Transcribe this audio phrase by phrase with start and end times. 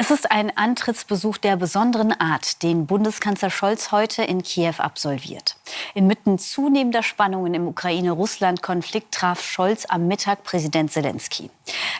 [0.00, 5.56] Es ist ein Antrittsbesuch der besonderen Art, den Bundeskanzler Scholz heute in Kiew absolviert.
[5.92, 11.50] Inmitten zunehmender Spannungen im Ukraine-Russland-Konflikt traf Scholz am Mittag Präsident Zelensky.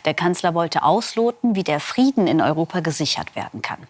[0.05, 3.89] Der Kanzler wollte ausloten, wie der Frieden in Europa gesichert werden kann.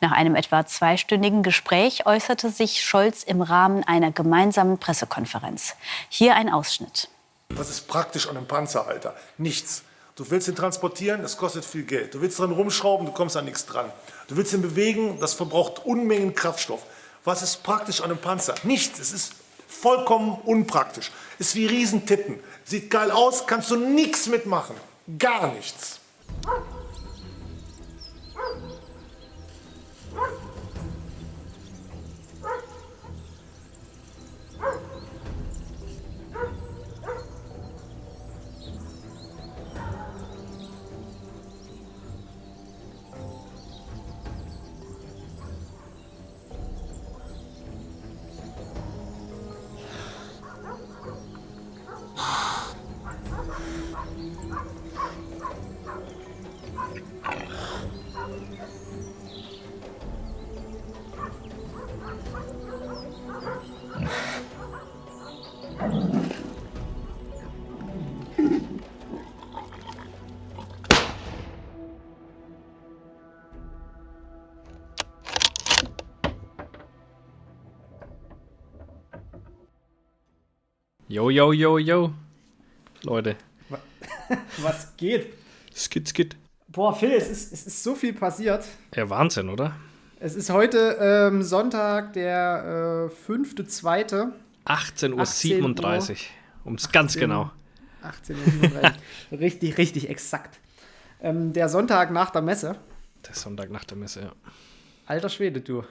[0.00, 5.76] Nach einem etwa zweistündigen Gespräch äußerte sich Scholz im Rahmen einer gemeinsamen Pressekonferenz.
[6.08, 7.10] Hier ein Ausschnitt.
[7.50, 9.14] Was ist praktisch an einem Panzer, Alter?
[9.36, 9.84] Nichts.
[10.20, 12.12] Du willst ihn transportieren, das kostet viel Geld.
[12.12, 13.90] Du willst dran rumschrauben, du kommst an nichts dran.
[14.28, 16.82] Du willst ihn bewegen, das verbraucht Unmengen Kraftstoff.
[17.24, 18.54] Was ist praktisch an einem Panzer?
[18.62, 18.98] Nichts.
[18.98, 19.32] Es ist
[19.66, 21.10] vollkommen unpraktisch.
[21.38, 22.38] Ist wie Riesentitten.
[22.66, 24.76] Sieht geil aus, kannst du nichts mitmachen.
[25.18, 26.00] Gar nichts.
[81.10, 82.14] Yo, yo, yo, yo.
[83.02, 83.34] Leute.
[84.58, 85.34] Was geht?
[85.74, 86.36] Skit, skit.
[86.68, 88.64] Boah, Phil, es ist, es ist so viel passiert.
[88.94, 89.74] Ja, Wahnsinn, oder?
[90.20, 94.30] Es ist heute ähm, Sonntag, der äh, 5.2.
[94.66, 96.16] 18.37 Uhr.
[96.62, 97.50] Um es ganz genau.
[98.04, 98.92] 18.37 Uhr.
[99.40, 100.60] richtig, richtig exakt.
[101.20, 102.76] Ähm, der Sonntag nach der Messe.
[103.26, 104.32] Der Sonntag nach der Messe, ja.
[105.06, 105.82] Alter Schwede, du.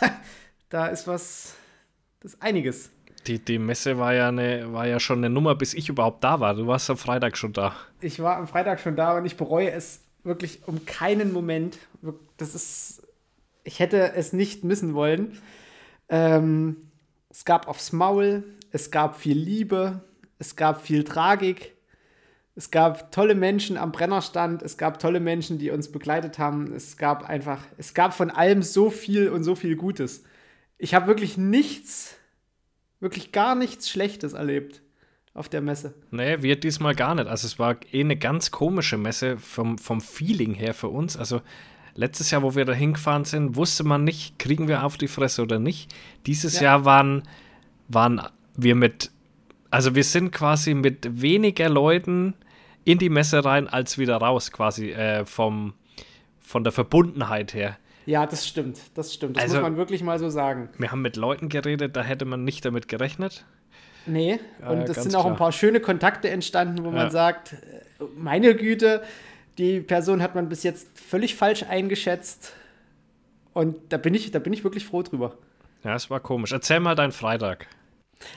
[0.70, 1.54] da ist was.
[2.20, 2.88] Das ist einiges.
[3.26, 6.40] Die, die Messe war ja, eine, war ja schon eine Nummer, bis ich überhaupt da
[6.40, 6.54] war.
[6.54, 7.74] Du warst am Freitag schon da.
[8.00, 11.78] Ich war am Freitag schon da und ich bereue es wirklich um keinen Moment.
[12.36, 13.02] Das ist.
[13.64, 15.38] Ich hätte es nicht missen wollen.
[16.08, 16.76] Ähm,
[17.30, 20.00] es gab aufs Maul, es gab viel Liebe,
[20.38, 21.74] es gab viel Tragik,
[22.54, 26.72] es gab tolle Menschen am Brennerstand, es gab tolle Menschen, die uns begleitet haben.
[26.74, 30.24] Es gab einfach, es gab von allem so viel und so viel Gutes.
[30.76, 32.16] Ich habe wirklich nichts
[33.02, 34.80] wirklich gar nichts Schlechtes erlebt
[35.34, 35.94] auf der Messe.
[36.10, 37.26] Nee, wir diesmal gar nicht.
[37.26, 41.16] Also es war eh eine ganz komische Messe vom, vom Feeling her für uns.
[41.16, 41.42] Also
[41.94, 45.42] letztes Jahr, wo wir da hingefahren sind, wusste man nicht, kriegen wir auf die Fresse
[45.42, 45.92] oder nicht.
[46.26, 46.62] Dieses ja.
[46.62, 47.24] Jahr waren,
[47.88, 48.22] waren
[48.56, 49.10] wir mit,
[49.70, 52.34] also wir sind quasi mit weniger Leuten
[52.84, 55.74] in die Messe rein, als wieder raus, quasi äh, vom,
[56.40, 57.78] von der Verbundenheit her.
[58.06, 58.78] Ja, das stimmt.
[58.94, 59.36] Das stimmt.
[59.36, 60.68] Das also, muss man wirklich mal so sagen.
[60.78, 63.44] Wir haben mit Leuten geredet, da hätte man nicht damit gerechnet.
[64.06, 65.34] Nee, und es sind auch klar.
[65.34, 66.96] ein paar schöne Kontakte entstanden, wo ja.
[66.96, 67.54] man sagt,
[68.16, 69.02] meine Güte,
[69.58, 72.52] die Person hat man bis jetzt völlig falsch eingeschätzt.
[73.52, 75.36] Und da bin ich, da bin ich wirklich froh drüber.
[75.84, 76.52] Ja, es war komisch.
[76.52, 77.66] Erzähl mal deinen Freitag.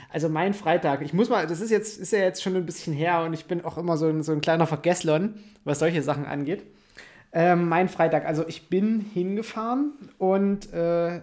[0.10, 2.94] Also mein Freitag, ich muss mal, das ist jetzt, ist ja jetzt schon ein bisschen
[2.94, 6.26] her und ich bin auch immer so ein, so ein kleiner Vergesslon, was solche Sachen
[6.26, 6.64] angeht.
[7.38, 11.22] Ähm, mein Freitag, also ich bin hingefahren und äh,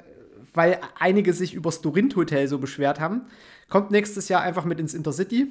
[0.53, 3.23] weil einige sich über das Dorint Hotel so beschwert haben,
[3.71, 5.51] kommt nächstes Jahr einfach mit ins Intercity.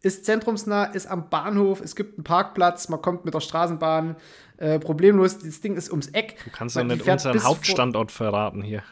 [0.00, 4.14] Ist zentrumsnah, ist am Bahnhof, es gibt einen Parkplatz, man kommt mit der Straßenbahn
[4.58, 5.38] äh, problemlos.
[5.40, 6.36] Das Ding ist ums Eck.
[6.44, 8.84] Du kannst doch nicht unseren Hauptstandort verraten hier.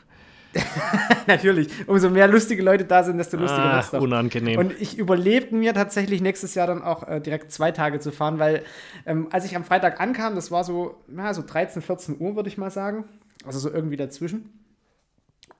[1.26, 1.68] Natürlich.
[1.86, 3.92] Umso mehr lustige Leute da sind, desto lustiger wird es.
[3.92, 4.58] Unangenehm.
[4.58, 8.38] Und ich überlebte mir tatsächlich nächstes Jahr dann auch äh, direkt zwei Tage zu fahren,
[8.38, 8.62] weil
[9.04, 12.48] ähm, als ich am Freitag ankam, das war so, ja, so 13, 14 Uhr, würde
[12.48, 13.04] ich mal sagen.
[13.44, 14.64] Also so irgendwie dazwischen.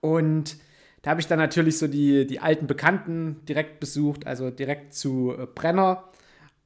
[0.01, 0.57] Und
[1.03, 5.35] da habe ich dann natürlich so die, die alten Bekannten direkt besucht, also direkt zu
[5.39, 6.05] äh, Brenner.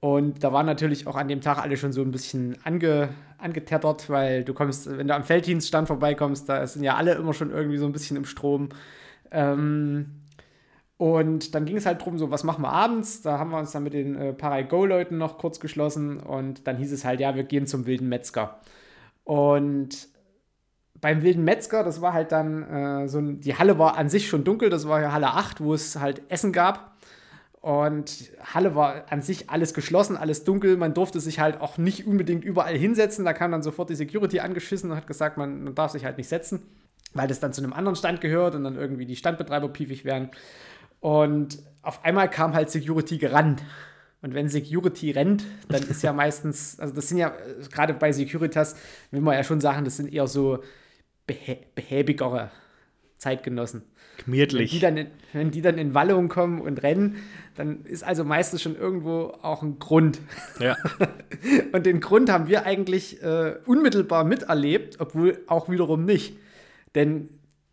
[0.01, 3.11] Und da waren natürlich auch an dem Tag alle schon so ein bisschen ange,
[3.43, 7.51] angetettert, weil du kommst, wenn du am Felddienststand vorbeikommst, da sind ja alle immer schon
[7.51, 8.71] irgendwie so ein bisschen im Strom.
[9.31, 10.21] Ähm,
[10.97, 13.23] und dann ging es halt drum, so, was machen wir abends?
[13.23, 16.93] Da haben wir uns dann mit den äh, Parai-Go-Leuten noch kurz geschlossen und dann hieß
[16.93, 18.61] es halt, ja, wir gehen zum wilden Metzger.
[19.25, 20.09] Und
[21.01, 24.45] beim wilden Metzger, das war halt dann äh, so, die Halle war an sich schon
[24.45, 26.90] dunkel, das war ja Halle 8, wo es halt Essen gab.
[27.61, 30.79] Und Halle war an sich alles geschlossen, alles dunkel.
[30.79, 33.25] Man durfte sich halt auch nicht unbedingt überall hinsetzen.
[33.25, 36.17] Da kam dann sofort die Security angeschissen und hat gesagt, man, man darf sich halt
[36.17, 36.63] nicht setzen,
[37.13, 40.31] weil das dann zu einem anderen Stand gehört und dann irgendwie die Standbetreiber piefig werden.
[41.01, 43.63] Und auf einmal kam halt Security gerannt.
[44.23, 47.35] Und wenn Security rennt, dann ist ja meistens, also das sind ja,
[47.71, 48.75] gerade bei Securitas,
[49.11, 50.63] will man ja schon sagen, das sind eher so
[51.27, 52.51] behä behäbigere
[53.19, 53.83] Zeitgenossen.
[54.25, 54.73] Gemütlich.
[54.73, 57.17] Wenn die, dann in, wenn die dann in Wallung kommen und rennen,
[57.57, 60.21] dann ist also meistens schon irgendwo auch ein Grund.
[60.59, 60.77] Ja.
[61.73, 66.37] und den Grund haben wir eigentlich äh, unmittelbar miterlebt, obwohl auch wiederum nicht.
[66.95, 67.29] Denn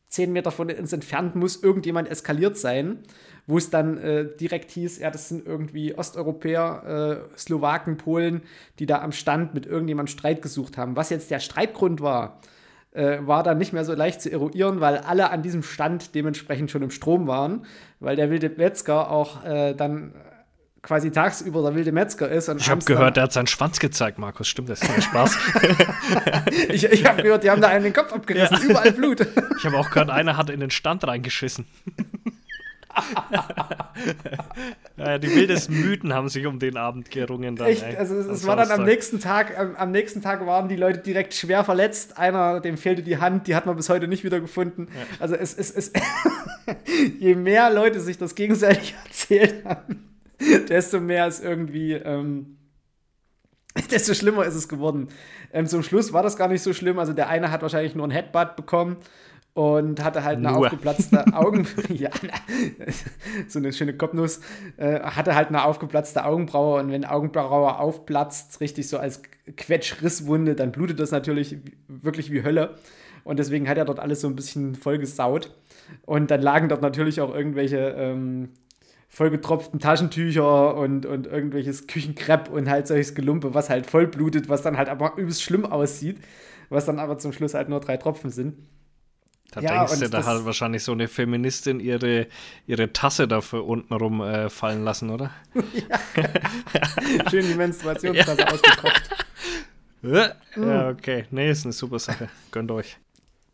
[0.09, 2.99] zehn Meter von uns entfernt muss irgendjemand eskaliert sein,
[3.45, 8.41] wo es dann äh, direkt hieß, ja, das sind irgendwie Osteuropäer, äh, Slowaken, Polen,
[8.79, 10.95] die da am Stand mit irgendjemandem Streit gesucht haben.
[10.95, 12.39] Was jetzt der Streitgrund war,
[12.91, 16.71] äh, war dann nicht mehr so leicht zu eruieren, weil alle an diesem Stand dementsprechend
[16.71, 17.65] schon im Strom waren,
[17.99, 20.13] weil der wilde Metzger auch äh, dann
[20.81, 22.47] quasi tagsüber der wilde Metzger ist.
[22.47, 24.47] Ich habe gehört, der hat seinen Schwanz gezeigt, Markus.
[24.47, 24.81] Stimmt das?
[24.81, 25.37] Ist Spaß.
[26.69, 28.69] ich ich habe gehört, die haben da einen den Kopf abgerissen, ja.
[28.69, 29.27] überall Blut.
[29.57, 31.65] ich habe auch gehört, einer hat in den Stand reingeschissen.
[34.97, 37.55] ja, die wildesten Mythen haben sich um den Abend gerungen.
[37.55, 37.83] Dann, Echt?
[37.83, 40.99] Also es, es war dann am nächsten Tag, am, am, nächsten Tag waren die Leute
[40.99, 42.17] direkt schwer verletzt.
[42.17, 44.87] Einer, dem fehlte die Hand, die hat man bis heute nicht wieder gefunden.
[44.89, 45.17] Ja.
[45.19, 45.95] Also es ist,
[47.19, 50.17] je mehr Leute sich das gegenseitig erzählt haben,
[50.69, 52.57] desto mehr ist irgendwie, ähm,
[53.91, 55.09] desto schlimmer ist es geworden.
[55.53, 56.99] Ähm, zum Schluss war das gar nicht so schlimm.
[56.99, 58.97] Also der eine hat wahrscheinlich nur ein Headbutt bekommen
[59.57, 60.57] und hatte halt eine Nur.
[60.59, 62.11] aufgeplatzte Augen ja,
[63.47, 64.39] so eine schöne Kopfnuss
[64.77, 69.23] äh, hatte halt eine aufgeplatzte Augenbraue und wenn Augenbraue aufplatzt richtig so als
[69.57, 71.57] Quetschrisswunde dann blutet das natürlich
[71.87, 72.75] wirklich wie Hölle
[73.23, 75.51] und deswegen hat er dort alles so ein bisschen vollgesaut
[76.05, 78.49] und dann lagen dort natürlich auch irgendwelche ähm,
[79.09, 84.61] vollgetropften Taschentücher und, und irgendwelches Küchenkrepp und halt solches Gelumpe, was halt voll blutet, was
[84.61, 86.19] dann halt aber übelst schlimm aussieht,
[86.69, 88.53] was dann aber zum Schluss halt nur drei Tropfen sind.
[89.57, 92.27] Da ja, denkst du, da hat wahrscheinlich so eine Feministin ihre,
[92.67, 95.31] ihre Tasse dafür unten rum äh, fallen lassen, oder?
[95.53, 97.29] ja.
[97.29, 98.47] Schön die Menstruationstasse ja.
[98.47, 99.09] ausgekocht.
[100.55, 101.25] ja, okay.
[101.31, 102.29] Nee, ist eine super Sache.
[102.51, 102.97] Gönnt euch.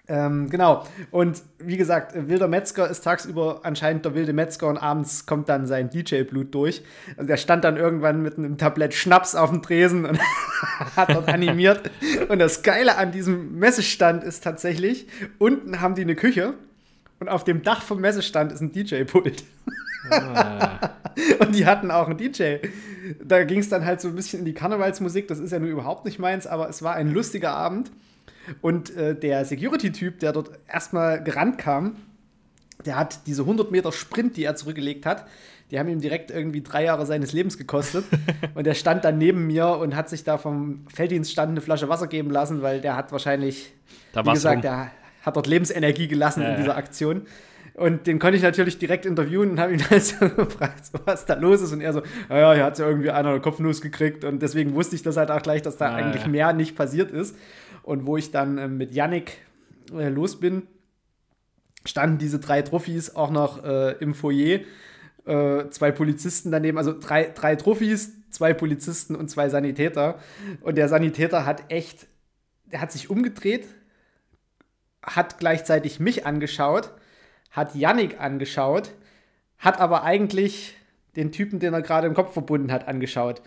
[0.10, 0.86] Ähm, genau.
[1.12, 5.66] Und wie gesagt, Wilder Metzger ist tagsüber anscheinend der wilde Metzger und abends kommt dann
[5.66, 6.84] sein DJ-Blut durch.
[7.16, 10.20] Also der stand dann irgendwann mit einem Tablett Schnaps auf dem Tresen und
[10.98, 11.90] hat dort animiert.
[12.28, 15.08] Und das Geile an diesem Messestand ist tatsächlich,
[15.38, 16.56] unten haben die eine Küche
[17.20, 19.46] und auf dem Dach vom Messestand ist ein DJ-Pult.
[20.10, 20.90] Ah.
[21.40, 22.58] und die hatten auch einen DJ.
[23.24, 25.30] Da ging es dann halt so ein bisschen in die Karnevalsmusik.
[25.30, 27.90] Das ist ja nur überhaupt nicht meins, aber es war ein lustiger Abend.
[28.62, 31.95] Und äh, der Security-Typ, der dort erstmal gerannt kam,
[32.86, 35.25] der hat diese 100 Meter Sprint, die er zurückgelegt hat,
[35.72, 38.06] die haben ihm direkt irgendwie drei Jahre seines Lebens gekostet.
[38.56, 42.07] und der stand dann neben mir und hat sich da vom Felddienststand eine Flasche Wasser
[42.07, 43.74] geben lassen, weil der hat wahrscheinlich,
[44.12, 44.62] da wie gesagt, rum.
[44.62, 44.92] der
[45.22, 47.24] hat dort Lebensenergie gelassen ja, in dieser Aktion.
[47.75, 51.34] Und den konnte ich natürlich direkt interviewen und habe ihn also gefragt, so, was da
[51.34, 51.74] los ist.
[51.74, 54.24] Und er so, naja, hier hat ja irgendwie einer eine Kopfnuss gekriegt.
[54.24, 57.12] Und deswegen wusste ich das halt auch gleich, dass da ja, eigentlich mehr nicht passiert
[57.12, 57.36] ist.
[57.83, 59.38] Und wo ich dann äh, mit Yannick
[59.94, 60.68] äh, los bin,
[61.85, 64.62] standen diese drei Trophys auch noch äh, im Foyer.
[65.25, 70.19] Äh, zwei Polizisten daneben, also drei, drei Trophys, zwei Polizisten und zwei Sanitäter.
[70.62, 72.07] Und der Sanitäter hat echt,
[72.65, 73.68] der hat sich umgedreht,
[75.01, 76.91] hat gleichzeitig mich angeschaut,
[77.51, 78.91] hat Yannick angeschaut,
[79.59, 80.75] hat aber eigentlich
[81.15, 83.41] den Typen, den er gerade im Kopf verbunden hat, angeschaut.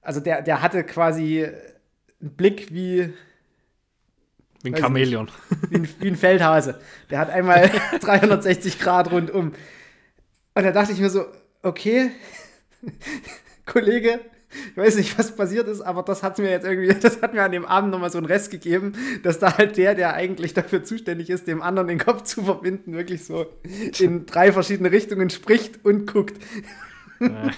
[0.00, 1.46] Also der, der hatte quasi
[2.20, 3.12] einen Blick wie,
[4.62, 5.30] wie ein Chamäleon.
[5.70, 6.80] Wie ein, wie ein, Feldhase.
[7.10, 9.52] Der hat einmal 360 Grad rundum.
[10.54, 11.26] Und da dachte ich mir so,
[11.62, 12.10] okay,
[13.66, 14.20] Kollege,
[14.70, 17.42] ich weiß nicht, was passiert ist, aber das hat mir jetzt irgendwie, das hat mir
[17.42, 20.82] an dem Abend nochmal so einen Rest gegeben, dass da halt der, der eigentlich dafür
[20.82, 23.46] zuständig ist, dem anderen den Kopf zu verbinden, wirklich so
[23.98, 26.42] in drei verschiedene Richtungen spricht und guckt.
[27.20, 27.50] Ja.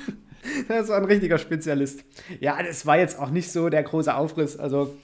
[0.69, 2.03] Das war ein richtiger Spezialist.
[2.41, 4.57] Ja, es war jetzt auch nicht so der große Aufriss.
[4.57, 4.97] Also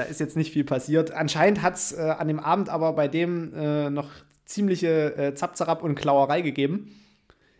[0.00, 1.10] da ist jetzt nicht viel passiert.
[1.10, 4.08] Anscheinend hat es äh, an dem Abend aber bei dem äh, noch
[4.46, 6.94] ziemliche äh, Zapzerab und Klauerei gegeben.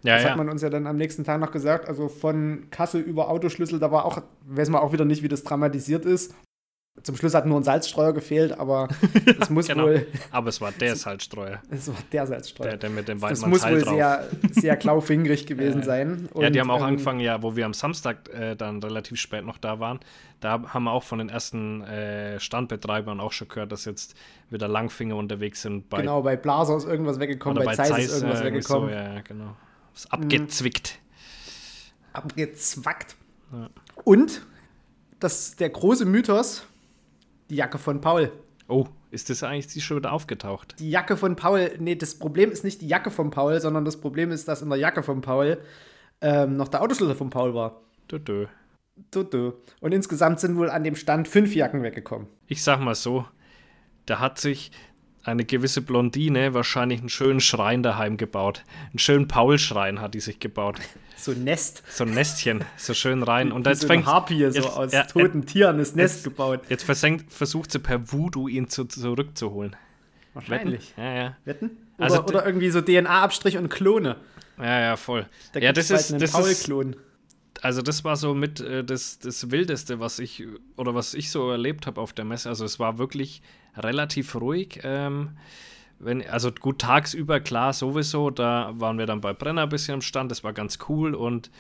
[0.03, 0.31] Ja, das ja.
[0.31, 1.87] hat man uns ja dann am nächsten Tag noch gesagt.
[1.87, 5.45] Also von Kassel über Autoschlüssel, da war auch, weiß man auch wieder nicht, wie das
[5.45, 6.35] dramatisiert ist.
[7.03, 8.89] Zum Schluss hat nur ein Salzstreuer gefehlt, aber
[9.41, 9.85] es muss genau.
[9.85, 10.07] wohl.
[10.31, 11.63] Aber es war der Salzstreuer.
[11.71, 12.71] Es war der Salzstreuer.
[12.71, 16.29] Der, der mit dem Das muss wohl sehr, sehr klaufingrig gewesen sein.
[16.33, 19.19] Und, ja, die haben auch ähm, angefangen, ja, wo wir am Samstag äh, dann relativ
[19.19, 20.01] spät noch da waren,
[20.41, 24.15] da haben wir auch von den ersten äh, Standbetreibern auch schon gehört, dass jetzt
[24.51, 25.89] wieder Langfinger unterwegs sind.
[25.89, 28.91] Bei, genau, bei Blaser ist irgendwas weggekommen, bei, bei Zeiss ist irgendwas weggekommen.
[28.91, 29.57] So, ja, genau.
[29.95, 30.99] Ist abgezwickt.
[30.99, 32.15] Mhm.
[32.15, 33.17] Abgezwackt.
[33.53, 33.71] Ja.
[34.05, 34.43] Und
[35.21, 36.67] das, der große Mythos,
[37.51, 38.33] die Jacke von Paul.
[38.69, 40.77] Oh, ist das eigentlich die schon wieder aufgetaucht?
[40.79, 44.01] Die Jacke von Paul, nee, das Problem ist nicht die Jacke von Paul, sondern das
[44.01, 45.59] Problem ist, dass in der Jacke von Paul
[46.21, 47.81] ähm, noch der Autoschlüssel von Paul war.
[48.11, 49.53] Dö, dö.
[49.81, 52.29] Und insgesamt sind wohl an dem Stand fünf Jacken weggekommen.
[52.47, 53.25] Ich sag mal so,
[54.07, 54.71] da hat sich
[55.25, 58.65] eine gewisse Blondine wahrscheinlich einen schönen Schrein daheim gebaut.
[58.91, 60.81] Einen schönen Paulschrein hat die sich gebaut.
[61.21, 61.83] So ein Nest.
[61.91, 63.53] So ein Nestchen, so schön rein.
[63.53, 66.61] Und jetzt so fängt Harpie so jetzt- aus ja, toten Tieren das Nest jetzt- gebaut.
[66.69, 69.77] Jetzt versenkt, versucht sie per Voodoo ihn zu, zurückzuholen.
[70.35, 70.95] Wahrscheinlich.
[70.97, 71.37] Ja, ja.
[71.45, 71.71] Wetten?
[71.99, 74.17] Oder, Also- oder irgendwie so DNA-Abstrich und Klone.
[74.59, 75.27] Ja, ja, voll.
[75.53, 76.71] Da ja, das ist, das ist,
[77.63, 80.45] also das war so mit äh, das, das Wildeste, was ich
[80.77, 82.49] oder was ich so erlebt habe auf der Messe.
[82.49, 83.43] Also es war wirklich
[83.77, 84.81] relativ ruhig.
[84.83, 85.31] Ähm,
[86.01, 90.01] wenn, also gut, tagsüber klar sowieso, da waren wir dann bei Brenner ein bisschen am
[90.01, 91.51] Stand, das war ganz cool und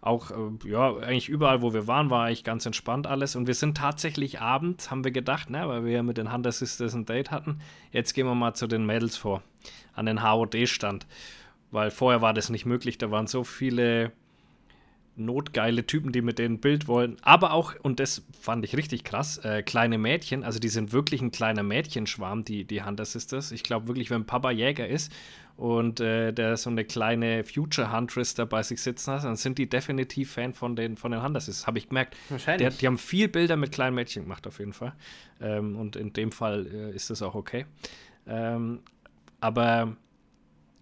[0.00, 3.34] auch, äh, ja, eigentlich überall, wo wir waren, war eigentlich ganz entspannt alles.
[3.34, 6.52] Und wir sind tatsächlich abends, haben wir gedacht, ne, weil wir ja mit den Hunter
[6.52, 9.42] Sisters ein Date hatten, jetzt gehen wir mal zu den Mädels vor,
[9.94, 11.06] an den HOD-Stand.
[11.70, 14.12] Weil vorher war das nicht möglich, da waren so viele
[15.18, 17.16] notgeile Typen, die mit denen ein Bild wollen.
[17.22, 21.20] Aber auch, und das fand ich richtig krass, äh, kleine Mädchen, also die sind wirklich
[21.20, 23.52] ein kleiner Mädchenschwarm, die, die Hunter Sisters.
[23.52, 25.12] Ich glaube wirklich, wenn Papa Jäger ist
[25.56, 29.58] und äh, der so eine kleine Future Huntress da bei sich sitzen hat, dann sind
[29.58, 31.66] die definitiv Fan von den, von den Hunter Sisters.
[31.66, 32.16] Habe ich gemerkt.
[32.28, 32.68] Wahrscheinlich.
[32.68, 34.94] Der, die haben viel Bilder mit kleinen Mädchen gemacht, auf jeden Fall.
[35.40, 37.66] Ähm, und in dem Fall äh, ist das auch okay.
[38.26, 38.80] Ähm,
[39.40, 39.96] aber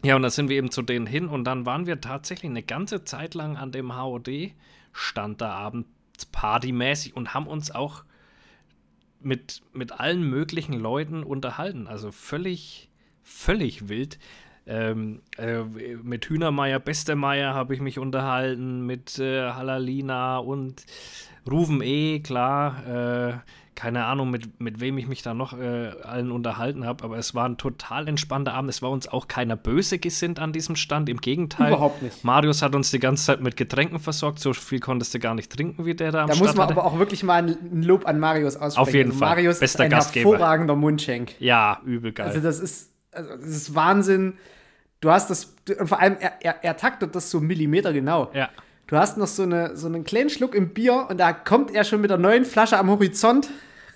[0.04, 2.62] ja, und dann sind wir eben zu denen hin und dann waren wir tatsächlich eine
[2.62, 8.04] ganze Zeit lang an dem HOD-Stand da abends partymäßig und haben uns auch
[9.20, 11.86] mit, mit allen möglichen Leuten unterhalten.
[11.86, 12.90] Also völlig,
[13.22, 14.18] völlig wild.
[14.66, 15.62] Ähm, äh,
[16.02, 20.85] mit Hühnermeier, Bestemeier habe ich mich unterhalten, mit äh, Halalina und
[21.49, 22.87] Ruven E, klar.
[22.87, 23.38] Äh,
[23.76, 27.35] keine Ahnung, mit, mit wem ich mich da noch äh, allen unterhalten habe, aber es
[27.35, 28.70] war ein total entspannter Abend.
[28.70, 31.68] Es war uns auch keiner böse gesinnt an diesem Stand, im Gegenteil.
[31.68, 32.25] Überhaupt nicht.
[32.25, 35.52] Marius hat uns die ganze Zeit mit Getränken versorgt, so viel konntest du gar nicht
[35.52, 36.80] trinken, wie der da am Da Start muss man hatte.
[36.80, 38.88] aber auch wirklich mal ein ein Lob an Marius aussprechen.
[38.88, 39.28] Auf jeden also Fall.
[39.28, 40.30] Marius Bester ist ein Gastgeber.
[40.30, 41.35] hervorragender Mundschenk.
[41.38, 42.28] Ja, übel geil.
[42.28, 44.38] Also das ist, also das ist Wahnsinn.
[45.06, 48.28] Du hast das, und vor allem, er, er, er taktet das so Millimeter genau.
[48.34, 48.50] ja.
[48.88, 51.84] Du hast noch so, eine, so einen kleinen Schluck im Bier und da kommt er
[51.84, 53.48] schon mit der neuen Flasche am Horizont,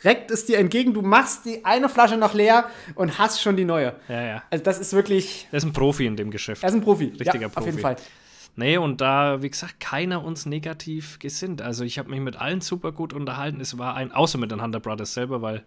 [0.05, 3.65] reckt es dir entgegen, du machst die eine Flasche noch leer und hast schon die
[3.65, 3.97] neue.
[4.09, 4.43] Ja, ja.
[4.51, 6.63] Also das ist wirklich, Er ist ein Profi in dem Geschäft.
[6.63, 7.07] er ist ein Profi.
[7.07, 7.59] Richtiger ja, Profi.
[7.59, 7.97] Auf jeden Fall.
[8.55, 11.61] Nee, und da, wie gesagt, keiner uns negativ gesinnt.
[11.61, 13.61] Also ich habe mich mit allen super gut unterhalten.
[13.61, 15.65] Es war ein, außer mit den Hunter Brothers selber, weil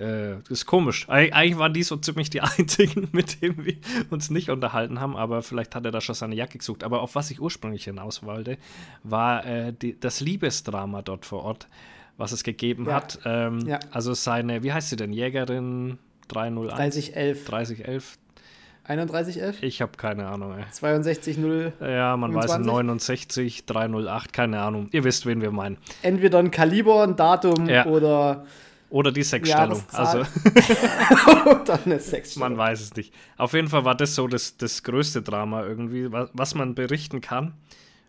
[0.00, 1.08] äh, das ist komisch.
[1.08, 3.76] Eig eigentlich waren die so ziemlich die einzigen, mit denen wir
[4.10, 6.84] uns nicht unterhalten haben, aber vielleicht hat er da schon seine Jacke gesucht.
[6.84, 8.58] Aber auf was ich ursprünglich hinaus wollte,
[9.02, 11.68] war äh, die, das Liebesdrama dort vor Ort,
[12.16, 12.94] was es gegeben Ja.
[12.94, 13.18] hat.
[13.24, 13.78] Ähm, Ja.
[13.90, 16.76] Also seine, wie heißt sie denn, Jägerin 301?
[16.76, 18.18] 3011, 3011?
[18.84, 20.64] 3111, Ich habe keine Ahnung, ey.
[20.72, 21.72] 62-0.
[21.88, 22.66] Ja, man weiß 25?
[22.66, 24.88] 69, 308, keine Ahnung.
[24.90, 25.78] Ihr wisst, wen wir meinen.
[26.02, 27.86] Entweder ein Kaliber, ein Datum Ja.
[27.86, 28.44] oder,
[28.92, 29.78] Oder die Sexstellung.
[29.92, 30.26] Jahreszahl.
[30.26, 32.50] Also oder eine Sexstellung.
[32.50, 33.14] man weiß es nicht.
[33.38, 37.20] Auf jeden Fall war das so das, das größte Drama irgendwie, was, was man berichten
[37.20, 37.54] kann.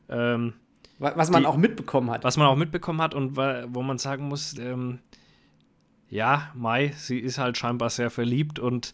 [0.10, 0.54] Ähm,
[1.00, 2.24] Wa- Was man Die- auch mitbekommen hat.
[2.24, 5.00] was man auch mitbekommen hat und wo man sagen muss, ähm,
[6.10, 8.94] ja, Mai, sie ist halt scheinbar sehr verliebt und,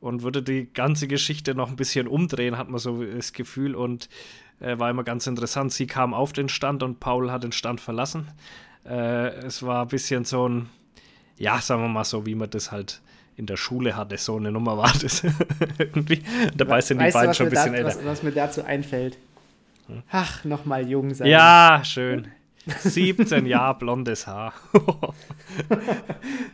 [0.00, 4.08] und würde die ganze Geschichte noch ein bisschen umdrehen, hat man so das Gefühl und
[4.60, 5.72] äh, war immer ganz interessant.
[5.72, 8.26] Sie kam auf den Stand und Paul hat den Stand verlassen.
[8.84, 10.68] Äh, es war ein bisschen so ein,
[11.38, 13.00] ja, sagen wir mal so, wie man das halt
[13.36, 15.22] in der Schule hatte, so eine Nummer war das
[15.78, 16.22] irgendwie.
[16.56, 17.90] Dabei sind die Weißt du, beiden was schon ein bisschen da, älter.
[17.90, 17.98] Hm?
[17.98, 19.18] was, was mir dazu einfällt?
[20.10, 21.28] Ach, nochmal jung sein.
[21.28, 22.28] Ja, schön.
[22.66, 24.52] 17 Jahre blondes Haar.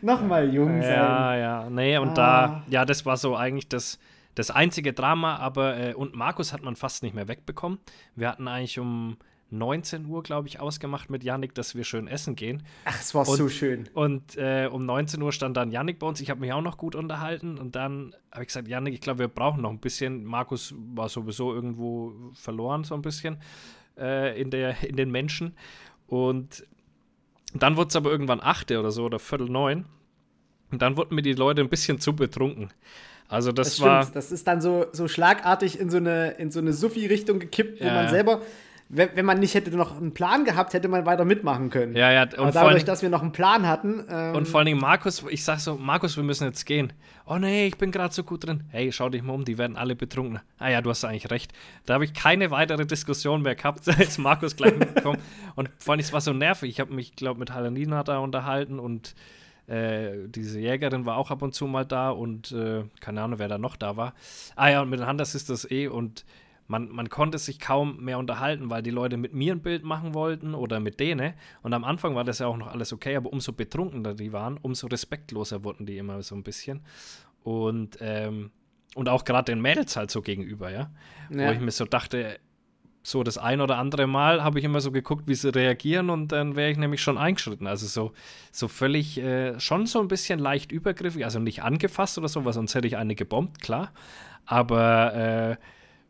[0.01, 0.91] Nochmal jung sein.
[0.91, 2.13] Ja, ja, nee, und Ah.
[2.13, 3.99] da, ja, das war so eigentlich das,
[4.35, 7.79] das einzige Drama, aber, äh, und Markus hat man fast nicht mehr wegbekommen.
[8.15, 9.17] Wir hatten eigentlich um
[9.51, 12.63] 19 Uhr, glaube ich, ausgemacht mit Yannick, dass wir schön essen gehen.
[12.85, 13.87] Ach, es war so schön.
[13.93, 16.19] Und äh, um 19 Uhr stand dann Yannick bei uns.
[16.21, 17.57] Ich habe mich auch noch gut unterhalten.
[17.59, 20.23] Und dann habe ich gesagt, Yannick, ich glaube, wir brauchen noch ein bisschen.
[20.25, 23.37] Markus war sowieso irgendwo verloren, so ein bisschen
[23.97, 25.53] äh, in, der, in den Menschen.
[26.07, 26.65] Und
[27.53, 29.85] dann wurde es aber irgendwann 8 oder so oder Viertel neun.
[30.71, 32.69] Und dann wurden mir die Leute ein bisschen zu betrunken.
[33.27, 34.01] Also das, Das war.
[34.01, 34.15] stimmt.
[34.15, 37.85] Das ist dann so, so schlagartig in so eine, in so eine Suffi-Richtung gekippt, wo
[37.85, 37.93] Ja.
[37.93, 38.41] man selber,
[38.95, 41.95] wenn, wenn man nicht hätte noch einen Plan gehabt, hätte man weiter mitmachen können.
[41.95, 44.47] Ja, ja, Aber und allen dadurch, Dingen- dass wir noch einen Plan hatten, ähm, Und
[44.47, 46.93] vor allen Dingen Markus, ich sag so, Markus, wir müssen jetzt gehen.
[47.25, 48.63] Oh nee, ich bin gerade so gut drin.
[48.69, 50.39] Hey, schau dich mal um, die werden alle betrunken.
[50.59, 51.53] Ah ja, du hast eigentlich recht.
[51.85, 55.19] Da habe ich keine weitere Diskussion mehr gehabt, als Markus gleich mitgekommen.
[55.55, 56.69] Und vor allem, es war so nervig.
[56.69, 59.15] Ich habe mich, glaube mit Halanina da unterhalten und
[59.67, 63.47] äh, diese Jägerin war auch ab und zu mal da und äh, keine Ahnung, wer
[63.47, 64.13] da noch da war.
[64.57, 66.25] Ah ja, und mit den Hunters ist das eh und
[66.67, 70.13] man, man konnte sich kaum mehr unterhalten, weil die Leute mit mir ein Bild machen
[70.13, 71.33] wollten oder mit denen.
[71.61, 74.57] Und am Anfang war das ja auch noch alles okay, aber umso betrunkener die waren,
[74.61, 76.81] umso respektloser wurden die immer so ein bisschen.
[77.43, 78.51] Und, ähm,
[78.95, 80.91] und auch gerade den Mädels halt so gegenüber, ja?
[81.29, 81.47] ja.
[81.47, 82.39] Wo ich mir so dachte,
[83.03, 86.31] so das ein oder andere Mal habe ich immer so geguckt, wie sie reagieren und
[86.31, 87.67] dann wäre ich nämlich schon eingeschritten.
[87.67, 88.13] Also so,
[88.51, 92.53] so völlig, äh, schon so ein bisschen leicht übergriffig, also nicht angefasst oder so, weil
[92.53, 93.91] sonst hätte ich eine gebombt, klar.
[94.45, 95.57] Aber äh,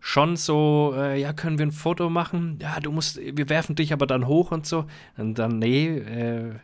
[0.06, 2.60] schon so, äh, ja, können wir ein Foto machen?
[2.62, 4.84] Ja, du musst, wir werfen dich aber dann hoch und so.
[5.16, 6.56] Und dann, nee, äh,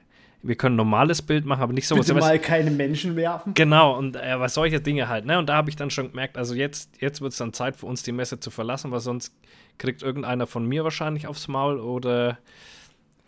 [0.44, 3.54] wir können ein normales Bild machen, aber nicht so Bitte mal keine Menschen werfen.
[3.54, 5.40] Genau, und äh, was solche Dinge halt, ne?
[5.40, 7.86] Und da habe ich dann schon gemerkt, also jetzt, jetzt wird es dann Zeit für
[7.86, 9.34] uns, die Messe zu verlassen, weil sonst
[9.78, 12.40] kriegt irgendeiner von mir wahrscheinlich aufs Maul oder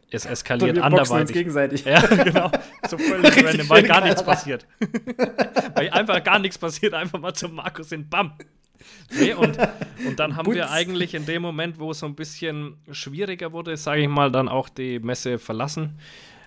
[0.10, 1.22] es eskaliert wir anderweitig.
[1.22, 1.86] Uns gegenseitig.
[1.86, 2.52] Ja, genau.
[2.90, 4.68] So völlig random, weil gar nichts passiert.
[5.76, 8.34] weil einfach gar nichts passiert, einfach mal zum Markus in Bam.
[9.20, 9.58] Nee, und,
[10.08, 13.76] und dann haben wir eigentlich in dem Moment, wo es so ein bisschen schwieriger wurde,
[13.78, 16.00] sage ich mal, dann auch die Messe verlassen.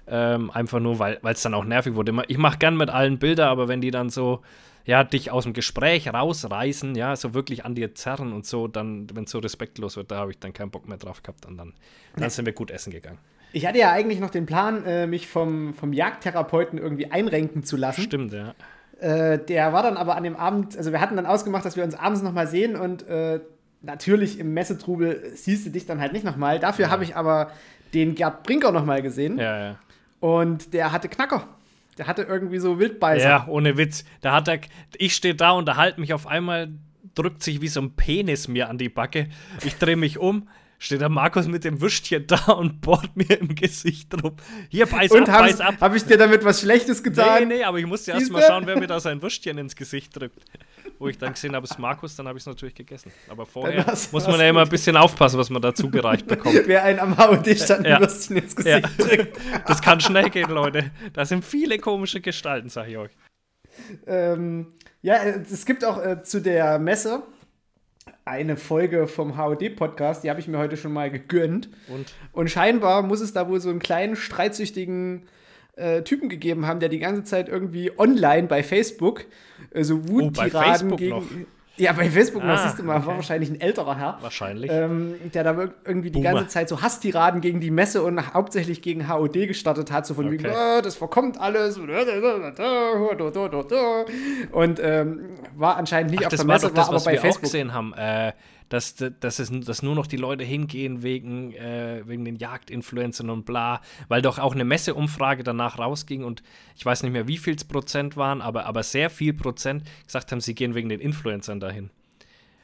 [0.07, 2.13] Ähm, einfach nur, weil es dann auch nervig wurde.
[2.29, 4.43] Ich mache gern mit allen Bilder, aber wenn die dann so,
[4.85, 9.07] ja, dich aus dem Gespräch rausreißen, ja, so wirklich an dir zerren und so, dann,
[9.15, 11.57] wenn es so respektlos wird, da habe ich dann keinen Bock mehr drauf gehabt und
[11.57, 11.73] dann,
[12.17, 13.19] dann sind wir gut essen gegangen.
[13.53, 17.77] Ich hatte ja eigentlich noch den Plan, äh, mich vom, vom Jagdtherapeuten irgendwie einrenken zu
[17.77, 18.03] lassen.
[18.03, 18.55] Stimmt, ja.
[19.01, 21.85] Äh, der war dann aber an dem Abend, also wir hatten dann ausgemacht, dass wir
[21.85, 23.41] uns abends nochmal sehen und äh,
[23.83, 26.59] natürlich im Messetrubel siehst du dich dann halt nicht nochmal.
[26.59, 26.91] Dafür ja.
[26.91, 27.51] habe ich aber
[27.93, 29.39] den Gerd Brinker nochmal gesehen.
[29.39, 29.79] Ja, ja.
[30.21, 31.47] Und der hatte Knacker.
[31.99, 33.29] Der hatte irgendwie so Wildbeißer.
[33.29, 34.05] Ja, ohne Witz.
[34.21, 34.59] Da hat er,
[34.97, 36.71] ich stehe da und erhalte mich auf einmal,
[37.15, 39.29] drückt sich wie so ein Penis mir an die Backe.
[39.65, 40.49] Ich drehe mich um,
[40.85, 44.37] steht der Markus mit dem Würstchen da und bohrt mir im Gesicht rum.
[44.69, 45.77] Hier, beiß und ab, beiß ab.
[45.81, 47.49] Habe ich dir damit was Schlechtes getan?
[47.49, 50.15] Nee, nee, aber ich musste erst mal schauen, wer mir da sein Würstchen ins Gesicht
[50.15, 50.45] drückt.
[50.99, 53.11] Wo ich dann gesehen habe, es ist Markus, dann habe ich es natürlich gegessen.
[53.29, 56.63] Aber vorher hast, muss man ja immer ein bisschen aufpassen, was man dazu gereicht bekommt.
[56.67, 57.99] wer einen am HOD stand, ja.
[57.99, 59.05] Würstchen ins Gesicht ja.
[59.05, 59.39] drückt.
[59.67, 60.91] Das kann schnell gehen, Leute.
[61.15, 63.11] Da sind viele komische Gestalten, sage ich euch.
[64.07, 67.23] Ähm, ja, es gibt auch äh, zu der Messe
[68.25, 71.69] eine Folge vom HOD-Podcast, die habe ich mir heute schon mal gegönnt.
[71.89, 72.13] Und?
[72.33, 75.27] Und scheinbar muss es da wohl so einen kleinen, streitsüchtigen
[75.77, 79.27] äh, Typen gegeben haben, der die ganze Zeit irgendwie online bei Facebook
[79.73, 81.17] äh, so Wuttiraden oh, gegen.
[81.17, 81.25] Noch.
[81.77, 83.07] Ja, bei Facebook ah, siehst du mal, okay.
[83.07, 84.19] war wahrscheinlich ein älterer Herr.
[84.21, 84.71] Wahrscheinlich.
[84.71, 86.35] Ähm, der da irgendwie die Boomer.
[86.35, 90.27] ganze Zeit so Hasstiraden gegen die Messe und hauptsächlich gegen HOD gestartet hat, so von
[90.27, 90.45] okay.
[90.45, 91.77] wegen, oh, das verkommt alles.
[91.77, 91.89] Und
[94.81, 95.21] ähm,
[95.57, 97.43] war anscheinend nicht Ach, auf der Messe, war, das, war aber bei Facebook.
[97.43, 97.93] gesehen haben.
[97.95, 98.33] Äh,
[98.69, 103.45] dass, dass, es, dass nur noch die Leute hingehen wegen, äh, wegen den Jagdinfluencern und
[103.45, 106.43] bla, weil doch auch eine Messeumfrage danach rausging und
[106.77, 110.41] ich weiß nicht mehr, wie viel Prozent waren, aber, aber sehr viel Prozent gesagt haben,
[110.41, 111.91] sie gehen wegen den Influencern dahin.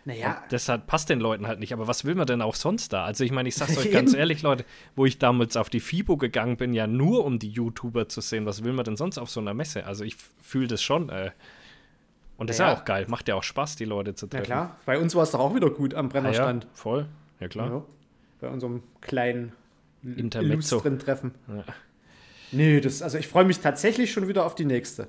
[0.05, 0.41] Naja.
[0.43, 1.73] Und deshalb passt den Leuten halt nicht.
[1.73, 3.05] Aber was will man denn auch sonst da?
[3.05, 4.65] Also, ich meine, ich sag's euch ganz ehrlich, Leute,
[4.97, 8.47] wo ich damals auf die FIBO gegangen bin, ja nur um die YouTuber zu sehen.
[8.47, 9.85] Was will man denn sonst auf so einer Messe?
[9.87, 11.11] Also, ich fühle das schon.
[11.11, 11.33] Äh,
[12.41, 12.69] und das ja.
[12.73, 13.05] ist ja auch geil.
[13.09, 14.45] Macht ja auch Spaß, die Leute zu treffen.
[14.45, 14.77] Ja, klar.
[14.87, 16.65] Bei uns war es doch auch wieder gut am Brennerstand.
[16.65, 17.07] Ah, ja, voll.
[17.39, 17.71] Ja, klar.
[17.71, 17.83] Ja,
[18.41, 19.53] bei unserem kleinen
[20.03, 20.81] Intermezzo.
[20.81, 21.35] Treffen.
[21.49, 21.65] Ja.
[22.51, 25.09] Nee, das, also ich freue mich tatsächlich schon wieder auf die nächste.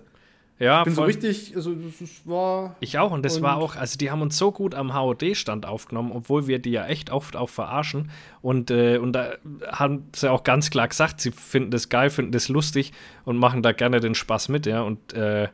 [0.60, 1.06] Ja, ich bin voll.
[1.06, 2.76] so richtig, also das war.
[2.82, 5.66] Ich auch, und das und war auch, also die haben uns so gut am HOD-Stand
[5.66, 8.12] aufgenommen, obwohl wir die ja echt oft auch verarschen.
[8.42, 9.36] Und, äh, und da
[9.72, 12.92] haben sie auch ganz klar gesagt, sie finden das geil, finden das lustig
[13.24, 14.82] und machen da gerne den Spaß mit, ja.
[14.82, 15.48] Und äh,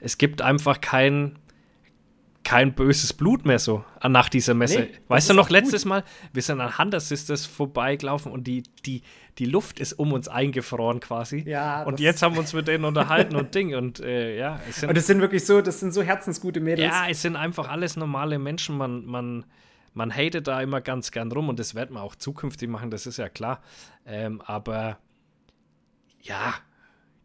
[0.00, 1.38] es gibt einfach kein,
[2.44, 4.80] kein böses Blut mehr so nach dieser Messe.
[4.80, 5.90] Nee, weißt du noch, letztes gut.
[5.90, 9.02] Mal, wir sind an Hunter Sisters vorbeigelaufen und die, die,
[9.38, 11.42] die Luft ist um uns eingefroren quasi.
[11.46, 11.82] Ja.
[11.82, 13.74] Und jetzt haben wir uns mit denen unterhalten und Ding.
[13.74, 14.90] Und äh, ja, es sind.
[14.90, 16.94] Und es sind wirklich so, das sind so herzensgute Mädels.
[16.94, 18.78] Ja, es sind einfach alles normale Menschen.
[18.78, 19.44] Man, man,
[19.92, 23.06] man hatet da immer ganz gern rum und das werden wir auch zukünftig machen, das
[23.06, 23.60] ist ja klar.
[24.04, 24.98] Ähm, aber
[26.20, 26.54] ja,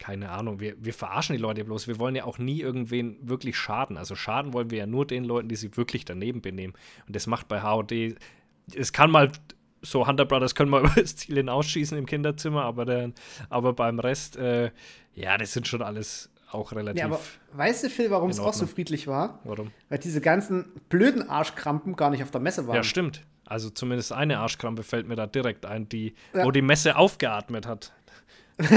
[0.02, 1.88] keine Ahnung, wir, wir verarschen die Leute bloß.
[1.88, 3.98] Wir wollen ja auch nie irgendwen wirklich schaden.
[3.98, 6.74] Also schaden wollen wir ja nur den Leuten, die sich wirklich daneben benehmen.
[7.06, 8.16] Und das macht bei HOD,
[8.74, 9.32] es kann mal
[9.84, 13.12] so Hunter Brothers können mal über das Ziel hinausschießen im Kinderzimmer, aber, der,
[13.50, 14.72] aber beim Rest, äh,
[15.14, 17.00] ja, das sind schon alles auch relativ.
[17.00, 17.20] Ja, aber
[17.54, 19.40] weißt du, Phil, warum es auch so friedlich war?
[19.44, 19.70] Warum?
[19.90, 22.76] Weil diese ganzen blöden Arschkrampen gar nicht auf der Messe waren.
[22.76, 23.22] Ja, stimmt.
[23.46, 26.44] Also zumindest eine Arschkrampe fällt mir da direkt ein, die, ja.
[26.44, 27.94] wo die Messe aufgeatmet hat.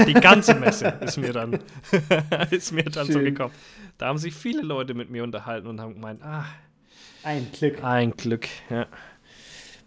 [0.07, 1.59] Die ganze Messe ist mir dann,
[2.51, 3.53] ist mir dann so gekommen.
[3.97, 6.45] Da haben sich viele Leute mit mir unterhalten und haben gemeint, ah.
[7.23, 7.83] Ein Glück.
[7.83, 8.85] Ein Glück, ja.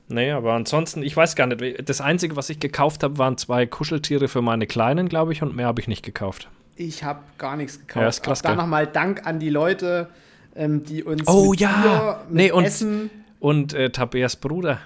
[0.08, 1.88] Nee, aber ansonsten, ich weiß gar nicht.
[1.88, 5.54] Das Einzige, was ich gekauft habe, waren zwei Kuscheltiere für meine Kleinen, glaube ich, und
[5.54, 6.48] mehr habe ich nicht gekauft.
[6.76, 8.02] Ich habe gar nichts gekauft.
[8.02, 10.08] Ja, ist Auch da nochmal Dank an die Leute,
[10.56, 12.24] ähm, die uns oh, ja.
[12.30, 14.80] nee, und, Essen Und äh, Tabeas Bruder,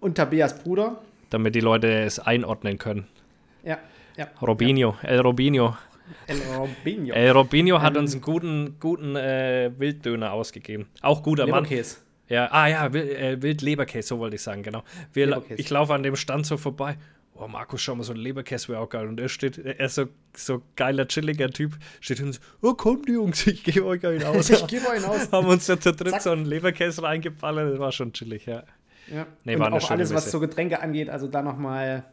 [0.00, 1.00] Und Tabeas Bruder.
[1.30, 3.06] damit die Leute es einordnen können.
[3.64, 3.78] Ja,
[4.16, 4.28] ja.
[4.40, 5.76] Robinho, El Robinho.
[6.26, 7.14] El Robinho.
[7.14, 10.88] El Robinho hat Ähm, uns einen guten, guten äh, Wilddöner ausgegeben.
[11.00, 11.64] Auch guter Mann.
[11.64, 11.98] Leberkäse.
[12.28, 14.82] Ja, ah ja, Wild, äh, Wildleberkäse, so wollte ich sagen, genau.
[15.12, 16.96] Wir, ich laufe an dem Stand so vorbei.
[17.34, 19.06] Oh, Markus, schau mal, so ein Leberkäse wäre auch geil.
[19.06, 23.08] Und er steht, er ist so, so geiler, chilliger Typ, steht hin so, oh, kommt,
[23.08, 24.50] Jungs, ich gebe euch einen aus.
[24.50, 25.32] Ich gebe euch aus.
[25.32, 26.22] Haben uns da zu dritt Zack.
[26.22, 28.62] so einen Leberkäse reingeballert, das war schon chillig, ja.
[29.12, 29.26] Ja.
[29.44, 30.30] Nee, und auch alles, was Messe.
[30.30, 32.04] so Getränke angeht, also da nochmal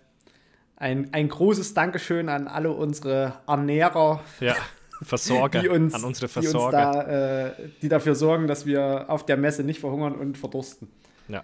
[0.80, 4.56] ein, ein großes Dankeschön an alle unsere Ernährer, Ja,
[5.02, 6.78] Versorger, die uns, an unsere die, uns Versorger.
[6.78, 10.90] da, äh, die dafür sorgen, dass wir auf der Messe nicht verhungern und verdursten.
[11.28, 11.44] Ja,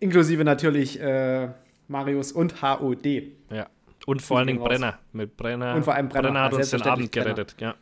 [0.00, 1.48] Inklusive natürlich äh,
[1.88, 3.06] Marius und HOD.
[3.50, 3.66] ja.
[4.06, 4.58] Und vor allen Dingen.
[4.62, 4.98] Brenner.
[5.14, 5.74] Mit Brenner.
[5.74, 7.34] Und vor allem Brenner, hat ja, uns den Abend selbstverständlich Brenner.
[7.34, 7.74] gerettet, ja.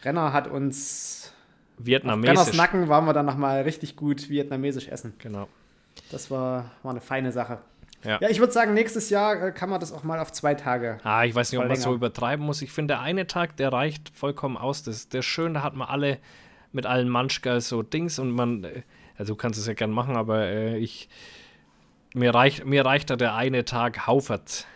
[0.00, 1.32] Brenner hat uns.
[1.76, 2.56] Brenners Vietnamesisch.
[2.56, 5.14] Nacken waren wir dann nochmal richtig gut vietnamesisch essen.
[5.18, 5.48] Genau.
[6.12, 7.58] Das war, war eine feine Sache.
[8.04, 8.18] Ja.
[8.20, 10.98] Ja, ich würde sagen, nächstes Jahr äh, kann man das auch mal auf zwei Tage.
[11.02, 12.62] Ah, ich weiß nicht, ob man so übertreiben muss.
[12.62, 14.82] Ich finde, der eine Tag, der reicht vollkommen aus.
[14.82, 16.18] Das, der ist schön, da hat man alle
[16.72, 18.66] mit allen Manschgal so Dings und man,
[19.18, 21.08] also du kannst es ja gern machen, aber äh, ich,
[22.14, 24.66] mir reicht, mir reicht da der eine Tag Hauferts.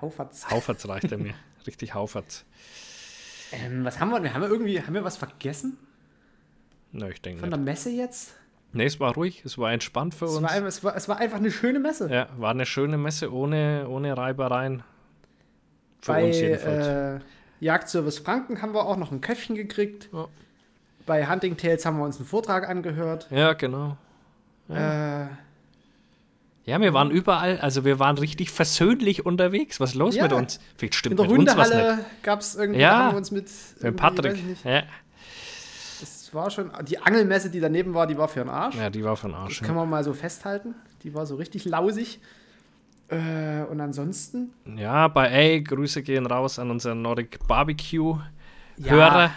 [0.00, 0.48] Haufatz.
[0.50, 1.34] Hauferts reicht er mir.
[1.66, 2.44] Richtig Hauferts.
[3.52, 4.34] Ähm, was haben wir?
[4.34, 5.78] Haben wir irgendwie, haben wir was vergessen
[6.92, 7.66] Na, ich denke von der nicht.
[7.66, 8.34] Messe jetzt?
[8.74, 10.42] Nee, es war ruhig, es war entspannt für Es uns.
[10.42, 12.08] war, ein- es, war, es war einfach eine schöne Messe.
[12.12, 14.82] ja, war eine schöne Messe ohne, ohne Reibereien.
[16.00, 16.86] Für Bei uns jedenfalls.
[16.86, 17.24] äh,
[17.60, 20.08] Jagdservice Franken haben wir auch noch ein Köpfchen gekriegt.
[20.12, 20.26] Ja.
[21.06, 23.28] Bei Hunting Tales haben wir uns einen Vortrag angehört.
[23.30, 23.96] ja, genau.
[24.68, 25.26] Äh,
[26.66, 29.80] Ja, wir waren überall, also wir waren richtig versöhnlich unterwegs.
[29.80, 30.22] Was ist los Ja.
[30.22, 30.58] mit uns?
[30.76, 31.78] Vielleicht in stimmt der mit uns was nicht.
[31.78, 32.98] Hundehalle gab es irgendwie, Ja.
[33.00, 33.50] haben wir uns mit,
[33.82, 34.38] Mit Patrick.
[34.64, 34.82] Ja.
[36.34, 38.74] War schon, die Angelmesse, die daneben war, die war für den Arsch.
[38.76, 39.58] ja, die war von Arsch.
[39.60, 40.74] Das kann man mal so festhalten.
[41.02, 42.20] Die war so richtig lausig.
[43.08, 49.30] Äh, und ansonsten, Ja, bei A, Grüße gehen raus an unseren Nordic Barbecue-Hörer.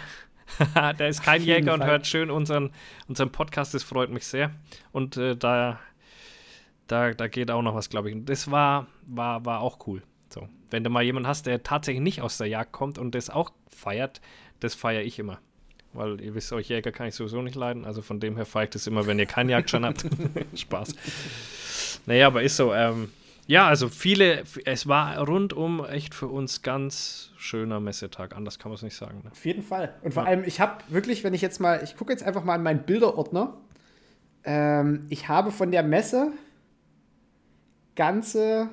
[0.98, 1.90] Der ist kein Jäger und Fall.
[1.90, 2.70] hört schön unseren,
[3.06, 4.50] unseren Podcast, das freut mich sehr.
[4.92, 5.78] Und äh, da,
[6.86, 8.16] da, da geht auch noch was, glaube ich.
[8.16, 10.02] Und Das war, war, war auch cool.
[10.30, 10.48] So.
[10.70, 13.50] Wenn du mal jemanden hast, der tatsächlich nicht aus der Jagd kommt und das auch
[13.68, 14.20] feiert,
[14.60, 15.38] das feiere ich immer.
[15.98, 17.84] Weil ihr wisst, euch Jäger kann ich sowieso nicht leiden.
[17.84, 20.06] Also von dem her ich das immer, wenn ihr keinen Jagdschein habt.
[20.54, 20.94] Spaß.
[22.06, 22.72] Naja, aber ist so.
[22.72, 23.10] Ähm,
[23.48, 28.36] ja, also viele, es war rundum echt für uns ganz schöner Messetag.
[28.36, 29.22] Anders kann man es nicht sagen.
[29.24, 29.32] Ne?
[29.32, 29.92] auf jeden Fall.
[30.02, 32.54] Und vor allem, ich habe wirklich, wenn ich jetzt mal, ich gucke jetzt einfach mal
[32.54, 33.56] in meinen Bilderordner.
[34.44, 36.30] Ähm, ich habe von der Messe
[37.96, 38.68] ganze.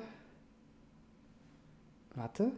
[2.14, 2.52] Warte.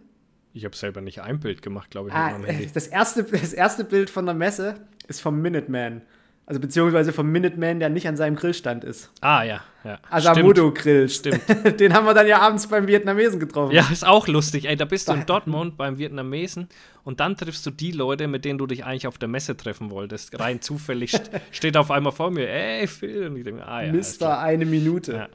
[0.55, 2.33] Ich habe selber nicht ein Bild gemacht, glaube ich, Ah,
[2.75, 4.75] das, erste, das erste Bild von der Messe
[5.07, 6.03] ist vom Minuteman.
[6.47, 9.11] Also beziehungsweise vom Minuteman, der nicht an seinem Grillstand ist.
[9.21, 9.61] Ah, ja.
[9.85, 9.99] ja.
[10.09, 11.07] Asamodo Grill.
[11.11, 11.43] Stimmt.
[11.79, 13.75] Den haben wir dann ja abends beim Vietnamesen getroffen.
[13.75, 14.65] Ja, ist auch lustig.
[14.65, 16.69] Ey, da bist du in Dortmund beim Vietnamesen
[17.05, 19.91] und dann triffst du die Leute, mit denen du dich eigentlich auf der Messe treffen
[19.91, 20.41] wolltest.
[20.41, 23.27] Rein zufällig st- steht auf einmal vor mir, ey, Phil.
[23.27, 23.93] Und ich denke, ah ja.
[23.93, 25.13] Mister eine Minute.
[25.13, 25.29] Ja.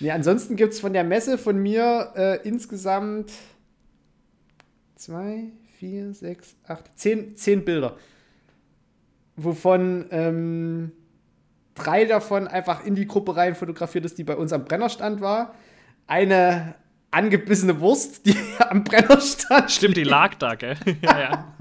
[0.00, 3.30] Nee, ansonsten gibt es von der Messe von mir äh, insgesamt
[4.98, 7.96] zwei, vier, sechs, acht, zehn, zehn Bilder.
[9.36, 10.92] Wovon ähm,
[11.74, 15.54] drei davon einfach in die Gruppe rein fotografiert ist, die bei uns am Brennerstand war.
[16.08, 16.74] Eine
[17.10, 20.76] angebissene Wurst, die am Brennerstand Stimmt, die lag da, gell?
[21.02, 21.54] ja, ja.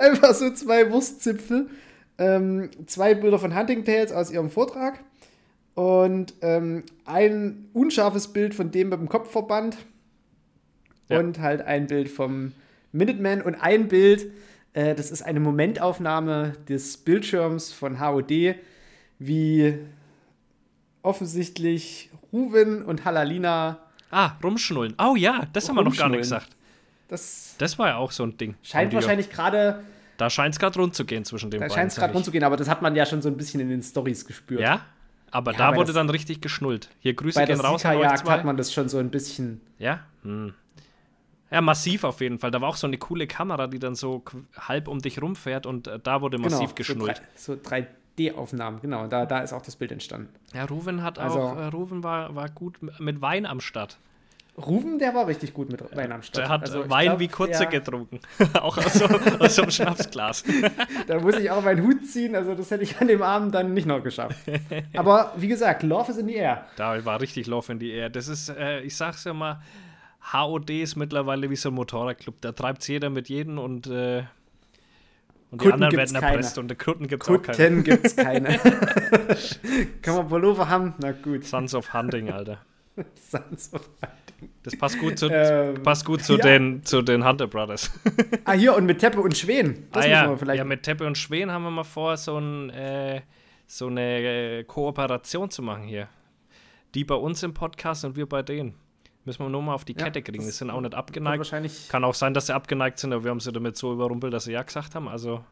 [0.00, 1.70] Einfach so zwei Wurstzipfel.
[2.18, 5.00] Ähm, zwei Bilder von Hunting Tales aus ihrem Vortrag.
[5.74, 9.76] Und ähm, ein unscharfes Bild von dem mit dem Kopfverband.
[11.08, 11.18] Ja.
[11.18, 12.52] Und halt ein Bild vom
[12.92, 13.42] Minuteman.
[13.42, 14.26] Und ein Bild,
[14.72, 18.54] äh, das ist eine Momentaufnahme des Bildschirms von HOD,
[19.18, 19.78] wie
[21.02, 23.78] offensichtlich Ruven und Halalina.
[24.10, 24.94] Ah, rumschnullen.
[24.98, 26.48] Oh ja, das haben wir noch gar nicht gesagt.
[27.08, 28.54] Das Das war ja auch so ein Ding.
[28.62, 29.82] scheint wahrscheinlich gerade,
[30.16, 31.74] Da scheint es gerade rund zu gehen zwischen den da beiden.
[31.74, 33.60] scheint es gerade rund zu gehen, aber das hat man ja schon so ein bisschen
[33.60, 34.60] in den Stories gespürt.
[34.60, 34.80] Ja,
[35.30, 36.88] aber Ja, da wurde dann richtig geschnullt.
[37.00, 38.32] Hier Grüße gehen raus an euch zwei.
[38.32, 39.60] hat man das schon so ein bisschen.
[39.78, 40.00] Ja?
[40.22, 40.54] Hm.
[41.50, 42.50] Ja, massiv auf jeden Fall.
[42.50, 44.22] Da war auch so eine coole Kamera, die dann so
[44.58, 47.16] halb um dich rumfährt und äh, da wurde massiv geschnullt.
[47.16, 47.70] Genau, So 3- so
[48.18, 49.06] 3D-Aufnahmen, genau.
[49.06, 50.28] Da, da ist auch das Bild entstanden.
[50.52, 53.98] Ja, Ruven hat Also- auch, äh, Ruven war, war gut mit Wein am Start.
[54.56, 56.44] Ruven, der war richtig gut mit Wein am Start.
[56.44, 58.20] Der hat Also äh, ich Wein glaub, wie kurze getrunken.
[58.54, 59.04] auch aus so,
[59.40, 60.44] aus so einem Schnapsglas.
[61.08, 63.74] Da muss ich auch meinen Hut ziehen, also das hätte ich an dem Abend dann
[63.74, 64.36] nicht noch geschafft.
[64.96, 66.64] Aber wie gesagt, Love is in the air.
[66.76, 68.10] Da war richtig Love in die Air.
[68.10, 69.60] Das ist, äh, ich sag's ja mal,
[70.32, 72.40] HOD ist mittlerweile wie so ein Motorradclub.
[72.40, 74.24] Da treibt's jeder mit jedem und, äh,
[75.50, 77.56] Und die anderen werden erpresst und die Kutten gibt es auch keine.
[77.56, 78.58] Kutten gibt es keine.
[80.02, 80.94] Kann man Pullover haben?
[80.98, 81.44] Na gut.
[81.44, 82.58] Sons of Hunting, Alter.
[83.30, 84.50] Sons of Hunting.
[84.62, 86.42] Das passt gut zu, Ähm, passt gut zu, ja.
[86.42, 87.90] den, zu den Hunter Brothers.
[88.44, 89.88] Ah, hier und mit Teppe und Schwen.
[89.92, 90.28] Das ah, ja.
[90.30, 90.58] wir vielleicht.
[90.58, 93.22] ja, mit Teppe und Schwen haben wir mal vor, so, ein, äh,
[93.66, 96.08] so eine äh, Kooperation zu machen hier.
[96.94, 98.74] Die bei uns im Podcast und wir bei denen.
[99.24, 100.40] Müssen wir nur mal auf die Ja, Kette kriegen.
[100.40, 101.38] Die das sind auch nicht abgeneigt.
[101.38, 101.88] wahrscheinlich.
[101.88, 104.44] Kann auch sein, dass sie abgeneigt sind, aber wir haben sie damit so überrumpelt, dass
[104.44, 105.08] sie ja gesagt haben.
[105.08, 105.44] Also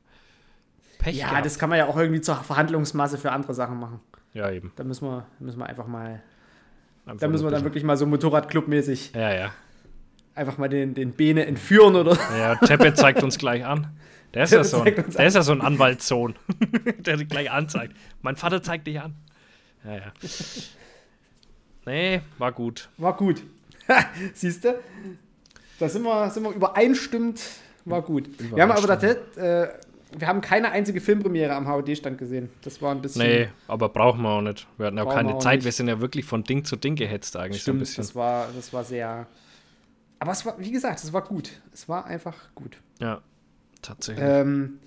[0.99, 1.47] Pech Ja, gehabt.
[1.47, 4.01] das kann man ja auch irgendwie zur Verhandlungsmasse für andere Sachen machen.
[4.35, 4.73] ja, eben.
[4.77, 6.23] Da müssen wir, müssen wir einfach mal.
[7.07, 9.51] Einfach Da müssen wir dann wirklich mal so Motorradclub-mäßig Ja, ja.
[10.35, 12.17] einfach mal den, den Bene entführen oder.
[12.39, 13.89] Ja, Teppe zeigt uns gleich an.
[14.35, 16.37] Der ist, ja so ein, der ist ja so ein Anwaltssohn,
[17.01, 17.95] der dich gleich anzeigt.
[18.23, 19.15] Mein Vater zeigt dich an.
[19.85, 20.13] Ja, ja.
[21.85, 22.89] Nee, war gut.
[22.97, 23.43] War gut.
[24.35, 24.79] Siehst du?
[25.79, 27.41] Da sind wir, sind wir übereinstimmt.
[27.85, 28.29] War gut.
[28.39, 29.69] Wir haben aber tatsächlich, äh,
[30.17, 32.51] wir haben keine einzige Filmpremiere am HOD-Stand gesehen.
[32.63, 33.23] Das war ein bisschen.
[33.23, 34.67] Nee, aber brauchen wir auch nicht.
[34.77, 35.57] Wir hatten auch keine auch Zeit.
[35.57, 35.65] nicht.
[35.65, 38.03] Wir sind ja wirklich von Ding zu Ding gehetzt eigentlich so ein stimmt, bisschen.
[38.03, 39.27] das war, das war sehr.
[40.19, 41.51] Aber es war, wie gesagt, es war gut.
[41.73, 42.77] Es war einfach gut.
[43.01, 43.21] Ja,
[43.81, 44.25] tatsächlich.
[44.25, 44.79] Ähm,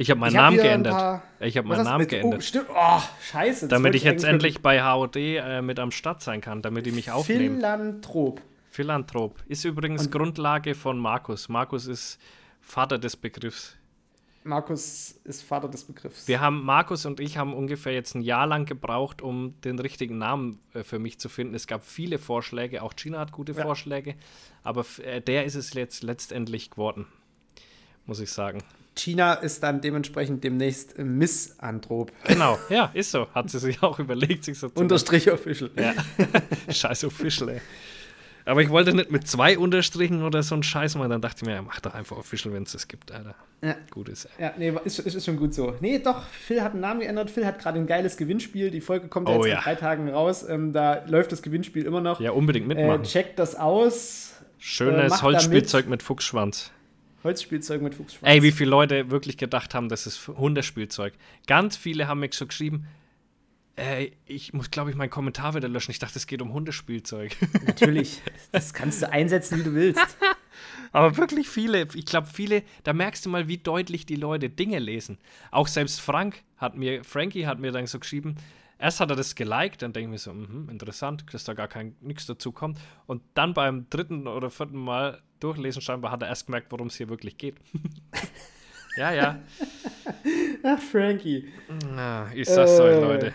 [0.00, 0.92] ich habe meinen ich hab Namen ein geändert.
[0.92, 2.38] paar- ich habe meinen Namen mit- geändert.
[2.38, 2.66] Oh, stimmt.
[2.74, 3.68] Oh, scheiße.
[3.68, 7.10] damit ich jetzt endlich bei HOD äh, mit am Start sein kann, damit die mich
[7.10, 7.56] aufnehmen.
[7.56, 8.40] Philanthrop.
[8.70, 9.38] Philanthrop.
[9.46, 11.48] Ist übrigens Grundlage von Markus.
[11.48, 12.18] Markus ist
[12.60, 13.76] Vater des Begriffs.
[14.42, 16.26] Markus ist Vater des Begriffs.
[16.26, 20.16] Wir haben, Markus und ich haben ungefähr jetzt ein Jahr lang gebraucht, um den richtigen
[20.16, 21.54] Namen äh, für mich zu finden.
[21.54, 23.62] Es gab viele Vorschläge, auch Gina hat gute Ja.
[23.62, 24.14] Vorschläge,
[24.62, 27.06] aber äh, der ist es jetzt letztendlich geworden,
[28.06, 28.62] muss ich sagen.
[28.96, 32.12] China ist dann dementsprechend demnächst äh, Misanthrop.
[32.24, 33.28] Genau, ja, ist so.
[33.34, 35.70] Hat sie sich auch überlegt, sich so zu Unterstrich official.
[35.76, 35.94] Ja.
[36.72, 37.60] Scheiß Official, ey.
[38.46, 41.10] Aber ich wollte nicht mit zwei Unterstrichen oder so einen Scheiß machen.
[41.10, 43.34] Dann dachte ich mir, ja, mach doch einfach Official, wenn es das gibt, Alter.
[43.62, 43.76] Ja.
[43.90, 44.44] Gut ist, ey.
[44.44, 45.76] Ja, nee, ist, ist, schon gut so.
[45.80, 47.30] Nee, doch, Phil hat einen Namen geändert.
[47.30, 48.70] Phil hat gerade ein geiles Gewinnspiel.
[48.70, 49.58] Die Folge kommt ja Oh jetzt ja.
[49.58, 50.44] in drei Tagen raus.
[50.48, 52.18] Ähm, da läuft das Gewinnspiel immer noch.
[52.20, 53.04] Ja, unbedingt äh, mitmachen.
[53.04, 54.32] checkt das aus.
[54.40, 56.72] äh, Schönes da Holzspielzeug mit Fuchsschwanz.
[57.24, 58.32] Holzspielzeug mit Fuchsschwanz.
[58.32, 61.14] Ey, wie viele Leute wirklich gedacht haben, das ist Hundespielzeug.
[61.46, 62.86] Ganz viele haben mir schon geschrieben,
[63.76, 65.90] äh, ich muss, glaube ich, meinen Kommentar wieder löschen.
[65.90, 67.36] Ich dachte, es geht um Hundespielzeug.
[67.66, 68.22] Natürlich.
[68.52, 70.16] Das kannst du einsetzen, wie du willst.
[70.92, 74.80] Aber wirklich viele, ich glaube viele, da merkst du mal, wie deutlich die Leute Dinge
[74.80, 75.18] lesen.
[75.50, 78.36] Auch selbst Frank hat mir, Frankie hat mir dann so geschrieben,
[78.80, 81.68] erst hat er das geliked, dann denke ich mir so, mhm, interessant, dass da gar
[81.68, 82.78] kein nichts dazu kommt.
[83.06, 86.96] Und dann beim dritten oder vierten Mal durchlesen scheinbar hat er erst gemerkt, worum es
[86.96, 87.56] hier wirklich geht.
[88.96, 89.38] ja, ja.
[90.62, 91.48] Ach, Frankie.
[91.94, 93.34] Na, ich sag's euch, Äh, Leute.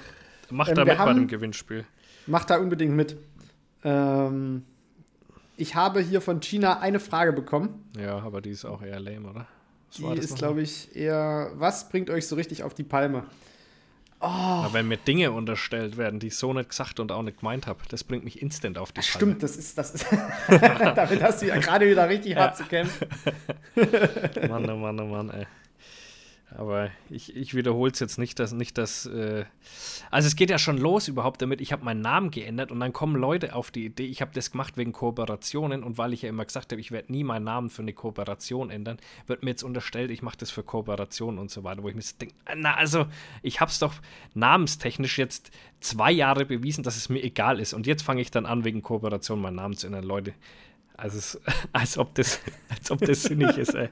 [0.51, 1.85] Macht ähm, da mit bei haben- dem Gewinnspiel.
[2.27, 3.17] Mach da unbedingt mit.
[3.83, 4.63] Ähm,
[5.57, 7.89] ich habe hier von China eine Frage bekommen.
[7.97, 9.47] Ja, aber die ist auch eher lame, oder?
[9.87, 13.23] Was Die ist, glaube ich, eher, was bringt euch so richtig auf die Palme?
[14.19, 17.67] Aber wenn mir Dinge unterstellt werden, die ich so nicht gesagt und auch nicht gemeint
[17.67, 19.07] habe, das bringt mich instant auf die Palme.
[19.07, 20.05] Stimmt, das ist, das ist.
[20.47, 23.07] Damit hast du ja gerade wieder richtig hart zu kämpfen.
[24.49, 25.45] Mann, oh Mann, oh Mann, ey.
[26.57, 29.05] Aber ich, ich wiederhole es jetzt nicht, dass nicht das.
[29.05, 29.45] Äh
[30.09, 31.59] also es geht ja schon los überhaupt damit.
[31.59, 34.05] Ich habe meinen Namen geändert und dann kommen Leute auf die Idee.
[34.05, 37.11] Ich habe das gemacht wegen Kooperationen und weil ich ja immer gesagt habe, ich werde
[37.11, 40.63] nie meinen Namen für eine Kooperation ändern, wird mir jetzt unterstellt, ich mache das für
[40.63, 43.05] Kooperationen und so weiter, wo ich mir denke, na also
[43.41, 43.93] ich habe es doch
[44.33, 48.45] namenstechnisch jetzt zwei Jahre bewiesen, dass es mir egal ist und jetzt fange ich dann
[48.45, 50.33] an wegen Kooperation meinen Namen zu ändern, Leute.
[50.97, 51.39] Also
[51.73, 53.89] als ob das, als ob das sinnig ist, ey.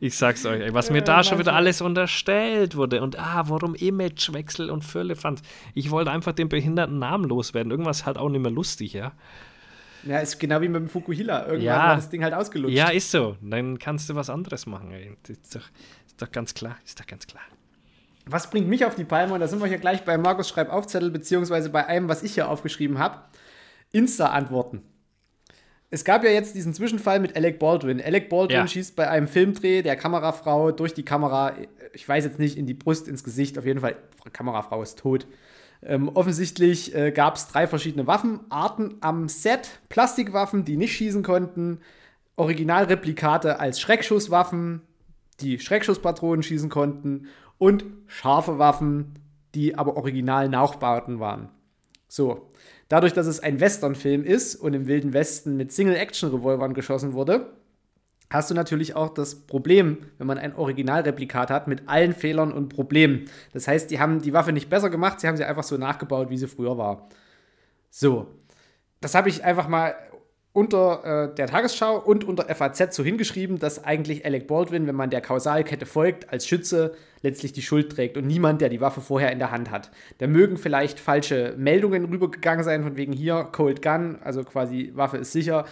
[0.00, 3.02] Ich sag's euch, ey, was mir da schon wieder alles unterstellt wurde.
[3.02, 5.42] Und ah, warum Imagewechsel und Firlefanz.
[5.74, 7.70] Ich wollte einfach den behinderten Namen loswerden.
[7.70, 9.12] Irgendwas halt auch nicht mehr lustig, ja.
[10.04, 11.42] Ja, ist genau wie mit dem Fukuhila.
[11.46, 11.78] Irgendwann Ja.
[11.78, 12.74] war das Ding halt ausgelutscht.
[12.76, 13.36] Ja, ist so.
[13.40, 15.16] Dann kannst du was anderes machen, ey.
[15.28, 15.60] Ist doch,
[16.06, 16.76] ist doch ganz klar.
[16.84, 17.44] Ist doch ganz klar.
[18.26, 19.34] Was bringt mich auf die Palme?
[19.34, 22.48] Und da sind wir hier gleich bei Markus Schreibaufzettel, beziehungsweise bei einem, was ich hier
[22.48, 23.18] aufgeschrieben habe.
[23.92, 24.82] Insta-Antworten.
[25.92, 28.00] Es gab ja jetzt diesen Zwischenfall mit Alec Baldwin.
[28.00, 28.66] Alec Baldwin Ja.
[28.66, 31.52] schießt bei einem Filmdreh der Kamerafrau durch die Kamera,
[31.92, 33.96] ich weiß jetzt nicht, in die Brust, ins Gesicht, auf jeden Fall,
[34.32, 35.26] Kamerafrau ist tot.
[35.82, 39.80] Ähm, offensichtlich äh, gab es drei verschiedene Waffenarten am Set.
[39.90, 41.80] Plastikwaffen, die nicht schießen konnten,
[42.36, 44.80] Originalreplikate als Schreckschusswaffen,
[45.40, 47.26] die Schreckschusspatronen schießen konnten
[47.58, 49.18] und scharfe Waffen,
[49.54, 51.50] die aber original Nachbauten waren.
[52.08, 52.51] So,
[52.92, 57.46] dadurch, dass es ein Westernfilm ist und im Wilden Westen mit Single-Action-Revolvern geschossen wurde,
[58.28, 62.68] hast du natürlich auch das Problem, wenn man ein Originalreplikat hat, mit allen Fehlern und
[62.68, 63.30] Problemen.
[63.54, 66.28] Das heißt, die haben die Waffe nicht besser gemacht, sie haben sie einfach so nachgebaut,
[66.28, 67.08] wie sie früher war.
[67.88, 68.26] So,
[69.00, 69.94] das habe ich einfach mal
[70.52, 75.08] unter äh, der Tagesschau und unter FAZ so hingeschrieben, dass eigentlich Alec Baldwin, wenn man
[75.08, 79.32] der Kausalkette folgt, als Schütze letztlich die Schuld trägt und niemand, der die Waffe vorher
[79.32, 79.90] in der Hand hat.
[80.18, 85.16] Da mögen vielleicht falsche Meldungen rübergegangen sein, von wegen hier, Cold Gun, also quasi Waffe
[85.18, 85.64] ist sicher,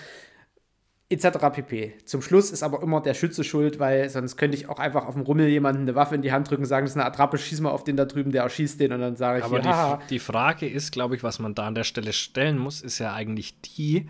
[1.10, 1.50] etc.
[1.52, 1.94] pp.
[2.06, 5.14] Zum Schluss ist aber immer der Schütze schuld, weil sonst könnte ich auch einfach auf
[5.14, 7.60] dem Rummel jemanden eine Waffe in die Hand drücken, sagen, das ist eine Attrappe, schieß
[7.60, 10.14] mal auf den da drüben, der erschießt den und dann sage ich, Aber hier, die,
[10.14, 13.12] die Frage ist, glaube ich, was man da an der Stelle stellen muss, ist ja
[13.12, 14.08] eigentlich die,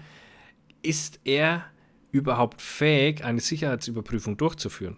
[0.83, 1.65] ist er
[2.13, 4.97] überhaupt fähig, eine Sicherheitsüberprüfung durchzuführen?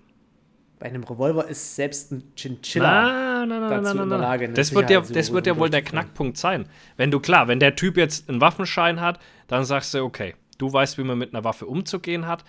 [0.78, 4.74] Bei einem Revolver ist selbst ein Chinchilla Nein, nein, nein, dazu in der Lage, Das
[4.74, 5.82] wird ja, das wird ja wohl der.
[5.82, 6.66] Knackpunkt sein.
[6.96, 10.72] Wenn du, klar, wenn der Typ jetzt einen Waffenschein hat, dann sagst du, okay, du
[10.72, 12.44] weißt, wie man mit einer Waffe umzugehen hat,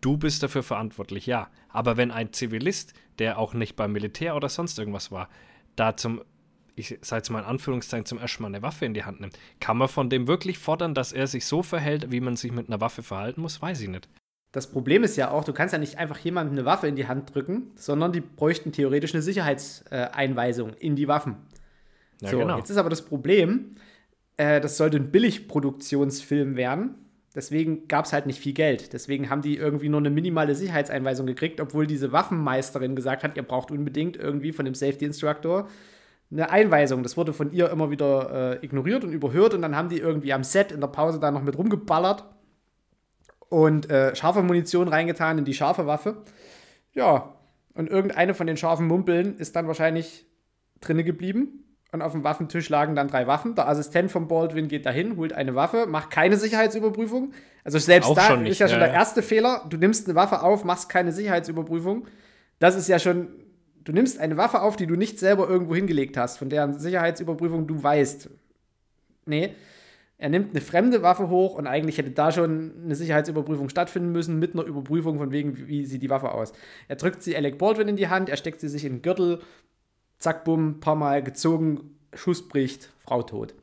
[0.00, 1.48] du bist dafür verantwortlich, ja.
[1.68, 5.28] Aber wenn ein Zivilist, der auch nicht beim Militär oder sonst irgendwas war,
[5.76, 6.22] da zum,
[6.80, 9.38] ich sage jetzt mal in Anführungszeichen, zum ersten Mal eine Waffe in die Hand nimmt,
[9.60, 12.68] kann man von dem wirklich fordern, dass er sich so verhält, wie man sich mit
[12.68, 13.62] einer Waffe verhalten muss?
[13.62, 14.08] Weiß ich nicht.
[14.52, 17.06] Das Problem ist ja auch, du kannst ja nicht einfach jemandem eine Waffe in die
[17.06, 21.36] Hand drücken, sondern die bräuchten theoretisch eine Sicherheitseinweisung in die Waffen.
[22.20, 22.58] Ja, so, genau.
[22.58, 23.76] jetzt ist aber das Problem,
[24.36, 26.96] äh, das sollte ein Billigproduktionsfilm werden.
[27.32, 28.92] Deswegen gab es halt nicht viel Geld.
[28.92, 33.44] Deswegen haben die irgendwie nur eine minimale Sicherheitseinweisung gekriegt, obwohl diese Waffenmeisterin gesagt hat, ihr
[33.44, 35.68] braucht unbedingt irgendwie von dem Safety Instructor
[36.30, 37.02] eine Einweisung.
[37.02, 40.32] Das wurde von ihr immer wieder äh, ignoriert und überhört und dann haben die irgendwie
[40.32, 42.24] am Set in der Pause da noch mit rumgeballert
[43.48, 46.22] und äh, scharfe Munition reingetan in die scharfe Waffe.
[46.92, 47.34] Ja,
[47.74, 50.26] und irgendeine von den scharfen Mumpeln ist dann wahrscheinlich
[50.80, 51.64] drinne geblieben.
[51.92, 53.56] Und auf dem Waffentisch lagen dann drei Waffen.
[53.56, 57.32] Der Assistent von Baldwin geht dahin, holt eine Waffe, macht keine Sicherheitsüberprüfung.
[57.64, 59.00] Also selbst Auch da schon nicht, ist ja schon ja, der ja.
[59.00, 59.66] erste Fehler.
[59.68, 62.06] Du nimmst eine Waffe auf, machst keine Sicherheitsüberprüfung.
[62.60, 63.28] Das ist ja schon.
[63.84, 67.66] Du nimmst eine Waffe auf, die du nicht selber irgendwo hingelegt hast, von deren Sicherheitsüberprüfung
[67.66, 68.30] du weißt.
[69.26, 69.54] Nee.
[70.18, 74.38] Er nimmt eine fremde Waffe hoch und eigentlich hätte da schon eine Sicherheitsüberprüfung stattfinden müssen
[74.38, 76.52] mit einer Überprüfung von wegen, wie, sieht die Waffe aus.
[76.88, 79.40] Er drückt sie Alec Baldwin in die Hand, er steckt sie sich in den Gürtel,
[80.18, 83.54] zack, bumm, paar Mal gezogen, Schuss bricht, Frau tot.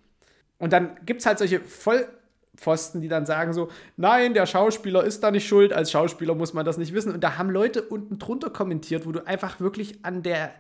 [0.58, 1.60] Und dann gibt es halt solche
[2.58, 6.54] Vollpfosten, die dann sagen so, nein, der Schauspieler ist da nicht schuld, als Schauspieler muss
[6.54, 7.14] man das nicht wissen.
[7.14, 10.52] Und da haben Leute unten drunter kommentiert, wo du einfach wirklich an der,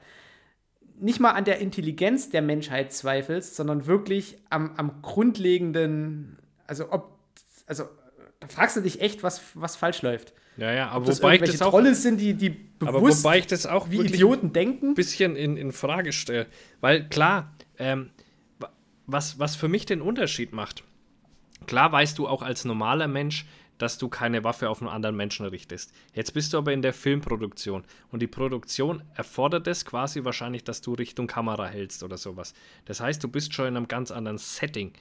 [0.99, 7.17] nicht mal an der Intelligenz der Menschheit zweifelst, sondern wirklich am, am grundlegenden, also ob,
[7.65, 7.85] also
[8.39, 10.33] da fragst du dich echt, was, was falsch läuft.
[10.57, 13.47] Ja, ja, aber wobei ich das auch, Trolle sind, die, die aber bewusst wobei ich
[13.47, 14.95] das auch wie Idioten denken.
[14.95, 16.47] bisschen in, in Frage stelle.
[16.81, 18.09] Weil klar, ähm,
[18.57, 18.71] wa-
[19.05, 20.83] was, was für mich den Unterschied macht,
[21.67, 23.45] klar weißt du auch als normaler Mensch,
[23.77, 25.93] dass du keine Waffe auf einen anderen Menschen richtest.
[26.13, 30.81] Jetzt bist du aber in der Filmproduktion und die Produktion erfordert es quasi wahrscheinlich, dass
[30.81, 32.53] du Richtung Kamera hältst oder sowas.
[32.85, 34.93] Das heißt, du bist schon in einem ganz anderen Setting.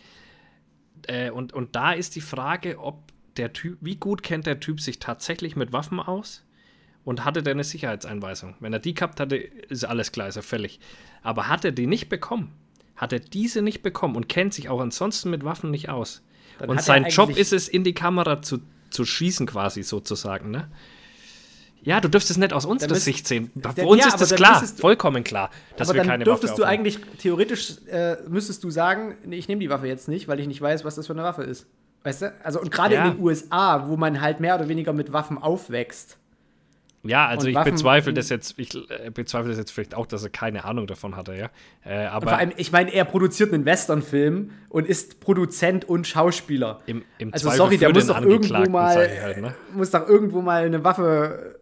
[1.06, 3.02] Äh, und, und da ist die Frage, ob
[3.38, 6.46] der Typ, wie gut kennt der Typ sich tatsächlich mit Waffen aus?
[7.06, 8.56] und hatte der eine Sicherheitseinweisung.
[8.58, 10.80] Wenn er die gehabt hatte, ist alles klar, ist er fällig.
[11.22, 12.52] Aber hat er die nicht bekommen,
[12.96, 16.26] hat er diese nicht bekommen und kennt sich auch ansonsten mit Waffen nicht aus.
[16.58, 18.58] Dann und sein Job ist es, in die Kamera zu,
[18.90, 20.68] zu schießen, quasi sozusagen, ne?
[21.82, 23.52] Ja, du dürftest es nicht aus unserer Sicht sehen.
[23.76, 26.54] Für uns ja, ist das klar, du- vollkommen klar, dass aber wir dann keine dürftest
[26.54, 26.80] Waffe du aufnehmen.
[26.86, 30.48] eigentlich, theoretisch äh, müsstest du sagen, nee, ich nehme die Waffe jetzt nicht, weil ich
[30.48, 31.66] nicht weiß, was das für eine Waffe ist.
[32.02, 32.34] Weißt du?
[32.42, 33.06] Also, und gerade Ja.
[33.06, 36.16] in den USA, wo man halt mehr oder weniger mit Waffen aufwächst.
[37.08, 40.22] Ja, also ich Waffen- bezweifle das jetzt, ich äh, bezweifle das jetzt vielleicht auch, dass
[40.22, 41.50] er keine Ahnung davon hatte, ja.
[41.84, 46.80] Äh, aber vor allem, ich meine, er produziert einen Westernfilm und ist Produzent und Schauspieler.
[46.86, 49.54] im, im Also Zweifel sorry, der muss doch irgendwo mal, halt, ne?
[49.74, 51.55] muss doch irgendwo mal eine Waffe.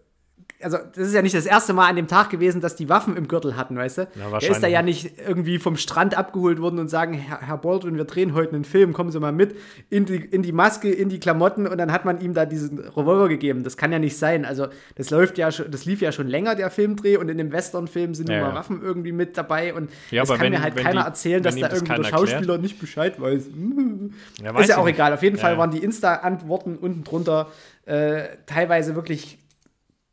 [0.62, 3.16] Also, das ist ja nicht das erste Mal an dem Tag gewesen, dass die Waffen
[3.18, 4.02] im Gürtel hatten, weißt du?
[4.14, 7.58] Ja, der ist da ja nicht irgendwie vom Strand abgeholt worden und sagen, Herr, Herr
[7.58, 9.56] Baldwin, wir drehen heute einen Film, kommen Sie mal mit,
[9.90, 12.78] in die, in die Maske, in die Klamotten und dann hat man ihm da diesen
[12.78, 13.62] Revolver gegeben.
[13.62, 14.46] Das kann ja nicht sein.
[14.46, 17.52] Also, das läuft ja schon, das lief ja schon länger, der Filmdreh, und in dem
[17.52, 18.54] Western-Film sind Ja, immer ja.
[18.54, 21.56] Waffen irgendwie mit dabei und Ja, das kann wenn- mir halt keiner die- erzählen, dass
[21.56, 22.30] da das irgendwie der keiner erklärt.
[22.30, 23.48] Schauspieler nicht Bescheid weiß.
[24.42, 24.94] Ja, weiß Ist ja auch nicht.
[24.94, 25.12] egal.
[25.12, 27.48] Auf jeden Fall waren die Insta-Antworten unten drunter
[27.86, 29.38] äh, teilweise wirklich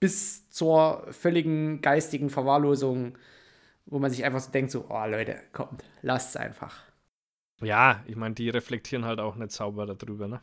[0.02, 3.18] bis zur völligen geistigen Verwahrlosung,
[3.86, 6.76] wo man sich einfach so denkt: so, oh Leute, kommt, lasst's einfach.
[7.62, 10.42] Ja, ich meine, die reflektieren halt auch nicht sauber darüber, ne?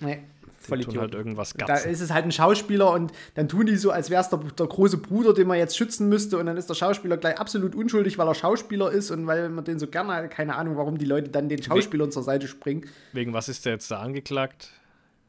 [0.00, 1.02] Nee, Die voll tun Idiot.
[1.02, 1.90] halt irgendwas Da gatzen.
[1.90, 4.66] ist es halt ein Schauspieler und dann tun die so, als wäre es der, der
[4.66, 8.18] große Bruder, den man jetzt schützen müsste und dann ist der Schauspieler gleich absolut unschuldig,
[8.18, 10.30] weil er Schauspieler ist und weil man den so gerne, hat.
[10.30, 12.86] keine Ahnung, warum die Leute dann den Schauspielern zur Seite springen.
[13.12, 14.70] Wegen was ist der jetzt da angeklagt?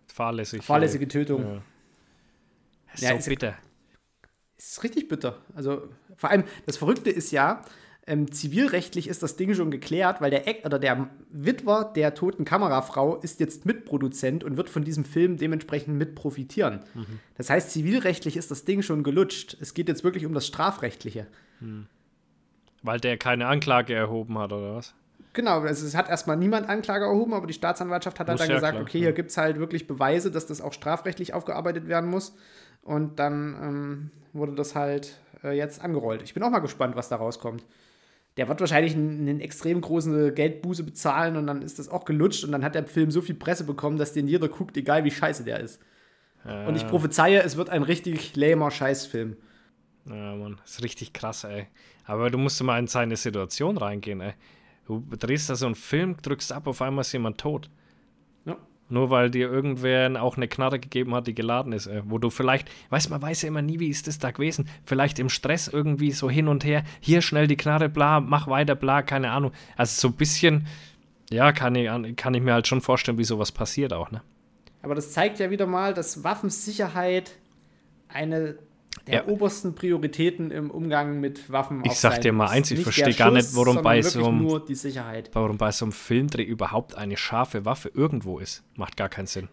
[0.08, 0.64] Fahrlässig.
[0.64, 1.44] Fahrlässige Tötung.
[1.44, 1.62] Ja.
[3.02, 3.56] Ja, so ist ja- bitter.
[4.58, 5.38] Es ist richtig bitter.
[5.54, 7.62] Also vor allem, das Verrückte ist ja,
[8.08, 12.46] ähm, zivilrechtlich ist das Ding schon geklärt, weil der Eck oder der Witwer der toten
[12.46, 16.82] Kamerafrau ist jetzt Mitproduzent und wird von diesem Film dementsprechend mit profitieren.
[16.94, 17.20] Mhm.
[17.36, 19.58] Das heißt, zivilrechtlich ist das Ding schon gelutscht.
[19.60, 21.26] Es geht jetzt wirklich um das Strafrechtliche.
[21.60, 21.88] Mhm.
[22.84, 24.94] Weil der keine Anklage erhoben hat, oder was?
[25.34, 28.56] Genau, also es hat erstmal niemand Anklage erhoben, aber die Staatsanwaltschaft hat halt dann ja
[28.56, 32.10] gesagt, klar, okay, hier gibt es halt wirklich Beweise, dass das auch strafrechtlich aufgearbeitet werden
[32.10, 32.36] muss.
[32.86, 36.22] Und dann ähm, wurde das halt äh, jetzt angerollt.
[36.24, 37.66] Ich bin auch mal gespannt, was da rauskommt
[38.38, 42.52] der wird wahrscheinlich einen, extrem großen Geldbuße bezahlen und dann ist das auch gelutscht und
[42.52, 45.44] dann hat der Film so viel Presse bekommen, dass den jeder guckt, egal wie scheiße
[45.44, 45.82] der ist.
[46.46, 46.68] Ja.
[46.68, 49.38] Und ich prophezeie, es wird ein richtig lamer Scheißfilm.
[50.08, 51.68] Ja, Mann, ist richtig krass, ey.
[52.04, 54.34] Aber du musst mal in seine Situation reingehen, ey.
[54.86, 57.72] Du drehst da so einen Film, drückst ab, auf einmal ist jemand tot.
[58.88, 62.30] Nur weil dir irgendwer auch eine Knarre gegeben hat, die geladen ist, äh, wo du
[62.30, 65.68] vielleicht, weiß man weiß ja immer nie, wie ist das da gewesen, vielleicht im Stress
[65.68, 69.52] irgendwie so hin und her, hier schnell die Knarre, bla, mach weiter, bla, keine Ahnung.
[69.76, 70.68] Also so ein bisschen,
[71.32, 74.22] ja, kann ich, kann ich mir halt schon vorstellen, wie sowas passiert auch, ne?
[74.84, 77.32] Aber das zeigt ja wieder mal, dass Waffensicherheit
[78.08, 78.60] eine
[79.08, 79.28] der ja.
[79.28, 83.56] obersten Prioritäten im Umgang mit Waffen Ich sag dir mal eins, ich verstehe gar nicht,
[83.56, 84.50] warum bei so, einem,
[85.34, 88.64] warum bei so einem Filmdreh überhaupt eine scharfe Waffe irgendwo ist.
[88.76, 89.50] Macht gar keinen Sinn.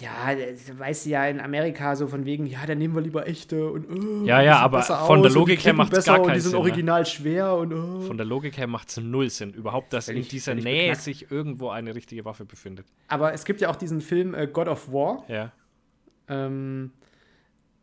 [0.00, 0.36] Ja,
[0.78, 3.86] weißt du ja in Amerika so von wegen, ja, dann nehmen wir lieber echte und
[3.88, 6.34] oh, Ja, ja, aber von der Logik her macht es gar keinen Sinn.
[6.34, 7.06] Die sind Sinn, original ne?
[7.06, 8.00] schwer und oh.
[8.00, 9.52] Von der Logik her macht es null Sinn.
[9.52, 11.02] Überhaupt, dass in dieser Nähe beknackt.
[11.02, 12.86] sich irgendwo eine richtige Waffe befindet.
[13.06, 15.24] Aber es gibt ja auch diesen Film äh, God of War.
[15.28, 15.52] Ja.
[16.28, 16.90] Ähm,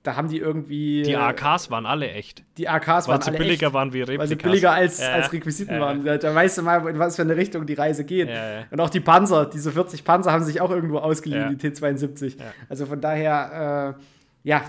[0.03, 1.01] da haben die irgendwie.
[1.03, 2.43] Die AKs waren alle echt.
[2.57, 4.19] Die AKs weil waren sie alle billiger echt, waren wie Replikas.
[4.19, 6.03] Weil sie billiger als, ja, als Requisiten ja, waren.
[6.03, 8.27] Da, weißt du mal, in was für eine Richtung die Reise geht.
[8.27, 12.35] Ja, Und auch die Panzer, diese 40 Panzer haben sich auch irgendwo ausgeliehen, die T-72.
[12.67, 14.61] Also von daher, äh, ja,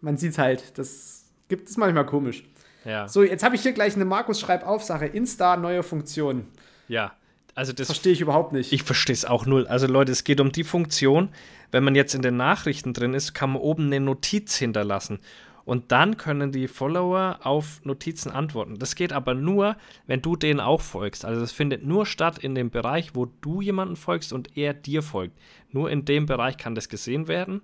[0.00, 2.42] man sieht halt, das gibt es manchmal komisch.
[2.84, 3.06] Ja.
[3.06, 5.06] So, jetzt habe ich hier gleich eine Markus-Schreib-Auf-Sache.
[5.06, 6.46] Insta, neue Funktion.
[6.88, 7.12] Ja.
[7.56, 8.70] Also das verstehe ich überhaupt nicht.
[8.70, 9.66] Ich verstehe es auch null.
[9.66, 11.30] Also Leute, es geht um die Funktion,
[11.70, 15.20] wenn man jetzt in den Nachrichten drin ist, kann man oben eine Notiz hinterlassen.
[15.64, 18.78] Und dann können die Follower auf Notizen antworten.
[18.78, 19.76] Das geht aber nur,
[20.06, 21.24] wenn du denen auch folgst.
[21.24, 25.02] Also das findet nur statt in dem Bereich, wo du jemanden folgst und er dir
[25.02, 25.38] folgt.
[25.72, 27.62] Nur in dem Bereich kann das gesehen werden.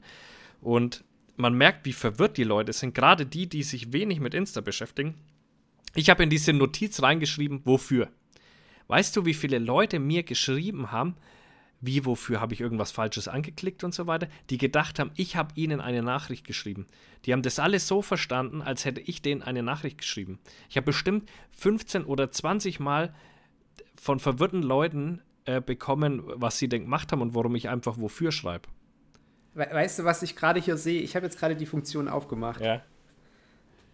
[0.62, 1.04] Und
[1.36, 2.94] man merkt, wie verwirrt die Leute sind.
[2.94, 5.16] Gerade die, die sich wenig mit Insta beschäftigen.
[5.94, 8.08] Ich habe in diese Notiz reingeschrieben, wofür.
[8.92, 11.16] Weißt du, wie viele Leute mir geschrieben haben,
[11.80, 15.54] wie, wofür habe ich irgendwas Falsches angeklickt und so weiter, die gedacht haben, ich habe
[15.54, 16.86] ihnen eine Nachricht geschrieben.
[17.24, 20.40] Die haben das alles so verstanden, als hätte ich denen eine Nachricht geschrieben.
[20.68, 23.14] Ich habe bestimmt 15 oder 20 Mal
[23.98, 28.30] von verwirrten Leuten äh, bekommen, was sie denn gemacht haben und warum ich einfach wofür
[28.30, 28.68] schreibe.
[29.54, 31.00] Weißt du, was ich gerade hier sehe?
[31.00, 32.60] Ich habe jetzt gerade die Funktion aufgemacht.
[32.60, 32.82] Ja.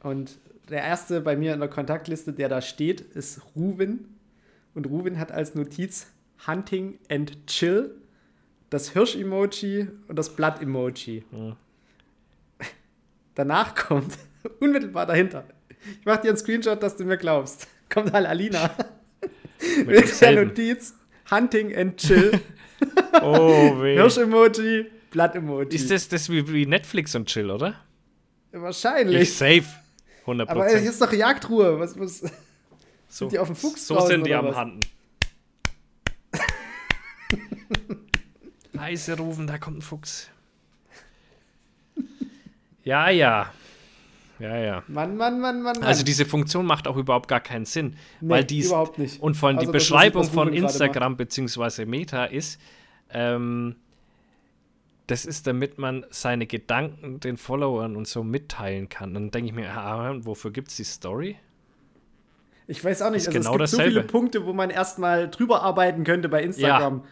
[0.03, 4.18] Und der erste bei mir in der Kontaktliste, der da steht, ist Ruben.
[4.79, 6.07] Und Ruben hat als Notiz
[6.47, 7.97] Hunting and Chill,
[8.71, 11.25] das Hirsch-Emoji und das Blatt-Emoji.
[11.33, 11.57] Ja.
[13.35, 14.17] Danach kommt,
[14.61, 15.49] unmittelbar dahinter,
[15.99, 18.71] ich mache dir einen Screenshot, dass du mir glaubst, kommt halt Alina
[19.85, 20.95] mit der Notiz
[21.29, 22.41] Hunting and Chill.
[23.21, 23.97] oh, weh.
[23.97, 25.75] Hirsch-Emoji, Blatt-Emoji.
[25.75, 27.75] Ist das, das wie, wie Netflix und Chill, oder?
[28.53, 29.23] Wahrscheinlich.
[29.23, 29.67] Ich safe.
[30.25, 30.47] 100%.
[30.47, 31.81] Aber hier ist doch Jagdruhe.
[31.81, 32.23] Was, was?
[33.09, 34.57] So, sind die auf dem Fuchs So sind die am was?
[34.57, 34.81] Handen.
[38.73, 40.31] Leise rufen, da kommt ein Fuchs.
[42.85, 43.53] Ja, ja.
[44.39, 44.83] Ja, ja.
[44.87, 45.83] Mann, Mann, Mann, Mann.
[45.83, 47.97] Also diese Funktion macht auch überhaupt gar keinen Sinn.
[48.21, 49.21] Nee, weil die überhaupt nicht.
[49.21, 51.87] Und vor allem also die Beschreibung das, von Instagram bzw.
[51.87, 52.61] Meta ist,
[53.11, 53.75] ähm,
[55.09, 59.13] das ist, damit man seine Gedanken den Followern und so mitteilen kann.
[59.15, 61.37] Dann denke ich mir, ah, wofür gibt es die Story?
[62.69, 63.85] Ich weiß auch nicht, also genau es gibt dasselbe.
[63.85, 66.99] so viele Punkte, wo man erstmal drüber arbeiten könnte bei Instagram.
[66.99, 67.05] Ja.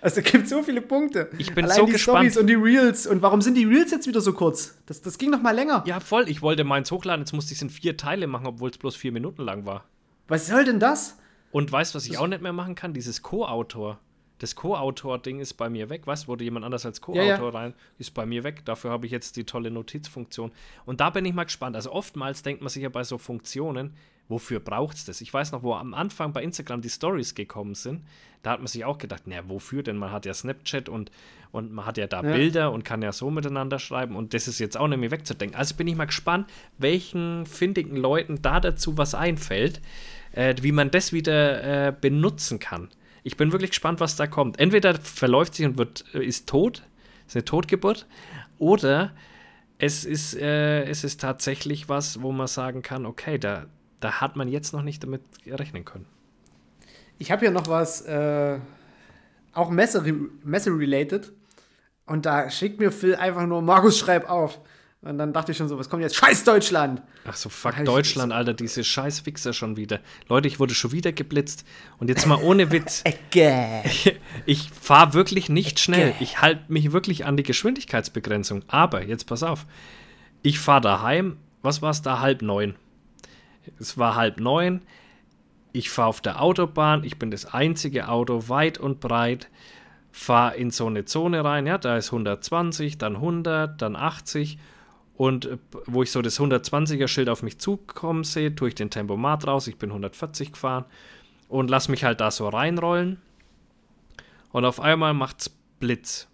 [0.00, 1.30] Also es gibt so viele Punkte.
[1.38, 2.30] Ich bin Allein so die gespannt.
[2.30, 3.06] Storys und die Reels.
[3.06, 4.76] Und warum sind die Reels jetzt wieder so kurz?
[4.86, 5.84] Das, das ging noch mal länger.
[5.86, 6.28] Ja, voll.
[6.28, 8.96] Ich wollte meins hochladen, jetzt musste ich es in vier Teile machen, obwohl es bloß
[8.96, 9.84] vier Minuten lang war.
[10.28, 11.18] Was soll denn das?
[11.50, 12.94] Und weißt du, was ich auch nicht mehr machen kann?
[12.94, 13.98] Dieses Co-Autor.
[14.38, 16.04] Das Co-Autor-Ding ist bei mir weg.
[16.04, 17.48] Du, wurde jemand anders als Co-Autor ja, ja.
[17.48, 18.64] rein, ist bei mir weg.
[18.64, 20.52] Dafür habe ich jetzt die tolle Notizfunktion.
[20.84, 21.76] Und da bin ich mal gespannt.
[21.76, 23.94] Also oftmals denkt man sich ja bei so Funktionen,
[24.28, 25.20] wofür braucht es das?
[25.20, 28.02] Ich weiß noch, wo am Anfang bei Instagram die Stories gekommen sind,
[28.42, 29.82] da hat man sich auch gedacht, naja, wofür?
[29.82, 31.10] Denn man hat ja Snapchat und,
[31.52, 32.32] und man hat ja da ja.
[32.34, 35.58] Bilder und kann ja so miteinander schreiben und das ist jetzt auch nicht mehr wegzudenken.
[35.58, 36.48] Also bin ich mal gespannt,
[36.78, 39.80] welchen findigen Leuten da dazu was einfällt,
[40.32, 42.88] äh, wie man das wieder äh, benutzen kann.
[43.24, 44.60] Ich bin wirklich gespannt, was da kommt.
[44.60, 46.84] Entweder verläuft sich und wird, äh, ist tot,
[47.26, 48.06] ist eine Totgeburt,
[48.58, 49.12] oder
[49.78, 53.66] es ist, äh, es ist tatsächlich was, wo man sagen kann, okay, da,
[54.00, 56.06] da hat man jetzt noch nicht damit rechnen können.
[57.18, 58.58] Ich habe hier noch was, äh,
[59.52, 60.44] auch Messe-related.
[60.44, 61.32] Messe
[62.06, 64.60] und da schickt mir Phil einfach nur, Markus, schreib auf.
[65.02, 66.16] Und dann dachte ich schon so, was kommt jetzt?
[66.16, 67.02] Scheiß Deutschland!
[67.26, 70.00] Ach so, fuck Deutschland, Alter, diese scheiß Wichser schon wieder.
[70.28, 71.64] Leute, ich wurde schon wieder geblitzt.
[71.98, 73.04] Und jetzt mal ohne Witz.
[73.84, 74.16] ich,
[74.46, 76.14] ich fahre wirklich nicht schnell.
[76.20, 78.64] Ich halte mich wirklich an die Geschwindigkeitsbegrenzung.
[78.68, 79.66] Aber, jetzt pass auf.
[80.42, 82.20] Ich fahre daheim, was war es da?
[82.20, 82.74] Halb neun.
[83.78, 84.82] Es war halb neun.
[85.72, 87.04] Ich fahre auf der Autobahn.
[87.04, 89.48] Ich bin das einzige Auto weit und breit.
[90.12, 91.66] Fahre in so eine Zone rein.
[91.66, 94.58] Ja, da ist 120, dann 100, dann 80
[95.16, 99.46] und wo ich so das 120er Schild auf mich zukommen sehe, tue ich den Tempomat
[99.46, 99.66] raus.
[99.66, 100.84] Ich bin 140 gefahren
[101.48, 103.20] und lasse mich halt da so reinrollen.
[104.52, 105.48] Und auf einmal macht's
[105.80, 106.28] Blitz.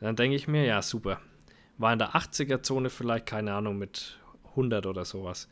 [0.00, 1.20] Dann denke ich mir, ja, super.
[1.78, 4.18] War in der 80er-Zone vielleicht, keine Ahnung, mit
[4.50, 5.48] 100 oder sowas.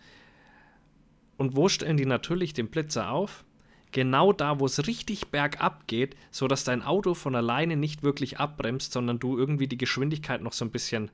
[1.37, 3.45] Und wo stellen die natürlich den Blitzer auf?
[3.93, 8.93] Genau da, wo es richtig bergab geht, sodass dein Auto von alleine nicht wirklich abbremst,
[8.93, 11.11] sondern du irgendwie die Geschwindigkeit noch so ein bisschen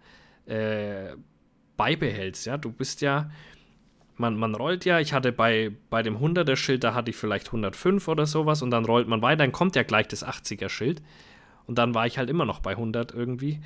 [0.46, 1.14] äh,
[1.76, 2.46] beibehältst.
[2.46, 3.30] Ja, du bist ja,
[4.16, 7.48] man, man rollt ja, ich hatte bei, bei dem 100er Schild, da hatte ich vielleicht
[7.48, 11.02] 105 oder sowas und dann rollt man weiter, dann kommt ja gleich das 80er Schild
[11.66, 13.60] und dann war ich halt immer noch bei 100 irgendwie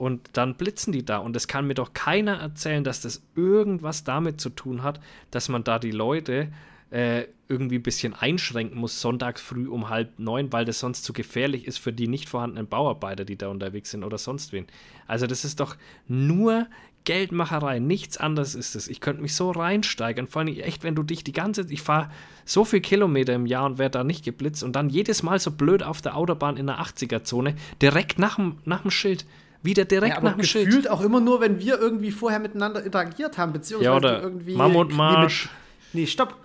[0.00, 4.02] und dann blitzen die da und es kann mir doch keiner erzählen, dass das irgendwas
[4.02, 4.98] damit zu tun hat,
[5.30, 6.48] dass man da die Leute
[6.88, 11.12] äh, irgendwie ein bisschen einschränken muss, sonntags früh um halb neun, weil das sonst zu
[11.12, 14.64] gefährlich ist für die nicht vorhandenen Bauarbeiter, die da unterwegs sind oder sonst wen.
[15.06, 15.76] Also das ist doch
[16.08, 16.66] nur
[17.04, 18.88] Geldmacherei, nichts anderes ist es.
[18.88, 22.10] Ich könnte mich so reinsteigern, vor allem echt, wenn du dich die ganze ich fahre
[22.46, 25.50] so viel Kilometer im Jahr und werde da nicht geblitzt und dann jedes Mal so
[25.50, 29.26] blöd auf der Autobahn in der 80er-Zone, direkt nach dem Schild.
[29.62, 30.66] Wieder direkt ja, nach dem Schild.
[30.66, 34.56] Gefühlt auch immer nur, wenn wir irgendwie vorher miteinander interagiert haben, beziehungsweise ja, oder irgendwie.
[34.56, 35.50] Mammutmarsch.
[35.92, 36.36] Nee, nee, stopp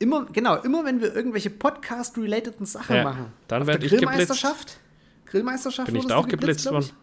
[0.00, 3.26] immer, genau, immer wenn wir irgendwelche Podcast-relateden Sachen ja, machen.
[3.46, 4.78] Dann werde ich Grillmeisterschaft?
[5.26, 5.86] Grillmeisterschaft?
[5.86, 6.99] Bin ich da auch geblitzt, geblitzt worden?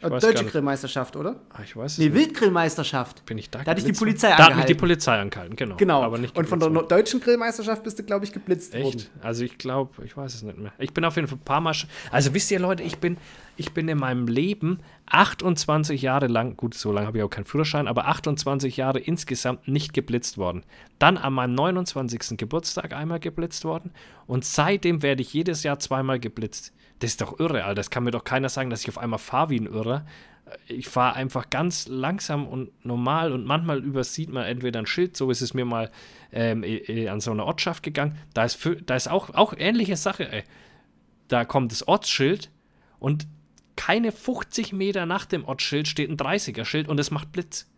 [0.00, 1.36] Deutsche Grillmeisterschaft, oder?
[1.52, 2.14] Ach, ich weiß es nee, nicht.
[2.14, 3.26] Wildgrillmeisterschaft.
[3.26, 5.76] Bin ich da Da hatte ich die Polizei Da hat mich die Polizei angehalten, genau.
[5.76, 6.02] Genau.
[6.02, 8.84] Aber nicht Und von der deutschen Grillmeisterschaft bist du, glaube ich, geblitzt Echt?
[8.84, 9.06] worden.
[9.22, 10.72] Also ich glaube, ich weiß es nicht mehr.
[10.78, 11.74] Ich bin auf jeden Fall ein paar Mal.
[12.10, 13.18] Also wisst ihr, Leute, ich bin,
[13.56, 17.44] ich bin in meinem Leben 28 Jahre lang, gut, so lange habe ich auch keinen
[17.44, 20.64] Führerschein, aber 28 Jahre insgesamt nicht geblitzt worden.
[20.98, 22.38] Dann an meinem 29.
[22.38, 23.90] Geburtstag einmal geblitzt worden
[24.26, 26.72] und seitdem werde ich jedes Jahr zweimal geblitzt.
[27.00, 27.74] Das ist doch irre, Alter.
[27.74, 30.04] Das kann mir doch keiner sagen, dass ich auf einmal fahre wie ein Irrer
[30.66, 35.30] ich fahre einfach ganz langsam und normal und manchmal übersieht man entweder ein Schild, so
[35.30, 35.90] ist es mir mal
[36.32, 36.64] ähm,
[37.08, 38.16] an so einer Ortschaft gegangen.
[38.34, 40.44] Da ist, für, da ist auch, auch ähnliche Sache, ey.
[41.28, 42.50] Da kommt das Ortsschild
[42.98, 43.26] und
[43.76, 47.68] keine 50 Meter nach dem Ortsschild steht ein 30er-Schild und es macht Blitz.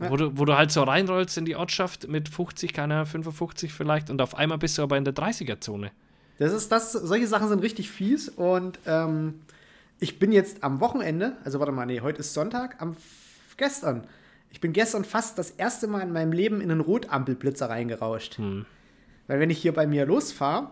[0.00, 0.10] Ja.
[0.10, 4.08] Wo, du, wo du halt so reinrollst in die Ortschaft mit 50, keine 55 vielleicht
[4.08, 5.90] und auf einmal bist du aber in der 30er-Zone.
[6.40, 9.42] Das ist das, solche Sachen sind richtig fies und ähm,
[9.98, 12.96] ich bin jetzt am Wochenende, also warte mal, nee, heute ist Sonntag, am
[13.58, 14.06] gestern.
[14.50, 18.38] Ich bin gestern fast das erste Mal in meinem Leben in einen Rotampelblitzer reingerauscht.
[18.38, 18.64] Hm.
[19.26, 20.70] Weil wenn ich hier bei mir losfahre,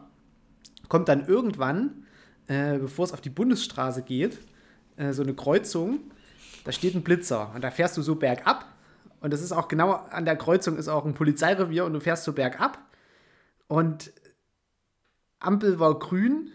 [0.88, 2.06] kommt dann irgendwann,
[2.46, 4.38] äh, bevor es auf die Bundesstraße geht,
[4.96, 6.00] äh, so eine Kreuzung,
[6.64, 8.64] da steht ein Blitzer und da fährst du so bergab
[9.20, 12.24] und das ist auch genau an der Kreuzung ist auch ein Polizeirevier und du fährst
[12.24, 12.78] so bergab
[13.66, 14.10] und
[15.40, 16.50] Ampel war grün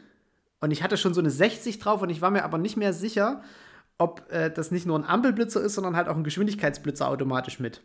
[0.60, 2.94] und ich hatte schon so eine 60 drauf und ich war mir aber nicht mehr
[2.94, 3.42] sicher,
[3.98, 7.82] ob äh, das nicht nur ein Ampelblitzer ist, sondern halt auch ein Geschwindigkeitsblitzer automatisch mit.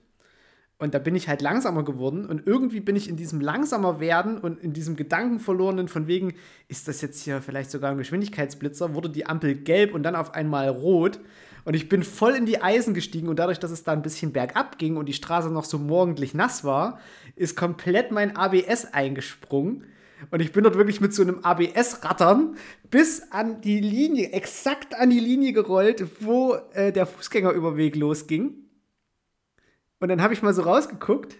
[0.80, 4.38] Und da bin ich halt langsamer geworden und irgendwie bin ich in diesem langsamer werden
[4.38, 6.34] und in diesem Gedanken verlorenen von wegen,
[6.68, 10.34] ist das jetzt hier vielleicht sogar ein Geschwindigkeitsblitzer, wurde die Ampel gelb und dann auf
[10.34, 11.18] einmal rot.
[11.64, 14.32] Und ich bin voll in die Eisen gestiegen und dadurch, dass es da ein bisschen
[14.32, 17.00] bergab ging und die Straße noch so morgendlich nass war,
[17.34, 19.84] ist komplett mein ABS eingesprungen.
[20.30, 22.56] Und ich bin dort wirklich mit so einem ABS-Rattern
[22.90, 28.54] bis an die Linie, exakt an die Linie gerollt, wo äh, der Fußgängerüberweg losging.
[30.00, 31.36] Und dann habe ich mal so rausgeguckt.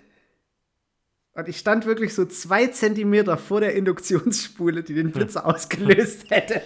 [1.33, 6.62] Und ich stand wirklich so zwei Zentimeter vor der Induktionsspule, die den Blitzer ausgelöst hätte.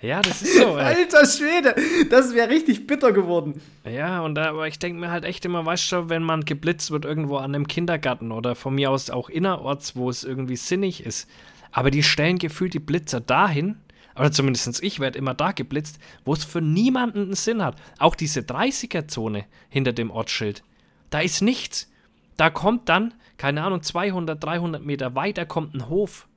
[0.00, 0.76] Ja, das ist so.
[0.76, 0.84] Ey.
[0.84, 1.74] Alter Schwede,
[2.10, 3.60] das wäre richtig bitter geworden.
[3.84, 6.90] Ja, und da, aber ich denke mir halt echt immer, weißt du, wenn man geblitzt
[6.90, 11.04] wird irgendwo an einem Kindergarten oder von mir aus auch innerorts, wo es irgendwie sinnig
[11.06, 11.28] ist,
[11.74, 13.76] aber die stellen gefühlt die Blitzer dahin,
[14.16, 17.76] oder zumindest ich werde immer da geblitzt, wo es für niemanden einen Sinn hat.
[17.98, 20.62] Auch diese 30er-Zone hinter dem Ortsschild,
[21.10, 21.90] da ist nichts.
[22.36, 26.28] Da kommt dann, keine Ahnung, 200, 300 Meter weiter kommt ein Hof,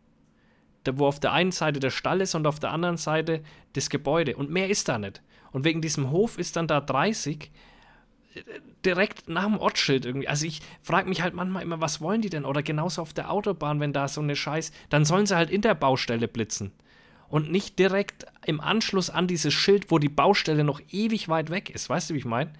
[0.89, 4.37] wo auf der einen Seite der Stall ist und auf der anderen Seite das Gebäude.
[4.37, 5.21] Und mehr ist da nicht.
[5.51, 7.51] Und wegen diesem Hof ist dann da 30
[8.85, 10.27] direkt nach dem Ortsschild irgendwie.
[10.27, 12.45] Also ich frage mich halt manchmal immer, was wollen die denn?
[12.45, 15.61] Oder genauso auf der Autobahn, wenn da so eine Scheiß, dann sollen sie halt in
[15.61, 16.71] der Baustelle blitzen.
[17.29, 21.69] Und nicht direkt im Anschluss an dieses Schild, wo die Baustelle noch ewig weit weg
[21.69, 21.89] ist.
[21.89, 22.51] Weißt du, wie ich meine?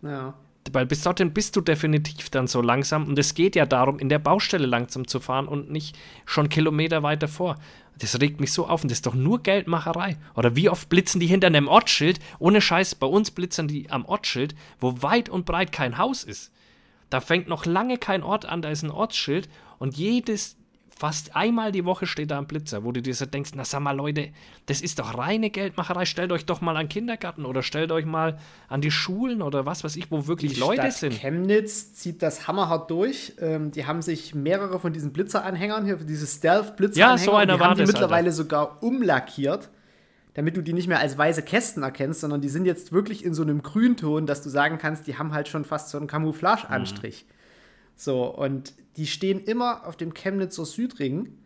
[0.00, 0.34] Ja.
[0.72, 3.06] Weil bis dorthin bist du definitiv dann so langsam.
[3.06, 7.02] Und es geht ja darum, in der Baustelle langsam zu fahren und nicht schon Kilometer
[7.02, 7.56] weiter vor.
[7.98, 10.18] Das regt mich so auf und das ist doch nur Geldmacherei.
[10.34, 12.20] Oder wie oft blitzen die hinter einem Ortsschild?
[12.38, 16.52] Ohne Scheiß, bei uns blitzen die am Ortsschild, wo weit und breit kein Haus ist.
[17.08, 19.48] Da fängt noch lange kein Ort an, da ist ein Ortsschild
[19.78, 20.55] und jedes,
[20.98, 23.80] fast einmal die Woche steht da ein Blitzer, wo du dir so denkst, na sag
[23.80, 24.30] mal Leute,
[24.64, 28.38] das ist doch reine Geldmacherei, stellt euch doch mal an Kindergarten oder stellt euch mal
[28.68, 31.12] an die Schulen oder was weiß ich, wo wirklich die Leute Stadt sind.
[31.12, 33.34] Chemnitz zieht das hammerhart durch.
[33.40, 37.60] Ähm, die haben sich mehrere von diesen Blitzeranhängern, hier diese Stealth-Blitzeranhänger, Ja, so einer die
[37.60, 39.68] war haben die das, mittlerweile sogar umlackiert,
[40.32, 43.34] damit du die nicht mehr als weiße Kästen erkennst, sondern die sind jetzt wirklich in
[43.34, 47.26] so einem Grünton, dass du sagen kannst, die haben halt schon fast so einen Camouflage-Anstrich.
[47.96, 51.38] So, und die stehen immer auf dem Chemnitzer Südring.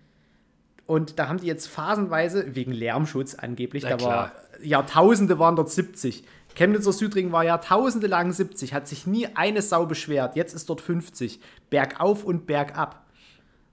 [0.86, 4.32] Und da haben die jetzt phasenweise, wegen Lärmschutz angeblich, Na da war
[4.62, 6.24] Jahrtausende waren dort 70.
[6.54, 10.34] Chemnitzer Südring war jahrtausende lang 70, hat sich nie eine Sau beschwert.
[10.34, 11.40] Jetzt ist dort 50.
[11.70, 13.06] Bergauf und bergab.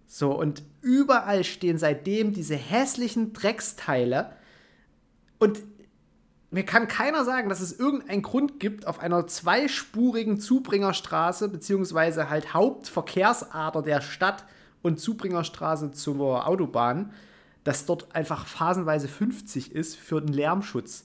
[0.05, 4.31] So, und überall stehen seitdem diese hässlichen Drecksteile.
[5.39, 5.63] Und
[6.49, 12.53] mir kann keiner sagen, dass es irgendeinen Grund gibt, auf einer zweispurigen Zubringerstraße, beziehungsweise halt
[12.53, 14.45] Hauptverkehrsader der Stadt
[14.81, 17.11] und Zubringerstraße zur Autobahn,
[17.63, 21.03] dass dort einfach phasenweise 50 ist für den Lärmschutz.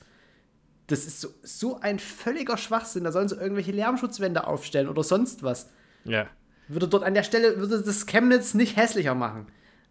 [0.87, 3.03] Das ist so, so ein völliger Schwachsinn.
[3.03, 5.71] Da sollen sie irgendwelche Lärmschutzwände aufstellen oder sonst was.
[6.05, 6.29] Ja.
[6.69, 9.47] Würde dort an der Stelle, würde das Chemnitz nicht hässlicher machen,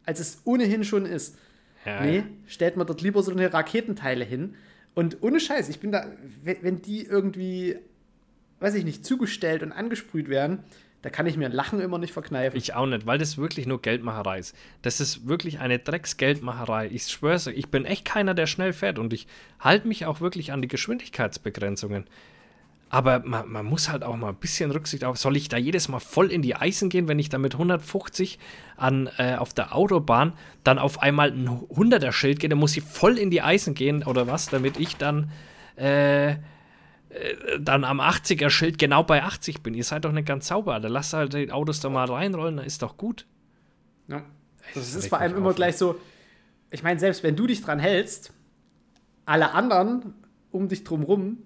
[0.05, 1.37] als es ohnehin schon ist.
[1.85, 4.55] ja Nee, stellt man dort lieber so eine Raketenteile hin.
[4.93, 6.05] Und ohne Scheiß, ich bin da,
[6.43, 7.77] wenn, die irgendwie,
[8.59, 10.59] weiß ich nicht, zugestellt und angesprüht werden,
[11.01, 12.57] da kann ich mir ein Lachen immer nicht verkneifen.
[12.57, 14.55] Ich auch nicht, weil das wirklich nur Geldmacherei ist.
[14.83, 16.89] Das ist wirklich eine Drecksgeldmacherei.
[16.91, 19.27] Ich schwör's ich bin echt keiner, der schnell fährt und ich
[19.59, 22.05] halte mich auch wirklich an die Geschwindigkeitsbegrenzungen.
[22.93, 25.17] Aber man, man muss halt auch mal ein bisschen Rücksicht auf.
[25.17, 28.37] Soll ich da jedes Mal voll in die Eisen gehen, wenn ich da mit 150
[28.75, 30.33] an, äh, auf der Autobahn
[30.65, 32.49] dann auf einmal ein 100er Schild gehe?
[32.49, 35.31] Dann muss ich voll in die Eisen gehen oder was, damit ich dann
[35.77, 36.35] äh,
[37.61, 39.73] dann am 80er Schild genau bei 80 bin.
[39.73, 40.77] Ihr seid doch nicht ganz sauber.
[40.81, 43.25] Da lasst halt die Autos da mal reinrollen, dann ist doch gut.
[44.09, 44.23] Ja.
[44.73, 45.95] Das Das ist vor allem immer auf, gleich so,
[46.71, 48.33] ich meine, selbst wenn du dich dran hältst,
[49.25, 50.13] alle anderen
[50.51, 51.37] um dich drum rum,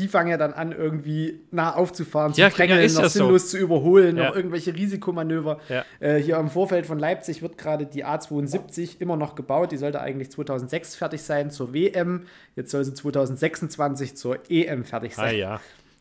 [0.00, 3.18] die fangen ja dann an, irgendwie nah aufzufahren, zu Ja, drängeln, ja, noch ja so.
[3.20, 4.28] sinnlos zu überholen, Ja.
[4.30, 5.60] noch irgendwelche Risikomanöver.
[5.68, 5.84] Ja.
[6.00, 9.70] Äh, hier im Vorfeld von Leipzig wird gerade die A72 immer noch gebaut.
[9.72, 12.22] Die sollte eigentlich 2006 fertig sein zur WM.
[12.56, 15.36] Jetzt soll sie 2026 zur EM fertig Ah sein.
[15.36, 15.60] ja.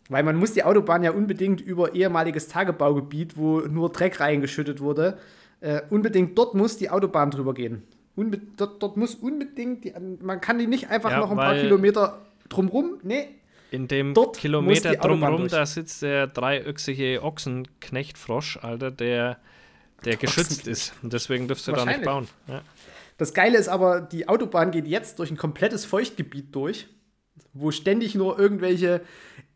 [0.10, 5.18] Weil man muss die Autobahn ja unbedingt über ehemaliges Tagebaugebiet, wo nur Dreck reingeschüttet wurde,
[5.62, 7.84] äh, unbedingt dort muss die Autobahn drüber gehen.
[8.16, 11.54] Unbe dort, dort muss unbedingt, die, man kann die nicht einfach Ja, noch ein paar
[11.56, 13.28] Kilometer drumrum, nee,
[13.72, 19.38] In dem Dort Kilometer drumherum, da sitzt der dreiöchsige Ochsenknechtfrosch, Alter, der,
[20.06, 20.94] der geschützt ist.
[21.04, 22.28] Und deswegen dürfst du da nicht bauen.
[22.48, 22.62] Ja.
[23.18, 26.88] Das Geile ist aber, die Autobahn geht jetzt durch ein komplettes Feuchtgebiet durch,
[27.54, 29.02] wo ständig nur irgendwelche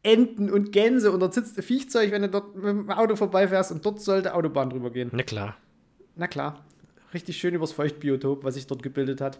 [0.04, 3.72] Enten und Gänse und dort sitzt ein Viechzeug, wenn du dort mit dem Auto vorbeifährst
[3.72, 5.10] und dort sollte Autobahn drüber gehen.
[5.14, 5.56] Na klar.
[6.16, 6.66] Na klar,
[7.14, 9.40] richtig schön übers Feuchtbiotop, was sich dort gebildet hat.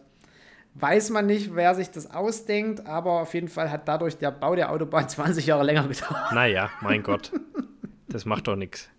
[0.76, 4.56] Weiß man nicht, wer sich das ausdenkt, aber auf jeden Fall hat dadurch der Bau
[4.56, 6.32] der Autobahn 20 Jahre länger gedauert.
[6.34, 7.32] Naja, mein Gott.
[8.08, 8.90] Das macht doch nichts.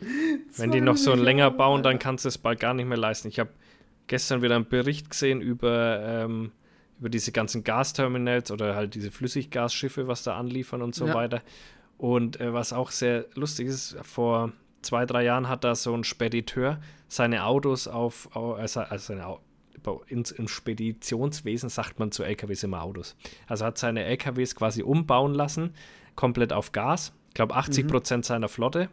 [0.56, 3.28] Wenn die noch so länger bauen, dann kannst du es bald gar nicht mehr leisten.
[3.28, 3.50] Ich habe
[4.06, 6.52] gestern wieder einen Bericht gesehen über, ähm,
[6.98, 11.14] über diese ganzen Gasterminals oder halt diese Flüssiggasschiffe, was da anliefern und so Ja.
[11.14, 11.42] weiter.
[11.98, 14.52] Und äh, was auch sehr lustig ist, vor
[14.82, 19.26] zwei, drei Jahren hat da so ein Spediteur seine Autos auf, au- also, seine
[20.08, 23.16] ins, im Speditionswesen sagt man zu LKWs immer Autos.
[23.46, 25.74] Also hat seine LKWs quasi umbauen lassen,
[26.14, 27.12] komplett auf Gas.
[27.28, 28.88] Ich glaube 80 Prozent seiner Flotte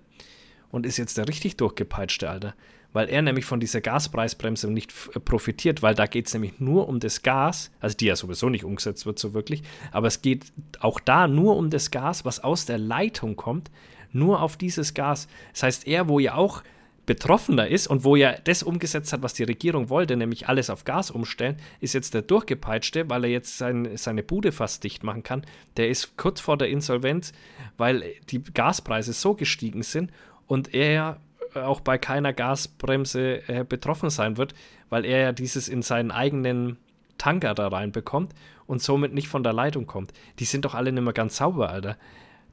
[0.72, 2.56] und ist jetzt der richtig durchgepeitschte, Alter.
[2.94, 6.88] Weil er nämlich von dieser Gaspreisbremse nicht äh, profitiert, weil da geht es nämlich nur
[6.88, 10.52] um das Gas, also die ja sowieso nicht umgesetzt wird so wirklich, aber es geht
[10.80, 13.70] auch da nur um das Gas, was aus der Leitung kommt,
[14.12, 15.28] nur auf dieses Gas.
[15.52, 16.64] Das heißt, er, wo ja auch
[17.06, 20.84] betroffener ist und wo ja das umgesetzt hat, was die Regierung wollte, nämlich alles auf
[20.84, 25.24] Gas umstellen, ist jetzt der durchgepeitschte, weil er jetzt sein, seine Bude fast dicht machen
[25.24, 25.46] kann.
[25.78, 27.34] Der ist kurz vor der Insolvenz,
[27.78, 30.12] weil die Gaspreise so gestiegen sind
[30.48, 31.18] und er ja
[31.54, 34.54] auch bei keiner Gasbremse äh, betroffen sein wird,
[34.90, 36.78] weil er ja dieses in seinen eigenen
[37.18, 38.34] Tanker da reinbekommt
[38.68, 40.12] und somit nicht von der Leitung kommt.
[40.40, 41.98] Die sind doch alle nicht mehr ganz sauber, Alter.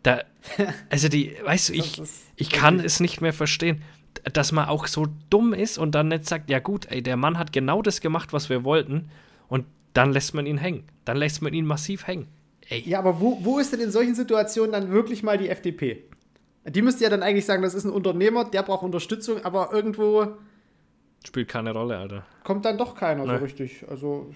[0.02, 0.22] Da,
[0.90, 2.00] also die, weißt du, ich,
[2.36, 3.82] ich kann es nicht mehr verstehen,
[4.32, 7.38] dass man auch so dumm ist und dann nicht sagt, ja gut, ey, der Mann
[7.38, 9.10] hat genau das gemacht, was wir wollten
[9.48, 10.84] und dann lässt man ihn hängen.
[11.04, 12.28] Dann lässt man ihn massiv hängen.
[12.68, 12.82] Ey.
[12.86, 16.04] Ja, aber wo, wo ist denn in solchen Situationen dann wirklich mal die FDP?
[16.64, 20.36] Die müsste ja dann eigentlich sagen, das ist ein Unternehmer, der braucht Unterstützung, aber irgendwo.
[21.26, 22.24] Spielt keine Rolle, Alter.
[22.44, 23.36] Kommt dann doch keiner nee.
[23.36, 23.84] so richtig.
[23.88, 24.32] Also.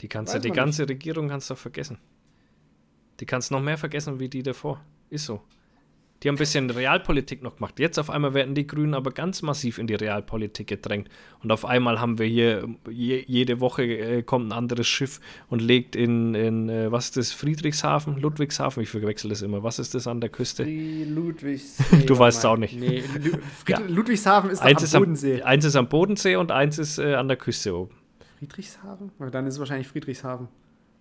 [0.00, 0.90] Die kannst du, die ganze nicht.
[0.90, 1.98] Regierung kannst du vergessen.
[3.20, 4.80] Die kannst du noch mehr vergessen wie die davor.
[5.10, 5.42] Ist so.
[6.22, 7.78] Die haben ein bisschen Realpolitik noch gemacht.
[7.78, 11.08] Jetzt auf einmal werden die Grünen aber ganz massiv in die Realpolitik gedrängt.
[11.42, 15.62] Und auf einmal haben wir hier, je, jede Woche äh, kommt ein anderes Schiff und
[15.62, 19.62] legt in, in äh, was ist das, Friedrichshafen, Ludwigshafen, ich verwechsel das immer.
[19.62, 20.64] Was ist das an der Küste?
[20.64, 22.06] Ludwigshafen.
[22.06, 22.78] du weißt es auch nicht.
[22.78, 23.02] Nee,
[23.68, 23.78] ja.
[23.78, 25.40] Ludwigshafen ist eins am Bodensee.
[25.40, 27.94] Am, eins ist am Bodensee und eins ist äh, an der Küste oben.
[28.38, 29.10] Friedrichshafen?
[29.32, 30.48] Dann ist es wahrscheinlich Friedrichshafen.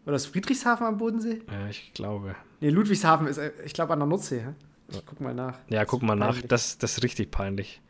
[0.06, 1.42] Oder ist Friedrichshafen am Bodensee?
[1.52, 2.36] Ja, ich glaube.
[2.62, 4.40] Nee, Ludwigshafen ist, äh, ich glaube, an der Nordsee.
[4.40, 4.54] Hä?
[4.92, 5.60] Ich guck mal nach.
[5.70, 6.42] Ja, guck mal nach.
[6.42, 7.82] Das, das ist richtig peinlich.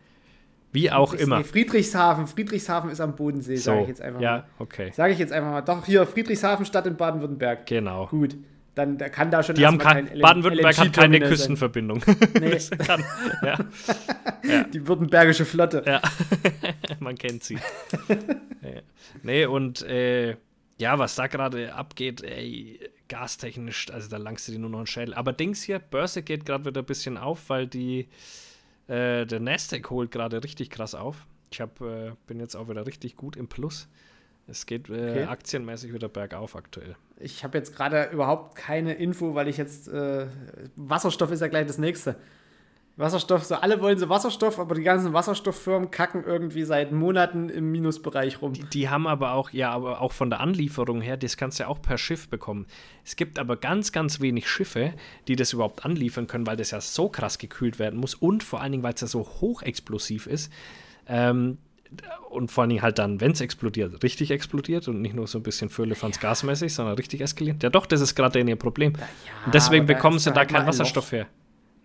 [0.71, 1.39] Wie auch immer.
[1.39, 2.27] Nee, Friedrichshafen.
[2.27, 4.37] Friedrichshafen ist am Bodensee, so, sage ich jetzt einfach ja, mal.
[4.37, 4.91] Ja, okay.
[4.93, 5.61] Sage ich jetzt einfach mal.
[5.61, 7.65] Doch, hier, Friedrichshafen, Stadt in Baden-Württemberg.
[7.65, 8.07] Genau.
[8.07, 8.37] Gut.
[8.75, 9.55] Dann da kann da schon.
[9.55, 12.01] Die haben kein, Baden-Württemberg hat keine Küstenverbindung.
[12.39, 12.57] Nee.
[12.77, 13.03] kann,
[13.43, 13.57] ja.
[14.43, 14.63] ja.
[14.65, 15.83] Die württembergische Flotte.
[15.85, 16.01] Ja.
[16.99, 17.57] Man kennt sie.
[19.23, 20.37] Nee, und äh,
[20.77, 22.79] ja, was da gerade abgeht, ey,
[23.09, 25.13] gastechnisch, also da langst du dir nur noch einen Schädel.
[25.13, 28.07] Aber Dings hier, Börse geht gerade wieder ein bisschen auf, weil die,
[28.87, 31.25] äh, der Nasdaq holt gerade richtig krass auf.
[31.51, 33.89] Ich hab, äh, bin jetzt auch wieder richtig gut im Plus.
[34.47, 35.23] Es geht äh, okay.
[35.25, 36.95] aktienmäßig wieder bergauf aktuell.
[37.19, 40.27] Ich habe jetzt gerade überhaupt keine Info, weil ich jetzt, äh,
[40.75, 42.15] Wasserstoff ist ja gleich das nächste.
[42.99, 47.71] Wasserstoff, so alle wollen so Wasserstoff, aber die ganzen Wasserstofffirmen kacken irgendwie seit Monaten im
[47.71, 48.51] Minusbereich rum.
[48.51, 51.63] Die, die, haben aber auch, ja, aber auch von der Anlieferung her, das kannst du
[51.63, 52.67] ja auch per Schiff bekommen.
[53.05, 54.93] Es gibt aber ganz, ganz wenig Schiffe,
[55.29, 58.59] die das überhaupt anliefern können, weil das ja so krass gekühlt werden muss und vor
[58.59, 60.51] allen Dingen, weil es ja so hochexplosiv ist.
[61.07, 61.57] Ähm,
[62.29, 65.39] und vor allen Dingen halt dann, wenn es explodiert, richtig explodiert und nicht nur so
[65.39, 66.07] ein bisschen ja.
[66.19, 67.63] gasmäßig, sondern richtig eskaliert.
[67.63, 68.93] Ja, doch, das ist gerade ihr Problem.
[68.97, 69.07] Ja,
[69.45, 71.27] und deswegen bekommen sie da keinen Wasserstoff her.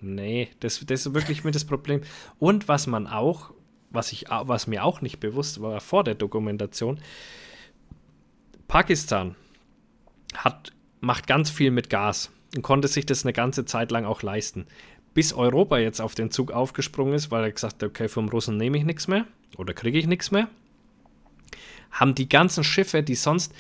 [0.05, 2.02] Nee, das, das ist wirklich mit das Problem.
[2.38, 3.52] Und was man auch,
[3.90, 7.00] was, ich, was mir auch nicht bewusst war vor der Dokumentation,
[8.68, 9.34] Pakistan
[10.34, 14.22] hat, macht ganz viel mit Gas und konnte sich das eine ganze Zeit lang auch
[14.22, 14.66] leisten.
[15.14, 18.57] Bis Europa jetzt auf den Zug aufgesprungen ist, weil er gesagt hat, okay, vom Russen
[18.59, 19.26] nehme ich nichts mehr
[19.57, 20.48] oder kriege ich nichts mehr,
[21.92, 23.55] haben die ganzen Schiffe, die sonst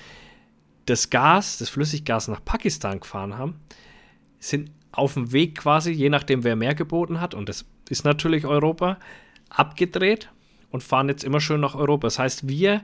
[0.86, 3.60] das Gas, das Flüssiggas nach Pakistan gefahren haben,
[4.40, 8.46] sind auf dem Weg quasi, je nachdem wer mehr geboten hat, und das ist natürlich
[8.46, 8.98] Europa,
[9.50, 10.30] abgedreht
[10.70, 12.06] und fahren jetzt immer schön nach Europa.
[12.06, 12.82] Das heißt, wir,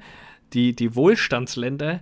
[0.52, 2.00] die, die Wohlstandsländer,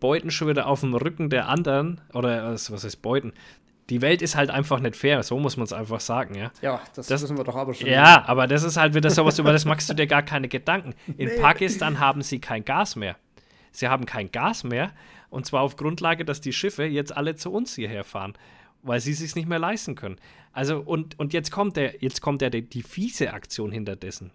[0.00, 3.32] beuten schon wieder auf dem Rücken der anderen, oder was heißt beuten?
[3.90, 6.50] Die Welt ist halt einfach nicht fair, so muss man es einfach sagen, ja.
[6.62, 7.88] Ja, das, das wissen wir doch aber schon.
[7.88, 10.94] Ja, aber das ist halt wieder sowas, über das machst du dir gar keine Gedanken.
[11.16, 11.40] In nee.
[11.40, 13.16] Pakistan haben sie kein Gas mehr.
[13.72, 14.92] Sie haben kein Gas mehr,
[15.30, 18.34] und zwar auf Grundlage, dass die Schiffe jetzt alle zu uns hierher fahren
[18.84, 20.16] weil sie es sich nicht mehr leisten können.
[20.52, 24.30] Also, und, und jetzt kommt der, jetzt kommt der, die fiese Aktion hinter dessen.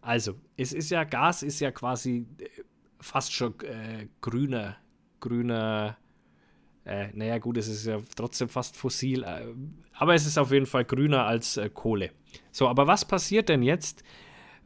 [0.00, 2.44] Also, es ist ja, Gas ist ja quasi äh,
[3.00, 4.76] fast schon äh, grüner,
[5.20, 5.96] grüner,
[6.84, 9.46] äh, naja, gut, es ist ja trotzdem fast fossil, äh,
[9.94, 12.10] aber es ist auf jeden Fall grüner als äh, Kohle.
[12.52, 14.04] So, aber was passiert denn jetzt,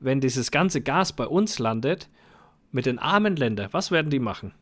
[0.01, 2.11] wenn dieses ganze Gas bei uns landet
[2.73, 3.69] mit den armen Ländern?
[3.73, 4.53] Was werden die machen?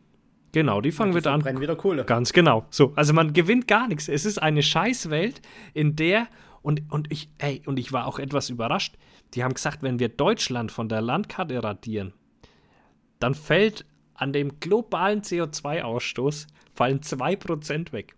[0.52, 1.42] Genau, die fangen ja, die wieder an.
[1.42, 2.04] Brennen wieder Kohle.
[2.04, 2.66] Ganz genau.
[2.70, 4.08] So, also man gewinnt gar nichts.
[4.08, 5.40] Es ist eine Scheißwelt,
[5.74, 6.26] in der
[6.62, 8.96] und, und ich, ey, und ich war auch etwas überrascht.
[9.34, 12.12] Die haben gesagt, wenn wir Deutschland von der Landkarte radieren,
[13.18, 18.16] dann fällt an dem globalen CO2-Ausstoß fallen 2% weg.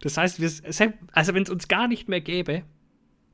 [0.00, 2.62] Das heißt, wir, also wenn es uns gar nicht mehr gäbe,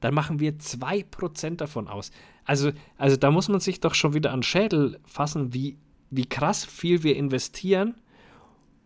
[0.00, 2.10] dann machen wir 2% davon aus.
[2.44, 5.78] Also, also da muss man sich doch schon wieder an Schädel fassen, wie,
[6.10, 7.94] wie krass viel wir investieren,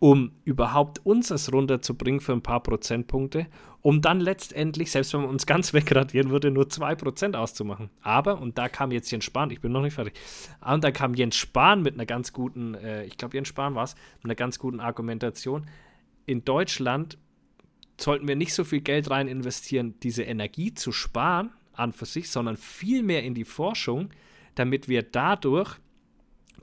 [0.01, 3.47] um überhaupt unseres runterzubringen für ein paar Prozentpunkte,
[3.83, 7.91] um dann letztendlich, selbst wenn man uns ganz wegradieren würde, nur 2% auszumachen.
[8.03, 10.15] Aber, und da kam jetzt Jens Spahn, ich bin noch nicht fertig,
[10.65, 13.85] und da kam Jens Spahn mit einer ganz guten, äh, ich glaube Jens Spahn war
[13.85, 15.67] es, mit einer ganz guten Argumentation.
[16.27, 17.19] In Deutschland
[18.01, 22.31] sollten wir nicht so viel Geld rein investieren, diese Energie zu sparen an für sich,
[22.31, 24.11] sondern viel mehr in die Forschung,
[24.55, 25.77] damit wir dadurch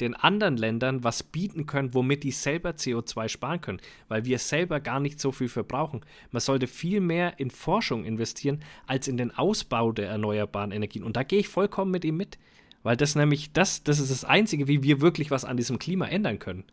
[0.02, 4.80] den anderen Ländern was bieten können, womit die selber CO2 sparen können, weil wir selber
[4.80, 6.02] gar nicht so viel verbrauchen.
[6.32, 11.04] Man sollte viel mehr in Forschung investieren als in den Ausbau der erneuerbaren Energien.
[11.04, 12.38] Und da gehe ich vollkommen mit ihm mit,
[12.84, 16.08] weil das nämlich das, das ist das Einzige, wie wir wirklich was an diesem Klima
[16.08, 16.66] ändern können.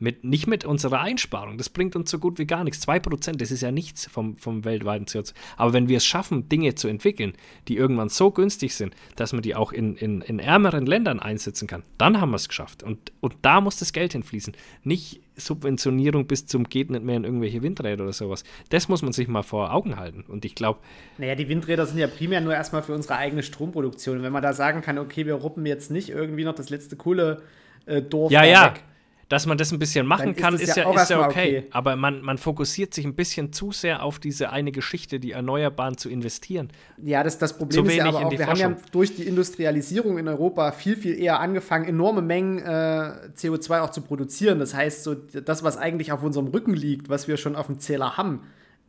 [0.00, 1.56] Mit, nicht mit unserer Einsparung.
[1.56, 2.86] Das bringt uns so gut wie gar nichts.
[2.86, 5.34] 2%, das ist ja nichts vom, vom weltweiten CO2.
[5.56, 7.34] Aber wenn wir es schaffen, Dinge zu entwickeln,
[7.68, 11.68] die irgendwann so günstig sind, dass man die auch in, in, in ärmeren Ländern einsetzen
[11.68, 12.82] kann, dann haben wir es geschafft.
[12.82, 14.54] Und, und da muss das Geld hinfließen.
[14.82, 18.42] Nicht Subventionierung bis zum geht nicht mehr in irgendwelche Windräder oder sowas.
[18.70, 20.24] Das muss man sich mal vor Augen halten.
[20.26, 20.80] Und ich glaube.
[21.18, 24.22] Naja, die Windräder sind ja primär nur erstmal für unsere eigene Stromproduktion.
[24.22, 27.42] Wenn man da sagen kann, okay, wir ruppen jetzt nicht irgendwie noch das letzte Kohle.
[27.86, 28.74] Äh, Dorf ja, ja.
[28.74, 28.82] Weg
[29.28, 31.58] dass man das ein bisschen machen ist kann, ist, ja, ist ja okay.
[31.58, 31.66] okay.
[31.70, 35.96] Aber man, man fokussiert sich ein bisschen zu sehr auf diese eine Geschichte, die Erneuerbaren
[35.96, 36.68] zu investieren.
[37.02, 38.64] Ja, das, das Problem ist ja aber auch, wir Forschung.
[38.64, 43.80] haben ja durch die Industrialisierung in Europa viel, viel eher angefangen, enorme Mengen äh, CO2
[43.80, 44.58] auch zu produzieren.
[44.58, 47.80] Das heißt, so das, was eigentlich auf unserem Rücken liegt, was wir schon auf dem
[47.80, 48.42] Zähler haben,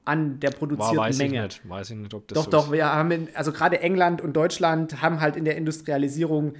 [0.05, 1.38] an der produzierten Boah, weiß Menge.
[1.38, 1.69] Ich nicht.
[1.69, 2.71] Weiß ich nicht, ob das doch, so doch, ist.
[2.71, 6.53] wir haben, in, also gerade England und Deutschland haben halt in der Industrialisierung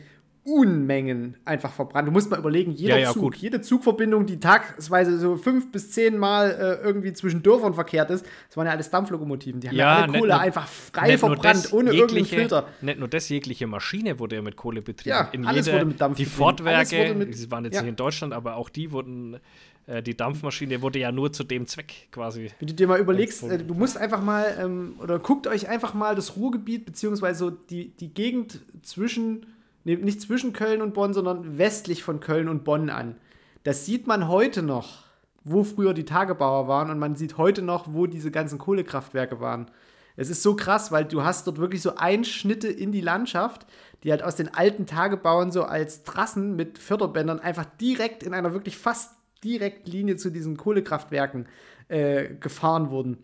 [0.46, 2.08] Unmengen einfach verbrannt.
[2.08, 3.36] Du musst mal überlegen, jeder Ja, ja, Zug, gut.
[3.38, 8.26] jede Zugverbindung, die tagsweise so fünf bis zehn Mal äh, irgendwie zwischen Dörfern verkehrt ist,
[8.48, 9.60] das waren ja alles Dampflokomotiven.
[9.60, 12.68] Die haben ja, Ja, alle Kohle nur- einfach frei verbrannt, das, ohne irgendeinen jegliche- Filter.
[12.82, 15.10] Nicht nur das, jegliche Maschine wurde ja mit Kohle betrieben.
[15.10, 17.96] Ja, in alles jeder, wurde mit Dampf Die Fortwerke, mit- die waren jetzt nicht in
[17.96, 19.39] Deutschland, aber auch die wurden,
[19.88, 22.52] äh, die Dampfmaschine wurde ja nur zu dem Zweck quasi.
[22.60, 25.96] Wenn du dir mal überlegst, äh, du musst einfach mal, ähm, oder guckt euch einfach
[25.96, 29.48] mal das Ruhrgebiet, beziehungsweise so die, die Gegend zwischen,
[29.86, 33.16] nicht zwischen Köln und Bonn, sondern westlich von Köln und Bonn an.
[33.64, 35.06] Das sieht man heute noch,
[35.44, 39.70] wo früher die Tagebauer waren und man sieht heute noch, wo diese ganzen Kohlekraftwerke waren.
[40.18, 43.66] Es ist so krass, weil du hast dort wirklich so Einschnitte in die Landschaft,
[44.04, 48.54] die halt aus den alten Tagebauern so als Trassen mit Förderbändern einfach direkt in einer
[48.54, 51.48] wirklich fast direkt Linie zu diesen Kohlekraftwerken
[51.90, 53.24] äh, gefahren wurden.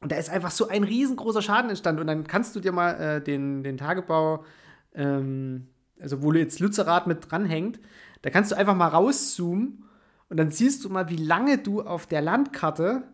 [0.00, 2.00] Und da ist einfach so ein riesengroßer Schaden entstanden.
[2.00, 4.44] Und dann kannst du dir mal äh, den, den Tagebau,
[4.98, 5.68] ähm,
[5.98, 7.80] also wo jetzt Lützerath mit dranhängt,
[8.22, 9.84] da kannst du einfach mal rauszoomen
[10.28, 13.04] und dann siehst du mal, wie lange du auf der Landkarte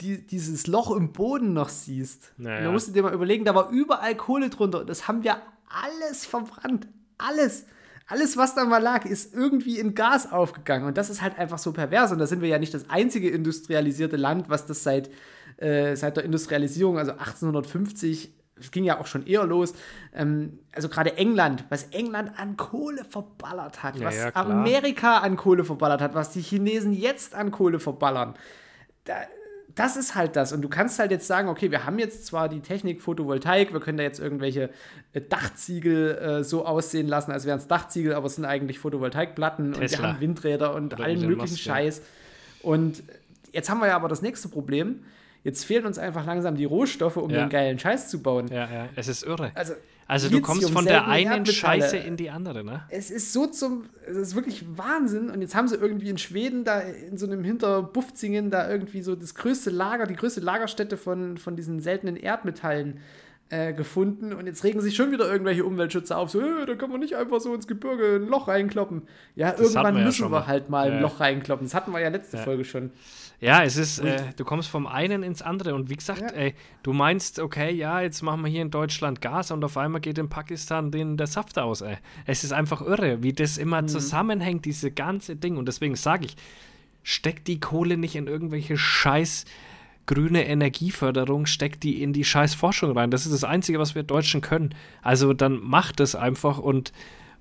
[0.00, 2.32] die, dieses Loch im Boden noch siehst.
[2.36, 2.58] Naja.
[2.58, 4.80] Und da musst du dir mal überlegen, da war überall Kohle drunter.
[4.80, 5.36] Und das haben wir
[5.68, 6.86] alles verbrannt.
[7.18, 7.66] Alles.
[8.06, 10.86] Alles, was da mal lag, ist irgendwie in Gas aufgegangen.
[10.86, 12.12] Und das ist halt einfach so pervers.
[12.12, 15.10] Und da sind wir ja nicht das einzige industrialisierte Land, was das seit,
[15.56, 19.74] äh, seit der Industrialisierung, also 1850, es ging ja auch schon eher los,
[20.14, 24.34] ähm, also gerade England, was England an Kohle verballert hat, Ja, was ja.
[24.34, 28.34] Amerika an Kohle verballert hat, was die Chinesen jetzt an Kohle verballern.
[29.04, 29.14] Da,
[29.74, 30.54] das ist halt das.
[30.54, 33.80] Und du kannst halt jetzt sagen, okay, wir haben jetzt zwar die Technik Photovoltaik, wir
[33.80, 34.70] können da jetzt irgendwelche
[35.12, 39.74] äh, Dachziegel äh, so aussehen lassen, als wären es Dachziegel, aber es sind eigentlich Photovoltaikplatten
[39.74, 40.08] und wir Tesla.
[40.14, 41.58] haben Windräder und Oder allen möglichen.
[41.58, 42.00] Scheiß.
[42.62, 43.02] Und
[43.52, 45.04] jetzt haben wir ja aber das nächste Problem.
[45.46, 47.44] Jetzt fehlen uns einfach langsam die Rohstoffe, um Ja.
[47.44, 48.48] den geilen Scheiß zu bauen.
[48.48, 49.52] Ja, ja, es ist irre.
[49.54, 49.74] Also,
[50.08, 51.46] Also du kommst von der einen.
[51.46, 52.82] Scheiße in die andere, ne?
[52.90, 55.30] es ist so zum, es ist wirklich Wahnsinn.
[55.30, 59.14] Und jetzt haben sie irgendwie in Schweden da in so einem Hinterbufzingen da irgendwie so
[59.14, 62.98] das größte Lager, die größte Lagerstätte von, von diesen seltenen Erdmetallen
[63.48, 64.32] äh, gefunden.
[64.32, 67.14] Und jetzt regen sich schon wieder irgendwelche Umweltschützer auf, so, äh, da kann man nicht
[67.16, 69.02] einfach so ins Gebirge ein Loch reinkloppen.
[69.36, 71.00] Ja, hatten irgendwann wir ja müssen schon wir halt mal ein Ja.
[71.00, 71.66] Loch reinkloppen.
[71.66, 72.42] Das hatten wir ja letzte Ja.
[72.42, 72.90] Folge schon.
[73.40, 76.28] Ja, es ist, äh, du kommst vom einen ins andere und wie gesagt, Ja.
[76.28, 80.00] ey, du meinst, okay, ja, jetzt machen wir hier in Deutschland Gas und auf einmal
[80.00, 81.98] geht in Pakistan den der Saft aus, ey.
[82.24, 83.88] Es ist einfach irre, wie das immer Mhm.
[83.88, 86.36] zusammenhängt, diese ganze Ding und deswegen sage ich,
[87.02, 89.44] steck die Kohle nicht in irgendwelche scheiß
[90.06, 93.10] grüne Energieförderung, steck die in die scheiß Forschung rein.
[93.10, 94.74] Das ist das Einzige, was wir Deutschen können.
[95.02, 96.92] Also dann macht es einfach und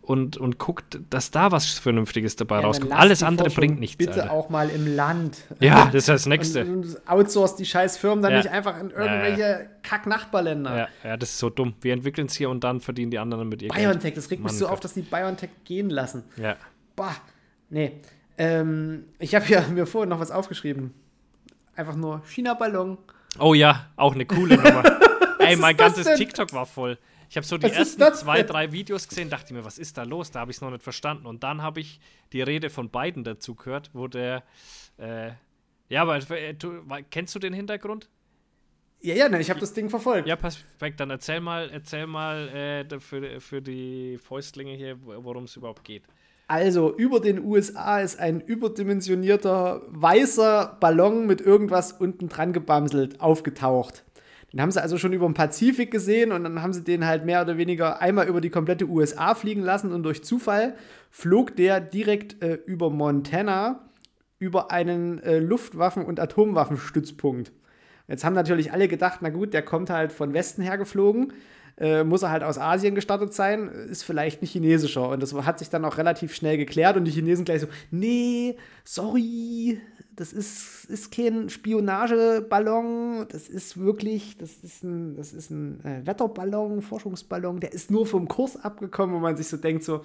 [0.06, 2.91] und, und guckt, dass da was Vernünftiges dabei Ja, rauskommt.
[2.91, 3.97] Alles andere bringt nichts.
[3.97, 4.32] Bitte Alter.
[4.32, 5.38] auch mal im Land.
[5.60, 6.64] Ja, das ist das Nächste.
[6.66, 8.38] Und, und outsource die scheiß Firmen dann Ja.
[8.38, 10.78] nicht einfach in irgendwelche Kack-Nachbarländer.
[10.78, 11.74] Ja, ja, das ist so dumm.
[11.82, 14.51] Wir entwickeln es hier und dann verdienen die anderen mit ihr BioNTech, das regt mich
[14.51, 14.74] Mann, so Gott.
[14.74, 16.24] auf, dass die BioNTech gehen lassen.
[16.38, 16.56] Ja.
[16.95, 17.16] Bah,
[17.70, 17.93] nee.
[18.38, 20.93] Ähm, ich habe ja mir vorhin noch was aufgeschrieben.
[21.76, 22.97] Einfach nur China-Ballon.
[23.39, 24.84] Oh ja, auch eine coole Nummer.
[25.39, 26.08] Ey, mein ganzes?
[26.18, 26.97] TikTok war voll.
[27.30, 30.03] Ich habe so die ist ersten zwei, drei Videos gesehen, dachte mir, was ist da
[30.03, 30.32] los?
[30.32, 31.26] Da habe ich es noch nicht verstanden.
[31.26, 31.99] Und dann habe ich
[32.34, 34.43] die Rede von beiden dazu gehört, wo der.
[34.97, 35.32] Äh,
[35.89, 38.09] ja, aber äh, du, kennst du den Hintergrund?
[39.01, 40.28] Ja, ja, ne, ich habe das Ding verfolgt.
[40.28, 40.99] Ja, perfekt.
[40.99, 46.03] Dann erzähl mal, erzähl mal äh, für, für die Fäustlinge hier, worum es überhaupt geht.
[46.47, 54.05] Also, über den USA ist ein überdimensionierter weißer Ballon mit irgendwas unten dran gebamselt aufgetaucht.
[54.56, 57.26] Den haben sie also schon über den Pazifik gesehen und dann haben sie den halt
[57.26, 60.76] mehr oder weniger einmal über die komplette USA fliegen lassen und durch Zufall
[61.12, 63.89] flog der direkt äh, über Montana
[64.39, 67.51] über einen äh, Luftwaffen- und Atomwaffenstützpunkt.
[68.08, 71.34] Jetzt haben natürlich alle gedacht, na gut, der kommt halt von Westen her geflogen.
[71.78, 75.09] Äh, muss er halt aus Asien gestartet sein, ist vielleicht ein chinesischer.
[75.09, 78.57] Und das hat sich dann auch relativ schnell geklärt und die Chinesen gleich so, nee,
[78.84, 79.82] sorry,
[80.15, 86.05] das ist, ist kein Spionageballon, das ist wirklich, das ist ein, das ist ein äh,
[86.05, 90.01] Wetterballon, Forschungsballon, der ist nur vom Kurs abgekommen, wo man sich so denkt, so,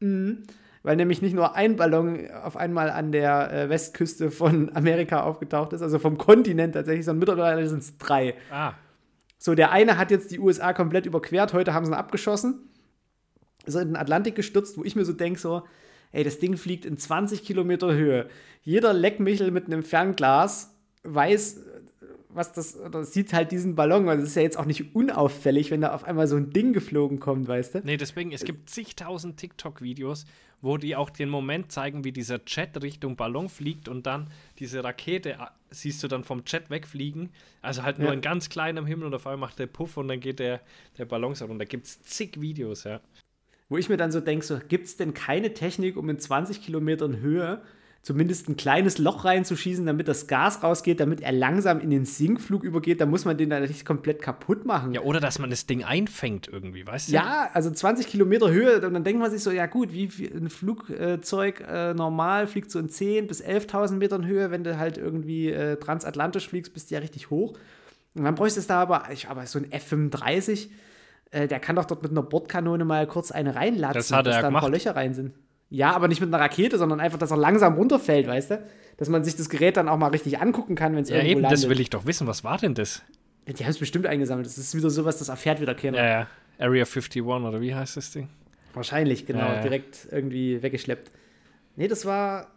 [0.00, 0.36] mh,
[0.82, 5.74] weil nämlich nicht nur ein Ballon auf einmal an der äh, Westküste von Amerika aufgetaucht
[5.74, 8.34] ist, also vom Kontinent tatsächlich, sondern mittlerweile sind es drei.
[8.50, 8.72] Ah,
[9.42, 12.60] So, der eine hat jetzt die USA komplett überquert, heute haben sie ihn abgeschossen,
[13.66, 15.64] ist in den Atlantik gestürzt, wo ich mir so denke, so,
[16.12, 18.28] ey, das Ding fliegt in 20 Kilometer Höhe.
[18.62, 21.60] Jeder Leckmichel mit einem Fernglas weiß,
[22.28, 25.72] was das, oder sieht halt diesen Ballon, weil es ist ja jetzt auch nicht unauffällig,
[25.72, 27.80] wenn da auf einmal so ein Ding geflogen kommt, weißt du?
[27.80, 30.24] nee, deswegen, es gibt zigtausend TikTok-Videos,
[30.62, 34.82] wo die auch den Moment zeigen, wie dieser Jet Richtung Ballon fliegt und dann diese
[34.82, 37.30] Rakete ah, siehst du dann vom Jet wegfliegen.
[37.60, 38.14] Also halt nur Ja.
[38.14, 40.60] in ganz kleinem Himmel und auf einmal macht der Puff und dann geht der,
[40.96, 41.64] der Ballon so runter.
[41.64, 43.00] Da gibt es zig Videos, ja.
[43.68, 46.62] Wo ich mir dann so denke, so, gibt es denn keine Technik, um in 20
[46.62, 47.62] Kilometern Höhe
[48.02, 52.64] zumindest ein kleines Loch reinzuschießen, damit das Gas rausgeht, damit er langsam in den Sinkflug
[52.64, 53.00] übergeht?
[53.00, 54.92] Da muss man den dann nicht komplett kaputt machen.
[54.92, 57.12] Ja, oder dass man das Ding einfängt irgendwie, weißt du?
[57.12, 60.50] Ja, also 20 Kilometer Höhe, und dann denkt man sich so, ja gut, wie ein
[60.50, 65.50] Flugzeug äh, normal fliegt so in 10.000 bis 11.000 Metern Höhe, wenn du halt irgendwie
[65.50, 67.56] äh, transatlantisch fliegst, bist du ja richtig hoch.
[68.14, 70.68] Und dann bräuchte es da aber, ich, aber so ein F-35,
[71.30, 74.48] äh, der kann doch dort mit einer Bordkanone mal kurz eine reinlatzen, Das dass da
[74.48, 74.68] ein paar.
[74.68, 75.32] Löcher rein sind.
[75.74, 78.62] Ja, aber nicht mit einer Rakete, sondern einfach, dass er langsam runterfällt, weißt du?
[78.98, 81.30] Dass man sich das Gerät dann auch mal richtig angucken kann, wenn es Ja, irgendwo
[81.32, 81.58] eben, landet.
[81.62, 82.26] das will ich doch wissen.
[82.26, 83.02] Was war denn das?
[83.48, 84.46] Die haben es bestimmt eingesammelt.
[84.46, 85.96] Das ist wieder sowas, das erfährt wieder keiner.
[85.96, 86.26] Ja, ja.
[86.58, 88.28] Area 51 oder wie heißt das Ding?
[88.74, 89.40] Wahrscheinlich, genau.
[89.46, 89.62] Ja, ja.
[89.62, 91.10] Direkt irgendwie weggeschleppt.
[91.76, 92.48] Nee, das war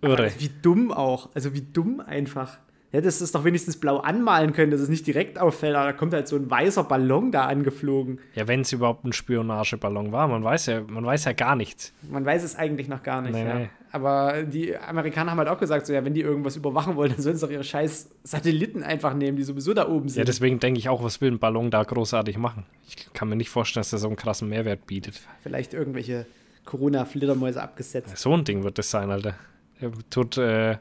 [0.00, 0.30] Irre.
[0.38, 1.30] wie dumm auch.
[1.34, 2.58] Also wie dumm einfach.
[2.92, 5.92] Ja, dass es doch wenigstens blau anmalen können, dass es nicht direkt auffällt, aber da
[5.94, 8.20] kommt halt so ein weißer Ballon da angeflogen.
[8.34, 11.94] Ja, wenn es überhaupt ein Spionageballon war, man weiß ja, man weiß ja gar nichts.
[12.02, 13.32] Man weiß es eigentlich noch gar nicht.
[13.32, 13.54] Nee, ja.
[13.54, 13.70] nee.
[13.92, 17.20] Aber die Amerikaner haben halt auch gesagt, so ja, wenn die irgendwas überwachen wollen, dann
[17.22, 20.28] sollen sie doch ihre scheiß Satelliten einfach nehmen, die sowieso da oben Ja, sind.
[20.28, 22.64] deswegen denke ich auch, was will ein Ballon da großartig machen?
[22.86, 25.20] Ich kann mir nicht vorstellen, dass der so einen krassen Mehrwert bietet.
[25.42, 26.26] Vielleicht irgendwelche
[26.66, 28.16] Corona-Flittermäuse abgesetzt.
[28.16, 29.34] So ein Ding wird das sein, Alter.
[29.80, 30.76] Er tut äh,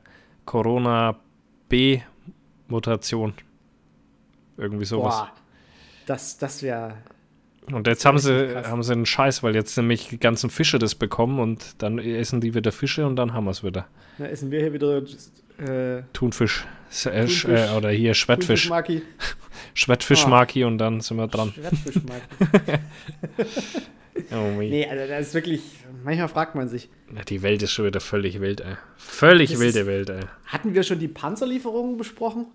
[0.46, 1.18] Corona
[1.72, 3.34] B-Mutation.
[4.58, 5.16] Irgendwie sowas.
[5.16, 5.32] Boah,
[6.06, 6.96] das, das wäre
[7.72, 8.68] Und jetzt haben sie, krass.
[8.68, 12.42] haben sie einen Scheiß, weil jetzt nämlich die ganzen Fische das bekommen und dann essen
[12.42, 13.88] die wieder Fische und dann haben wir es wieder.
[14.18, 15.02] Da essen wir hier wieder
[15.62, 16.66] äh, Thunfisch.
[16.90, 17.46] Äh, Sch- Thunfisch.
[17.46, 18.68] äh, oder hier Schwettfisch.
[18.68, 19.02] Thunfischmaki.
[19.74, 21.54] Schwettfischmaki und dann sind wir dran.
[21.54, 22.22] Schwertfischmaki.
[24.34, 24.70] Oh, nee.
[24.70, 25.62] nee, also das ist wirklich,
[26.04, 26.90] manchmal fragt man sich,
[27.30, 28.76] Die Welt ist schon wieder völlig wild, ey.
[28.98, 30.20] Völlig Das wilde ist- Welt, ey.
[30.48, 32.46] hatten wir schon die Panzerlieferungen besprochen?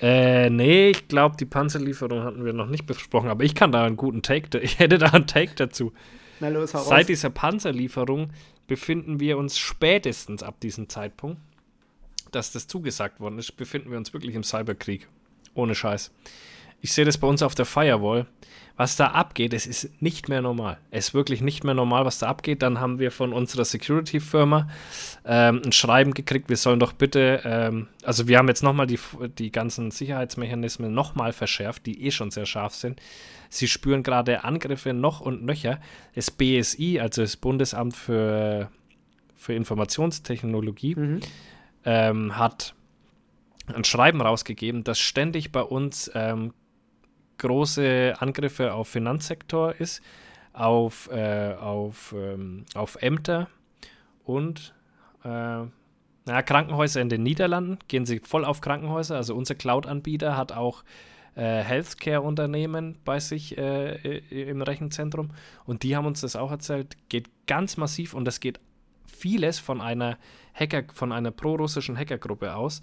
[0.00, 3.84] Äh, nee, ich glaube, die Panzerlieferung hatten wir noch nicht besprochen, aber ich kann da
[3.84, 5.92] einen guten Take, ich hätte da einen Take dazu.
[6.40, 7.06] Na los, hau Seit raus.
[7.06, 8.30] dieser Panzerlieferung
[8.66, 11.40] befinden wir uns spätestens ab diesem Zeitpunkt,
[12.32, 15.08] dass das zugesagt worden ist, befinden wir uns wirklich im Cyberkrieg.
[15.54, 16.12] Ohne Scheiß.
[16.80, 18.26] Ich sehe das bei uns auf der Firewall.
[18.78, 20.76] Was da abgeht, es ist nicht mehr normal.
[20.90, 22.60] Es ist wirklich nicht mehr normal, was da abgeht.
[22.60, 24.68] Dann haben wir von unserer Security-Firma
[25.24, 28.98] ähm, ein Schreiben gekriegt, wir sollen doch bitte, ähm, also wir haben jetzt nochmal die,
[29.38, 33.00] die ganzen Sicherheitsmechanismen nochmal verschärft, die eh schon sehr scharf sind.
[33.48, 35.80] Sie spüren gerade Angriffe noch und nöcher.
[36.14, 38.70] Das BSI, also das Bundesamt für,
[39.36, 40.96] für Informationstechnologie,
[41.86, 42.74] ähm, hat
[43.74, 46.52] ein Schreiben rausgegeben, dass ständig bei uns ähm,
[47.38, 50.02] große Angriffe auf Finanzsektor ist,
[50.52, 53.48] auf, äh, auf, ähm, auf Ämter
[54.24, 54.74] und
[55.24, 55.64] äh,
[56.28, 57.78] na, Krankenhäuser in den Niederlanden.
[57.88, 59.16] Gehen sie voll auf Krankenhäuser.
[59.16, 60.82] Also unser Cloud-Anbieter hat auch
[61.36, 65.30] äh, Healthcare-Unternehmen bei sich äh, im Rechenzentrum.
[65.64, 66.96] Und die haben uns das auch erzählt.
[67.08, 68.58] Geht ganz massiv und das geht
[69.06, 70.18] vieles von einer
[70.58, 72.80] Hacker, von einer pro-russischen Hackergruppe aus.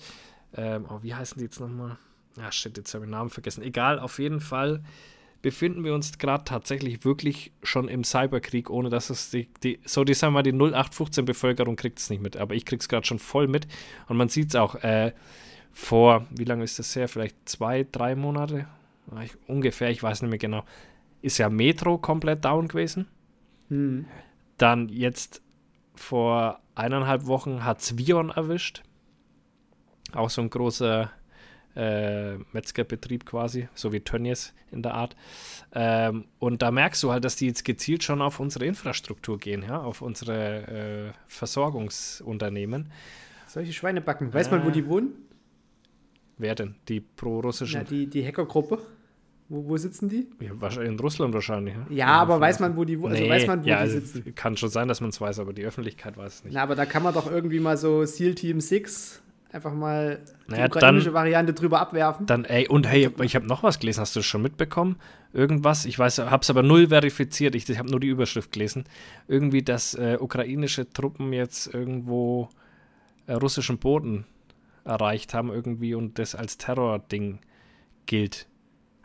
[0.56, 1.98] Ähm, oh, wie heißen die jetzt nochmal?
[2.38, 3.64] Ja, shit, jetzt habe ich den Namen vergessen.
[3.64, 4.84] Egal, auf jeden Fall
[5.42, 10.04] befinden wir uns gerade tatsächlich wirklich schon im Cyberkrieg, ohne dass es die, die so
[10.06, 13.06] die sagen wir mal, die 0815 Bevölkerung kriegt es nicht mit, aber ich krieg's gerade
[13.06, 13.68] schon voll mit
[14.08, 15.12] und man sieht es auch äh,
[15.74, 17.10] vor, wie lange ist das her?
[17.10, 18.68] Vielleicht zwei, drei Monate?
[19.12, 20.64] Ah, Ich, ungefähr, ich weiß nicht mehr genau.
[21.22, 23.08] Ist ja Metro komplett down gewesen.
[23.70, 24.06] Hm.
[24.58, 25.42] Dann jetzt
[25.96, 28.84] vor eineinhalb Wochen hat es Vion erwischt.
[30.14, 31.12] Auch so ein großer
[31.76, 35.16] äh, Metzgerbetrieb quasi, so wie Tönnies in der Art.
[35.74, 39.64] Ähm, und da merkst du halt, dass die jetzt gezielt schon auf unsere Infrastruktur gehen,
[39.64, 42.92] ja, auf unsere äh, Versorgungsunternehmen.
[43.48, 44.34] Solche Schweinebacken.
[44.34, 44.74] Weiß man, wo Äh.
[44.74, 45.14] die wohnen?
[46.38, 46.76] Wer denn?
[46.90, 47.86] Die pro-russischen?
[47.86, 48.80] Die, die Hackergruppe.
[49.54, 50.28] Wo, wo sitzen die?
[50.40, 51.76] Ja, in Russland wahrscheinlich.
[51.90, 54.34] Ja, Ja, aber weiß man, wo die, also weiß man, wo ja, die also sitzen?
[54.34, 56.54] Kann schon sein, dass man es weiß, aber die Öffentlichkeit weiß es nicht.
[56.56, 60.54] Na, aber da kann man doch irgendwie mal so SEAL Team 6 einfach mal die
[60.54, 62.26] Naja, ukrainische dann- Variante drüber abwerfen.
[62.26, 64.96] Dann, ey, und hey, ich habe noch was gelesen, hast du das schon mitbekommen?
[65.34, 68.86] Irgendwas, ich weiß, habe es aber null verifiziert, ich, ich habe nur die Überschrift gelesen.
[69.28, 72.50] Irgendwie, dass äh, ukrainische Truppen jetzt irgendwo
[73.28, 74.26] äh, russischen Boden
[74.84, 77.38] erreicht haben irgendwie und das als Terrording
[78.08, 78.48] gilt.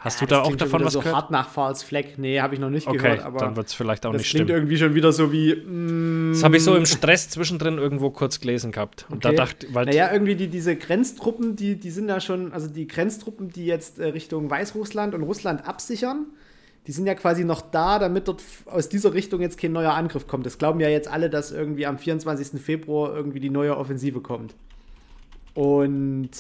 [0.01, 1.17] Hast Ja, du da das auch klingt davon was so gehört?
[1.17, 2.05] hart nach False Flag.
[2.19, 4.31] Nee, habe ich noch nicht Okay, gehört, aber dann wird es vielleicht auch das nicht
[4.31, 4.57] klingt stimmen.
[4.61, 5.57] irgendwie schon wieder so wie.
[5.57, 9.07] mm, Das habe ich so im Stress zwischendrin irgendwo kurz gelesen gehabt.
[9.11, 9.35] Und Okay.
[9.37, 12.87] da dachte weil Naja, irgendwie die, diese Grenztruppen, die, die sind ja schon, also die
[12.87, 16.27] Grenztruppen, die jetzt äh, Richtung Weißrussland und Russland absichern,
[16.87, 20.29] die sind ja quasi noch da, damit dort aus dieser Richtung jetzt kein neuer Angriff
[20.29, 20.47] kommt.
[20.47, 22.63] Das glauben ja jetzt alle, dass irgendwie am 24.
[22.63, 24.55] Februar irgendwie die neue Offensive kommt.
[25.55, 26.31] Und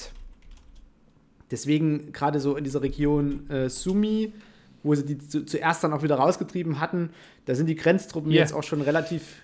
[1.50, 4.32] deswegen gerade so in dieser Region äh, Sumi,
[4.82, 7.10] wo sie die zu, zuerst dann auch wieder rausgetrieben hatten,
[7.46, 8.40] da sind die Grenztruppen Hier.
[8.40, 9.42] jetzt auch schon relativ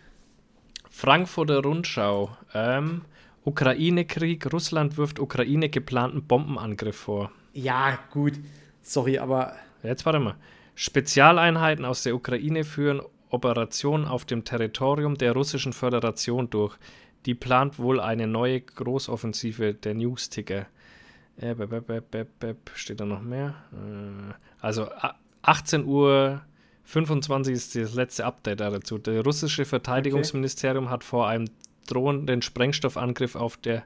[0.91, 2.37] Frankfurter Rundschau.
[2.55, 3.03] Ähm,
[3.45, 7.33] Ukraine-Krieg, Russland wirft Ukraine geplanten Bombenangriff vor.
[7.53, 8.35] Ja, gut.
[8.83, 10.37] Sorry, aber Jetzt warte mal.
[10.75, 16.77] Spezialeinheiten aus der Ukraine führen Operationen auf dem Territorium der Russischen Föderation durch.
[17.27, 20.67] Die plant wohl eine neue Großoffensive der News-Ticker.
[21.37, 22.71] Äh, bep, bep, bep.
[22.75, 23.55] Steht da noch mehr?
[23.73, 26.43] Äh, also a- 18 Uhr
[26.85, 28.99] 25 ist das letzte Update da dazu.
[28.99, 31.49] Das russische Verteidigungsministerium hat vor einem
[31.87, 33.85] drohenden Sprengstoffangriff auf, der,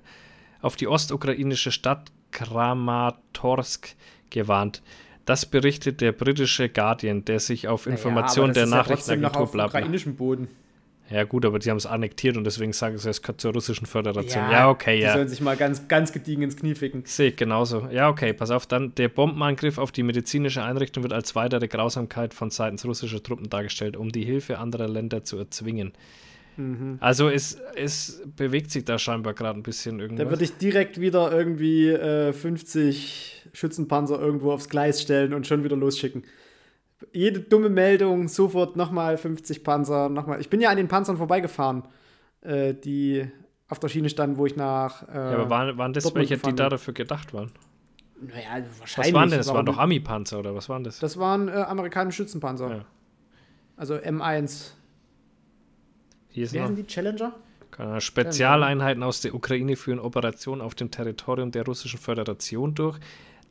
[0.61, 3.94] auf die ostukrainische Stadt Kramatorsk
[4.30, 4.82] gewarnt.
[5.24, 9.55] Das berichtet der britische Guardian, der sich auf Informationen naja, der ist ja Nachrichtenagentur auf
[9.55, 10.49] ukrainischem Boden.
[11.11, 13.86] Ja, gut, aber sie haben es annektiert und deswegen sagen sie, es gehört zur russischen
[13.86, 14.50] Föderation.
[14.50, 15.14] Ja, okay, Die ja.
[15.14, 17.02] sollen sich mal ganz, ganz gediegen ins Knie ficken.
[17.06, 17.88] Sehe ich genauso.
[17.90, 22.34] Ja, okay, pass auf, dann der Bombenangriff auf die medizinische Einrichtung wird als weitere Grausamkeit
[22.34, 25.92] von seitens russischer Truppen dargestellt, um die Hilfe anderer Länder zu erzwingen.
[26.59, 26.98] Mhm.
[27.00, 30.28] Also es, es bewegt sich da scheinbar gerade ein bisschen Da irgendwas.
[30.28, 35.76] würde ich direkt wieder irgendwie äh, 50 Schützenpanzer irgendwo aufs Gleis stellen und schon wieder
[35.76, 36.24] losschicken.
[37.12, 40.40] Jede dumme Meldung, sofort nochmal 50 Panzer, nochmal.
[40.40, 41.84] Ich bin ja an den Panzern vorbeigefahren,
[42.40, 43.28] äh, die
[43.68, 45.07] auf der Schiene standen, wo ich nach.
[45.09, 47.51] Äh, ja, aber waren, waren das Dortmund welche, die da dafür gedacht waren?
[48.20, 49.14] Naja, Was wahrscheinlich.
[49.14, 49.49] waren denn das?
[49.49, 49.78] Waren doch?
[49.78, 50.99] Ami-Panzer oder was waren das?
[50.99, 52.68] Das waren äh, amerikanische Schützenpanzer.
[52.70, 52.84] Ja.
[53.76, 54.72] Also M1.
[56.30, 56.64] Hier ist Wie noch.
[56.64, 56.86] heißen die?
[56.86, 57.32] Challenger?
[57.99, 62.99] Spezialeinheiten aus der Ukraine führen Operationen auf dem Territorium der Russischen Föderation durch.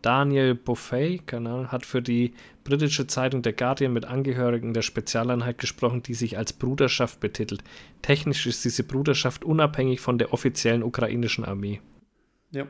[0.01, 2.33] Daniel Buffet keine Ahnung, hat für die
[2.63, 7.63] britische Zeitung The Guardian mit Angehörigen der Spezialeinheit gesprochen, die sich als Bruderschaft betitelt.
[8.01, 11.81] Technisch ist diese Bruderschaft unabhängig von der offiziellen ukrainischen Armee.
[12.51, 12.67] Ja.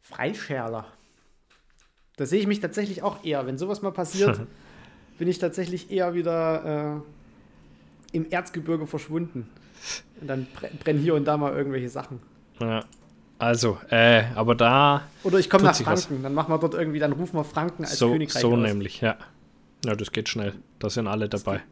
[0.00, 0.86] Freischärler.
[2.16, 3.46] Da sehe ich mich tatsächlich auch eher.
[3.46, 4.40] Wenn sowas mal passiert,
[5.18, 7.02] bin ich tatsächlich eher wieder
[8.12, 9.48] äh, im Erzgebirge verschwunden.
[10.20, 12.20] Und dann bre- brennen hier und da mal irgendwelche Sachen.
[12.60, 12.84] Ja.
[13.38, 16.06] Also, äh, aber da Oder ich komme nach sich was.
[16.06, 16.22] Franken.
[16.22, 18.58] Dann machen wir dort irgendwie, dann rufen wir Franken als so, Königreich so aus.
[18.58, 19.16] nämlich, ja.
[19.84, 20.54] Ja, das geht schnell.
[20.78, 21.60] Da sind alle dabei.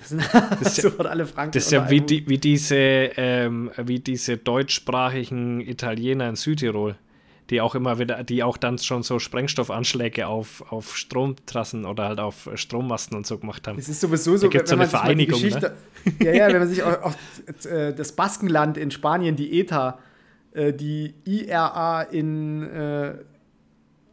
[0.00, 0.20] Das sind
[0.60, 1.50] ist ja- sofort alle Franken.
[1.52, 6.94] Das ist ja wie, die, wie, diese, ähm, wie diese deutschsprachigen Italiener in Südtirol,
[7.50, 12.20] die auch immer wieder, die auch dann schon so Sprengstoffanschläge auf, auf Stromtrassen oder halt
[12.20, 13.76] auf Strommasten und so gemacht haben.
[13.76, 15.46] Es ist sowieso so, Da gibt's so man eine Vereinigung, ne?
[15.48, 15.74] Geschichte,
[16.22, 17.14] Ja, ja, wenn man sich auch, auch
[17.68, 19.98] äh, das Baskenland in Spanien, die ETA,
[20.58, 23.14] äh, die IRA in äh,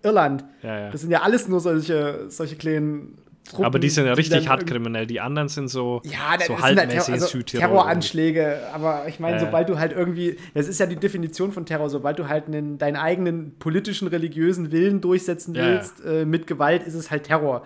[0.03, 0.89] Irland, Ja, ja.
[0.91, 3.65] das sind ja alles nur solche, solche kleinen Truppen.
[3.65, 5.05] Aber die sind ja richtig dann hart kriminell.
[5.07, 7.59] Die anderen sind so, Ja, so sind halt halbmäßig Terror, also Südtirol.
[7.67, 9.45] Terroranschläge, aber ich meine, Ja.
[9.45, 12.77] sobald du halt irgendwie, das ist ja die Definition von Terror, sobald du halt einen,
[12.79, 15.67] deinen eigenen politischen, religiösen Willen durchsetzen Ja, ja.
[15.73, 17.65] willst, Äh, mit Gewalt, ist es halt Terror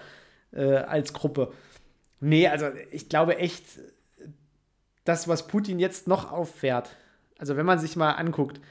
[0.51, 1.51] äh, als Gruppe.
[2.21, 3.63] Nee, also ich glaube echt,
[5.05, 6.89] das, was Putin jetzt noch auffährt,
[7.39, 8.61] also wenn man sich mal anguckt,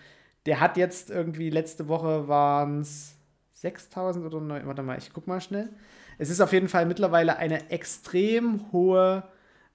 [0.46, 3.16] der hat jetzt irgendwie, letzte Woche waren es
[3.54, 5.70] 6000 oder 9, warte mal, ich guck mal schnell.
[6.18, 9.24] Es ist auf jeden Fall mittlerweile eine extrem hohe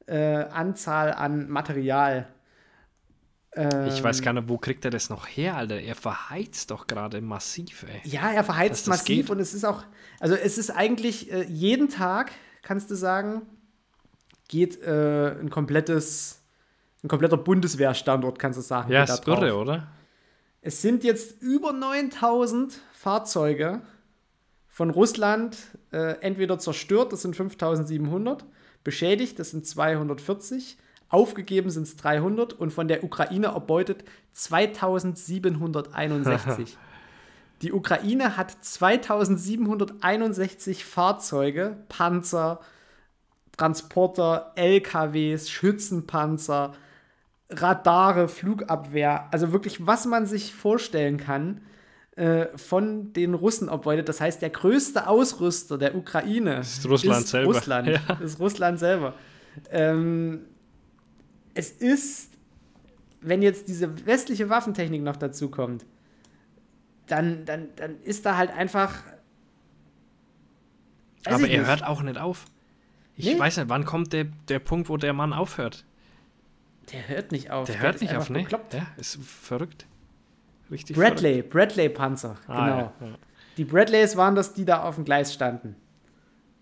[0.07, 2.27] äh, Anzahl an Material.
[3.87, 5.79] Ich weiß Ähm, gar nicht, wo kriegt er das noch her, Alter?
[5.79, 8.01] Er verheizt doch gerade massiv, ey.
[8.03, 9.29] Ja, er verheizt massiv geht.
[9.29, 9.83] und es ist auch,
[10.19, 12.31] also es ist eigentlich äh, jeden Tag,
[12.63, 13.43] kannst du sagen,
[14.47, 16.42] geht äh, ein komplettes,
[17.03, 18.91] ein kompletter Bundeswehrstandort, kannst du sagen.
[18.91, 19.85] Ja, ist irre, oder?
[20.61, 23.81] Es sind jetzt über 9000 Fahrzeuge
[24.69, 25.57] von Russland
[25.91, 28.45] äh, entweder zerstört, das sind 5700,
[28.83, 30.77] beschädigt, das sind 240,
[31.09, 36.77] aufgegeben sind es 300 und von der Ukraine erbeutet 2761.
[37.61, 42.61] Die Ukraine hat 2761 Fahrzeuge, Panzer,
[43.55, 46.73] Transporter, LKWs, Schützenpanzer,
[47.55, 51.61] Radare, Flugabwehr, also wirklich, was man sich vorstellen kann,
[52.15, 54.07] äh, von den Russen erbeutet.
[54.09, 57.53] Das heißt, der größte Ausrüster der Ukraine ist Russland ist selber.
[57.53, 58.13] Russland, Ja.
[58.23, 59.13] ist Russland selber.
[59.71, 60.41] Ähm,
[61.55, 62.31] es ist,
[63.21, 65.85] wenn jetzt diese westliche Waffentechnik noch dazu kommt,
[67.07, 68.93] dann, dann, dann ist da halt einfach.
[71.25, 71.67] Aber er nicht.
[71.67, 72.45] hört auch nicht auf.
[73.15, 73.39] Ich Nee.
[73.39, 75.85] weiß nicht, wann kommt der, der Punkt, wo der Mann aufhört?
[76.91, 77.67] Der hört nicht auf.
[77.67, 78.39] Der hört ist nicht auf, ne?
[78.39, 78.73] bekloppt.
[78.73, 79.85] Ja, ist verrückt.
[80.69, 81.53] Richtig Bradley, verrückt.
[82.47, 82.77] Ah, genau.
[82.77, 83.13] ja, ja.
[83.57, 85.75] Die Bradleys waren das, die da auf dem Gleis standen.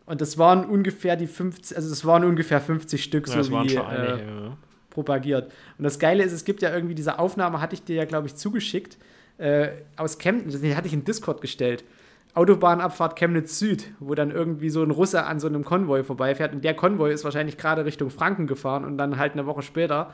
[0.05, 3.75] Und das waren ungefähr die 50, also das waren ungefähr 50 Stück, Ja, so wie
[3.75, 4.25] äh, einige.
[4.25, 4.57] ja.
[4.89, 5.53] propagiert.
[5.77, 8.27] Und das Geile ist, es gibt ja irgendwie diese Aufnahme, hatte ich dir ja, glaube
[8.27, 8.97] ich, zugeschickt,
[9.37, 11.83] äh, aus Chemnitz, die hatte ich in Discord gestellt.
[12.33, 16.53] Autobahnabfahrt Chemnitz Süd, wo dann irgendwie so ein Russe an so einem Konvoi vorbeifährt.
[16.53, 20.13] Und der Konvoi ist wahrscheinlich gerade Richtung Franken gefahren und dann halt eine Woche später.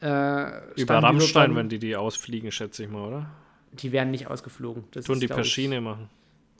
[0.00, 3.26] Äh, Über die Rammstein, dort wenn die die ausfliegen, schätze ich mal, oder?
[3.72, 4.84] Die werden nicht ausgeflogen.
[4.92, 6.08] Das Tun ist, die per Schiene machen.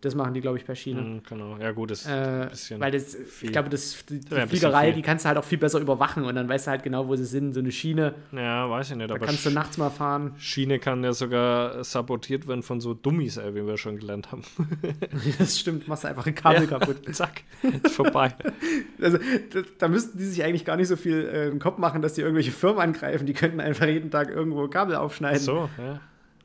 [0.00, 1.00] Das machen die, glaube ich, per Schiene.
[1.00, 1.56] Mhm, genau.
[1.58, 2.78] Ja, gut, ist Äh, ein bisschen.
[2.80, 3.48] weil das, viel.
[3.48, 6.24] ich glaube, das, die, die bisschen Fliegerei, die kannst du halt auch viel besser überwachen
[6.24, 7.52] und dann weißt du halt genau, wo sie sind.
[7.52, 10.34] So eine Schiene, ja, weiß ich nicht, da aber kannst du nachts mal fahren.
[10.38, 14.42] Schiene kann ja sogar sabotiert werden von so Dummies, ey, wie wir schon gelernt haben.
[15.38, 16.98] Das stimmt, machst du einfach ein Kabel kaputt.
[17.14, 17.42] Zack,
[17.82, 18.34] ist vorbei.
[19.00, 22.02] Also, da, da müssten die sich eigentlich gar nicht so viel äh, im Kopf machen,
[22.02, 23.26] dass die irgendwelche Firmen angreifen.
[23.26, 25.40] Die könnten einfach jeden Tag irgendwo Kabel aufschneiden.
[25.40, 26.00] So, ja.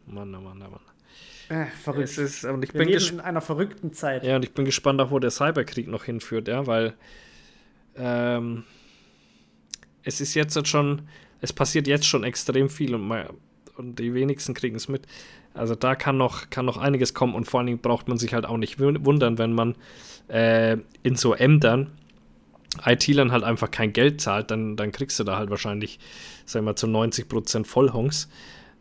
[0.05, 0.79] Mann, oh Mann, oh Mann.
[1.53, 2.03] Äh, verrückt.
[2.05, 4.23] Es ist, und ich Wir bin leben in einer verrückten Zeit.
[4.23, 6.93] Ja, und ich bin gespannt auch, wo der Cyberkrieg noch hinführt, ja, weil
[7.95, 8.63] ähm,
[10.03, 11.03] es ist jetzt halt schon,
[11.41, 13.29] es passiert jetzt schon extrem viel und, mal,
[13.77, 15.05] und die wenigsten kriegen es mit.
[15.53, 18.33] Also da kann noch, kann noch einiges kommen und vor allen Dingen braucht man sich
[18.33, 19.75] halt auch nicht wun- wundern, wenn man
[20.29, 21.91] äh, in so Ämtern
[22.83, 25.99] IT-Lern halt einfach kein Geld zahlt, dann, dann kriegst du da halt wahrscheinlich,
[26.47, 28.29] sagen wir mal, zu 90% Vollhongs,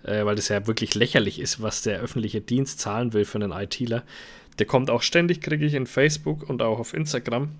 [0.04, 3.52] äh, weil das ja wirklich lächerlich ist, was der öffentliche Dienst zahlen will für einen
[3.52, 4.02] ITler.
[4.58, 7.50] Der kommt auch ständig, kriege ich in Facebook und auch auf Instagram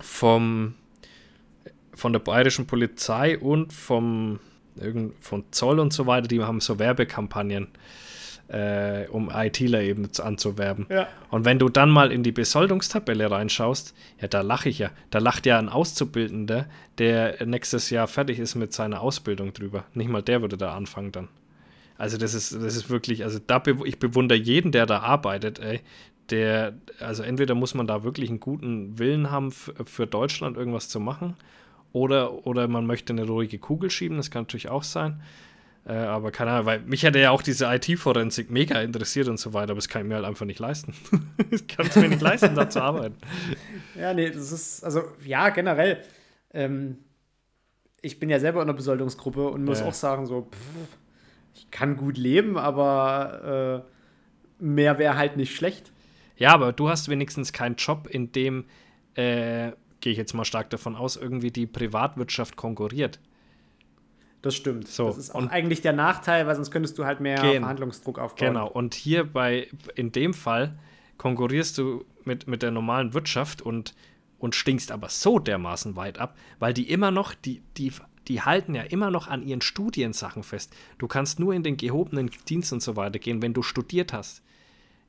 [0.00, 0.74] vom,
[1.94, 4.38] von der bayerischen Polizei und vom,
[5.20, 7.68] von Zoll und so weiter, die haben so Werbekampagnen,
[8.48, 10.86] äh, um ITler eben zu- anzuwerben.
[10.90, 11.08] Ja.
[11.30, 14.90] Und wenn du dann mal in die Besoldungstabelle reinschaust, ja, da lache ich ja.
[15.10, 16.66] Da lacht ja ein Auszubildender,
[16.98, 19.84] der nächstes Jahr fertig ist mit seiner Ausbildung drüber.
[19.94, 21.28] Nicht mal der würde da anfangen dann.
[22.02, 25.60] Also das ist, das ist wirklich, also da bew ich bewundere jeden, der da arbeitet,
[25.60, 25.80] ey.
[26.30, 30.98] Der, also entweder muss man da wirklich einen guten Willen haben, für Deutschland irgendwas zu
[30.98, 31.36] machen,
[31.92, 35.22] oder, oder man möchte eine ruhige Kugel schieben, das kann natürlich auch sein.
[35.86, 39.52] Äh, aber keine Ahnung, weil mich hätte ja auch diese IT-Forensik mega interessiert und so
[39.52, 40.94] weiter, aber das kann ich mir halt einfach nicht leisten.
[41.52, 43.14] ich kann es mir nicht leisten, da zu arbeiten.
[43.96, 46.02] Ja, nee, das ist, also, ja, generell.
[46.52, 46.98] Ähm,
[48.00, 49.86] ich bin ja selber in einer Besoldungsgruppe und muss Ja.
[49.86, 50.98] auch sagen, so, pff,
[51.54, 53.84] ich kann gut leben, aber
[54.60, 55.92] äh, mehr wäre halt nicht schlecht.
[56.36, 58.64] Ja, aber du hast wenigstens keinen Job, in dem,
[59.14, 63.20] äh, gehe ich jetzt mal stark davon aus, irgendwie die Privatwirtschaft konkurriert.
[64.40, 64.88] Das stimmt.
[64.88, 67.60] So, das ist auch und- eigentlich der Nachteil, weil sonst könntest du halt mehr Gen-
[67.60, 68.48] Verhandlungsdruck aufbauen.
[68.54, 70.78] Genau, und hier bei, in dem Fall
[71.18, 73.94] konkurrierst du mit, mit der normalen Wirtschaft und,
[74.38, 77.92] und stinkst aber so dermaßen weit ab, weil die immer noch, die, die,
[78.28, 80.74] die halten ja immer noch an ihren Studiensachen fest.
[80.98, 84.42] Du kannst nur in den gehobenen Dienst und so weiter gehen, wenn du studiert hast.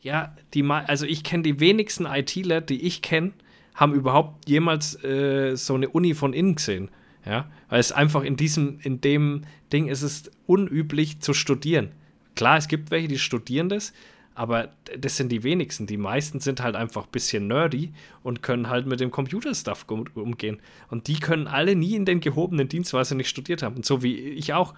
[0.02, 3.32] Ja, die, also ich kenne die wenigsten ITler, die ich kenne,
[3.76, 6.90] haben überhaupt jemals äh, so eine Uni von innen gesehen.
[7.26, 11.94] Ja, weil es einfach in diesem, in dem Ding ist es unüblich zu studieren.
[12.36, 13.94] Klar, es gibt welche, die studieren das,
[14.36, 15.88] aber das sind die wenigsten.
[15.88, 17.94] Die meisten sind halt einfach ein bisschen nerdy
[18.24, 20.62] und können halt mit dem Computerstuff um, umgehen.
[20.90, 23.76] Und die können alle nie in den gehobenen Dienst, weil sie nicht studiert haben.
[23.76, 24.74] Und so wie ich auch.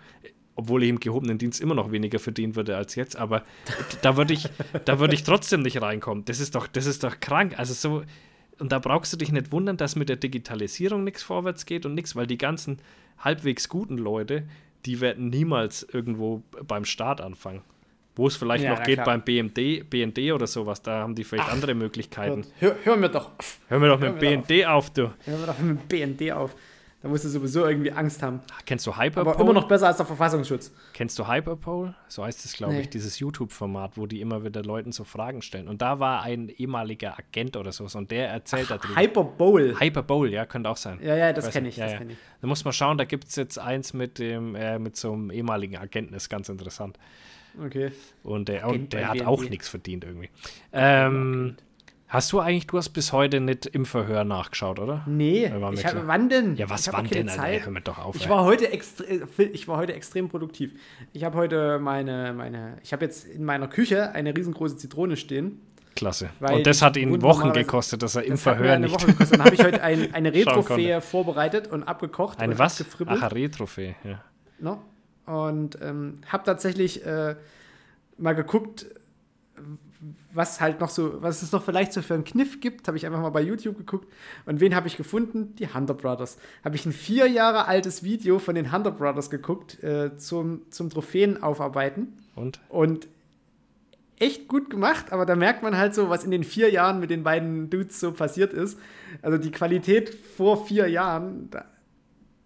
[0.58, 3.44] Obwohl ich im gehobenen Dienst immer noch weniger verdienen würde als jetzt, aber
[4.02, 4.48] da würde ich,
[4.86, 6.24] da ich trotzdem nicht reinkommen.
[6.24, 7.60] Das ist doch, das ist doch krank.
[7.60, 8.04] Also so,
[8.60, 11.94] und da brauchst du dich nicht wundern, dass mit der Digitalisierung nichts vorwärts geht und
[11.94, 12.78] nichts, weil die ganzen
[13.20, 14.48] halbwegs guten Leute,
[14.86, 17.62] die werden niemals irgendwo beim Staat anfangen.
[18.16, 19.06] Wo es vielleicht Ja, noch geht klar.
[19.06, 22.46] beim BMD, BND oder sowas, da haben die vielleicht andere Möglichkeiten.
[22.60, 23.60] Hör, hör mir doch auf.
[23.68, 25.12] Hör mir doch mit Hör mir doch BND auf, du.
[25.26, 26.56] Hör mir doch mit BND auf.
[27.02, 28.40] Da musst du sowieso irgendwie Angst haben.
[28.66, 29.38] Kennst du Aber Hyperpole?
[29.40, 30.72] immer noch besser als der Verfassungsschutz.
[30.94, 31.94] Kennst du Hyperpole?
[32.08, 32.82] So heißt es, glaube Nee.
[32.82, 35.68] ich, dieses YouTube-Format, wo die immer wieder Leuten so Fragen stellen.
[35.68, 38.96] Und da war ein ehemaliger Agent oder so, und der erzählt darüber.
[39.00, 39.76] Hyperbowl.
[39.80, 40.98] Hyperbowl, ja, könnte auch sein.
[41.04, 42.18] Ja, ja, das kenne ich, das kenn ich.
[42.42, 45.30] Da muss man schauen, da gibt es jetzt eins mit dem, äh, mit so einem
[45.30, 46.98] ehemaligen Agenten, ist ganz interessant.
[47.64, 47.92] Okay.
[48.24, 50.30] Und der, und der hat auch nichts verdient irgendwie.
[50.74, 51.56] Ähm,
[52.08, 55.04] hast du eigentlich, du hast bis heute nicht im Verhör nachgeschaut, oder?
[55.08, 56.08] Nee, ich hab, klar.
[56.08, 56.56] wann denn?
[56.56, 57.42] Ja, was wann denn, Alter?
[57.42, 57.66] Zeit.
[57.66, 58.16] Hör mir doch auf.
[58.16, 58.82] Ich war heute äh,
[59.52, 60.74] ich war heute extrem produktiv.
[61.14, 65.62] Ich habe heute meine meine ich habe jetzt in meiner Küche eine riesengroße Zitrone stehen.
[65.96, 66.30] Klasse.
[66.40, 68.88] Weil Und das hat ihn Wochen gekostet, dass er im Das hat mir Verhör eine
[68.88, 68.96] nicht.
[68.96, 69.40] Woche gekostet.
[69.40, 72.84] Dann habe ich heute ein, eine Retrophäe vorbereitet und abgekocht Eine und was?
[73.06, 74.22] Ach, eine Retro-Fee, ja.
[74.60, 74.78] Ne?
[75.26, 77.36] Und ähm, habe tatsächlich äh,
[78.18, 78.86] mal geguckt,
[80.34, 82.88] was halt noch so, was es noch vielleicht so für einen Kniff gibt.
[82.88, 84.12] Habe ich einfach mal bei YouTube geguckt.
[84.46, 85.56] Und wen habe ich gefunden?
[85.56, 86.38] Die Hunter Brothers.
[86.64, 90.90] Habe ich ein vier Jahre altes Video von den Hunter Brothers geguckt äh, zum, zum
[90.90, 92.18] Trophäen aufarbeiten.
[92.36, 92.60] Und?
[92.70, 93.08] Und
[94.20, 97.10] echt gut gemacht, aber da merkt man halt so, was in den vier Jahren mit
[97.10, 98.80] den beiden Dudes so passiert ist.
[99.22, 101.66] Also die Qualität vor vier Jahren, da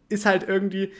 [0.09, 0.91] ist halt irgendwie,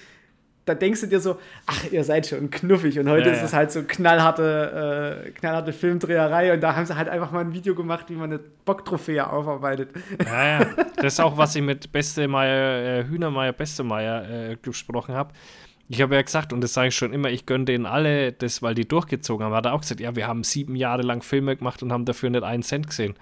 [0.70, 2.98] da denkst du dir so, ach, ihr seid schon knuffig.
[3.00, 6.96] Und heute Ja, ist es halt so knallharte, äh, knallharte Filmdreherei und da haben sie
[6.96, 9.90] halt einfach mal ein Video gemacht, wie man eine Bocktrophäe aufarbeitet.
[10.26, 10.66] Ja, ja.
[10.96, 15.34] Das ist auch, was ich mit Beste Meier, äh, Hühnermeier, Beste Meier äh, gesprochen habe.
[15.92, 18.62] Ich habe ja gesagt, und das sage ich schon immer, ich gönne denen alle, das,
[18.62, 19.56] weil die durchgezogen haben.
[19.56, 22.30] Hat er auch gesagt, ja, wir haben sieben Jahre lang Filme gemacht und haben dafür
[22.30, 23.16] nicht einen Cent gesehen.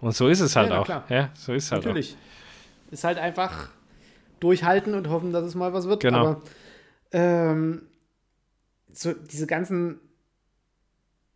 [0.00, 0.84] Und so ist es halt Ja, auch.
[0.84, 1.04] klar.
[1.08, 2.16] Ja, so ist es halt Natürlich.
[2.90, 3.68] Ist halt einfach
[4.40, 6.00] durchhalten und hoffen, dass es mal was wird.
[6.02, 6.18] Genau.
[6.18, 6.40] Aber
[7.12, 7.82] ähm,
[8.92, 10.00] so diese ganzen,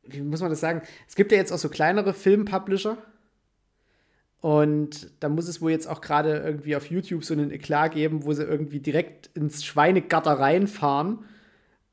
[0.02, 0.82] wie muss man das sagen?
[1.08, 2.98] Es gibt ja jetzt auch so kleinere Filmpublisher.
[4.40, 8.26] Und da muss es wohl jetzt auch gerade irgendwie auf YouTube so einen Eklat geben,
[8.26, 11.20] wo sie irgendwie direkt ins Schweinegatter reinfahren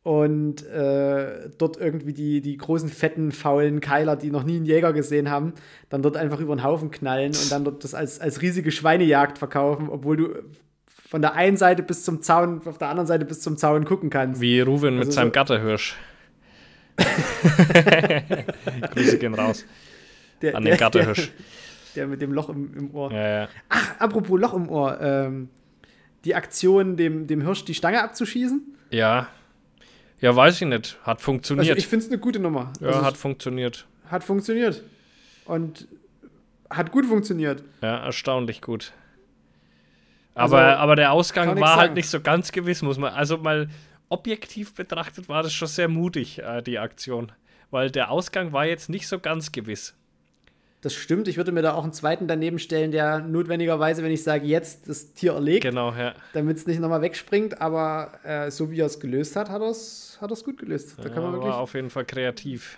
[0.04, 4.94] und äh, dort irgendwie die, die großen, fetten, faulen Keiler, die noch nie einen Jäger
[4.94, 5.54] gesehen haben,
[5.90, 9.38] dann dort einfach über den Haufen knallen und dann dort das als, als riesige Schweinejagd
[9.38, 10.30] verkaufen, obwohl du
[11.12, 14.10] von der einen Seite bis zum Zaun, auf der anderen Seite bis zum Zaun gucken
[14.10, 14.40] kannst.
[14.40, 15.96] Wie Ruven mit Also seinem so- Gatterhirsch.
[18.94, 19.66] Grüße gehen raus
[20.42, 21.32] der, an den Gatterhirsch.
[21.96, 23.12] Der, der mit dem Loch im, im Ohr.
[23.12, 23.50] Ja, ja.
[23.68, 25.00] Ach, apropos Loch im Ohr.
[25.02, 25.50] Ähm,
[26.24, 28.62] die Aktion, dem, dem Hirsch die Stange abzuschießen.
[28.92, 29.28] Ja.
[30.22, 30.98] Ja, weiß ich nicht.
[31.04, 31.78] Hat Also funktioniert.
[31.78, 32.72] ich finde es eine gute Nummer.
[32.80, 33.86] ja, also, hat funktioniert.
[34.08, 34.82] hat funktioniert.
[35.46, 35.88] Und
[36.70, 37.64] hat gut funktioniert.
[37.82, 38.94] Ja, erstaunlich gut.
[40.34, 43.14] Also, Aber, aber der Ausgang war halt nicht so ganz gewiss, muss man.
[43.14, 43.68] Also mal
[44.10, 47.32] objektiv betrachtet war das schon sehr mutig, äh, die Aktion.
[47.70, 49.96] Weil der Ausgang war jetzt nicht so ganz gewiss.
[50.82, 51.28] Das stimmt.
[51.28, 54.90] Ich würde mir da auch einen zweiten daneben stellen, der notwendigerweise, wenn ich sage, jetzt
[54.90, 56.14] das Tier erlegt, Genau, ja.
[56.34, 57.62] damit es nicht nochmal wegspringt.
[57.62, 60.96] Aber äh, so wie er es gelöst hat, hat er es hat er's gut gelöst.
[60.98, 61.52] Da kann man Ja, wirklich.
[61.54, 62.78] war auf jeden Fall kreativ.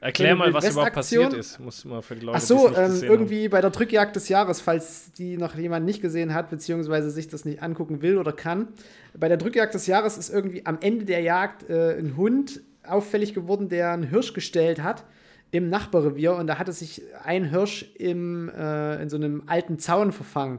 [0.00, 1.58] Erklär mal, was überhaupt passiert ist.
[1.58, 5.12] Muss mal für die Leute, Ach so, ähm, irgendwie bei der Drückjagd des Jahres, falls
[5.12, 8.68] die noch jemand nicht gesehen hat, beziehungsweise sich das nicht angucken will oder kann.
[9.14, 13.34] Bei der Drückjagd des Jahres ist irgendwie am Ende der Jagd äh, ein Hund auffällig
[13.34, 15.04] geworden, der einen Hirsch gestellt hat
[15.50, 20.12] im Nachbarrevier und da hatte sich ein Hirsch im, äh, in so einem alten Zaun
[20.12, 20.58] verfangen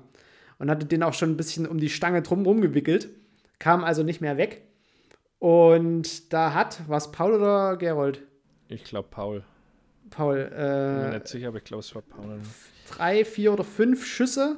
[0.60, 3.10] und hatte den auch schon ein bisschen um die Stange drumherum gewickelt,
[3.60, 4.64] kam also nicht mehr weg.
[5.40, 8.24] Und da hat, was Paul oder Gerold?
[8.69, 9.44] Ich glaube, Paul.
[10.10, 12.39] Paul, Bin mir äh, nicht sicher, aber ich glaube, es war Paul.
[12.89, 14.57] drei, vier oder fünf Schüsse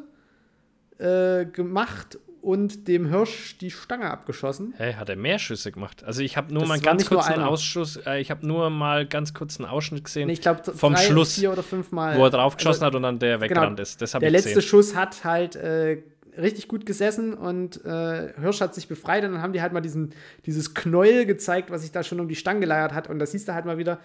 [0.99, 4.73] äh, gemacht und dem Hirsch die Stange abgeschossen.
[4.77, 6.03] Hä, hat er mehr Schüsse gemacht?
[6.03, 7.49] Also ich habe nur Das mal einen ganz nur kurzen einer.
[7.49, 10.93] Ausschuss, äh, ich habe nur mal ganz kurz einen Ausschnitt gesehen, Nee, ich glaube, vom
[10.93, 12.17] drei, Schluss, vier oder fünf Mal.
[12.17, 14.01] wo er draufgeschossen Also, hat und dann der weggerannt ist.
[14.01, 14.61] Das der ich letzte gesehen.
[14.69, 16.01] Schuss hat halt äh,
[16.37, 19.81] richtig gut gesessen und äh, Hirsch hat sich befreit und dann haben die halt mal
[19.81, 20.13] diesen,
[20.45, 23.09] dieses Knäuel gezeigt, was sich da schon um die Stange geleiert hat.
[23.09, 23.99] Und da siehst du halt mal wieder,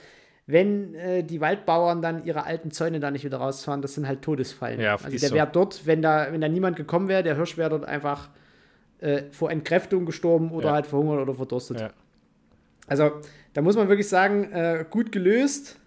[0.46, 4.22] wenn äh, die Waldbauern dann ihre alten Zäune da nicht wieder rausfahren, das sind halt
[4.22, 4.80] Todesfallen.
[4.80, 5.34] Ja, also der so.
[5.34, 8.28] wäre dort, wenn da, wenn da niemand gekommen wäre, der Hirsch wäre dort einfach
[9.00, 10.74] äh, vor Entkräftung gestorben oder Ja.
[10.74, 11.80] halt verhungert oder verdurstet.
[11.80, 11.90] Ja.
[12.86, 13.12] Also
[13.54, 15.78] da muss man wirklich sagen, äh, gut gelöst,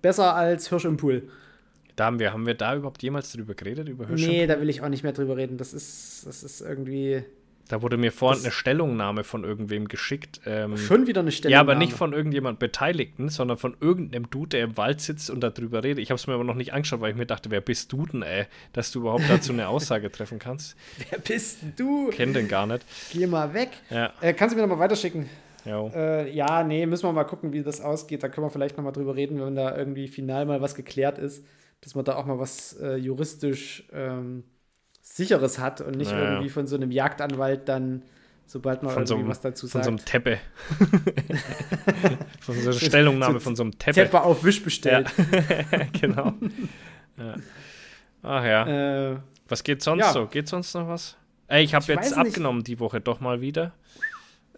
[0.00, 1.28] besser als Hirsch im Pool.
[1.96, 4.06] Da haben wir, haben wir da überhaupt jemals drüber geredet, über?
[4.08, 5.56] Nee, da will ich auch nicht mehr drüber reden.
[5.58, 7.22] Das ist, das ist irgendwie
[7.68, 10.40] Da wurde mir vorhin eine Stellungnahme von irgendwem geschickt.
[10.46, 11.52] Ähm, schon wieder eine Stelle.
[11.52, 15.40] ja, aber nicht von irgendjemand Beteiligten, sondern von irgendeinem Dude, der im Wald sitzt und
[15.40, 16.02] darüber redet.
[16.02, 18.06] Ich habe es mir aber noch nicht angeschaut, weil ich mir dachte, wer bist du
[18.06, 20.76] denn, ey, dass du überhaupt dazu eine Aussage treffen kannst.
[21.10, 22.08] Wer bist du?
[22.10, 22.84] Kenn den gar nicht.
[23.12, 23.70] Geh mal weg.
[23.90, 25.28] Ja, Äh, kannst du mir noch mal weiterschicken?
[25.64, 25.86] ja.
[25.88, 28.22] Äh, ja, nee, müssen wir mal gucken, wie das ausgeht.
[28.22, 31.18] Da können wir vielleicht noch mal drüber reden, wenn da irgendwie final mal was geklärt
[31.18, 31.44] ist,
[31.80, 34.44] dass man da auch mal was äh, juristisch ähm,
[35.02, 36.32] sicheres hat und nicht Naja.
[36.32, 38.02] irgendwie von so einem Jagdanwalt dann,
[38.46, 40.38] sobald man Von so irgendwie einem, was dazu von sagt, so einem Teppe.
[42.40, 44.02] von so einer Stellungnahme so von so einem Teppe.
[44.02, 45.10] Teppe auf Wisch bestellt.
[46.00, 46.34] genau.
[47.16, 47.34] Ja.
[48.22, 49.12] Ach ja.
[49.12, 49.16] Äh,
[49.48, 50.12] Was geht sonst ja.
[50.12, 50.26] so?
[50.26, 51.16] Geht sonst noch was?
[51.48, 53.72] Ey, ich habe jetzt abgenommen die Woche doch mal wieder.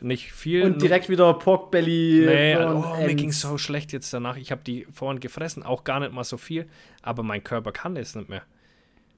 [0.02, 0.62] Nicht viel.
[0.62, 2.24] Und direkt wieder Porkbelly.
[2.26, 4.36] Nee, und oh, mir ging so schlecht jetzt danach.
[4.36, 6.66] Ich habe die vorhin gefressen, auch gar nicht mal so viel,
[7.02, 8.42] aber mein Körper kann das nicht mehr.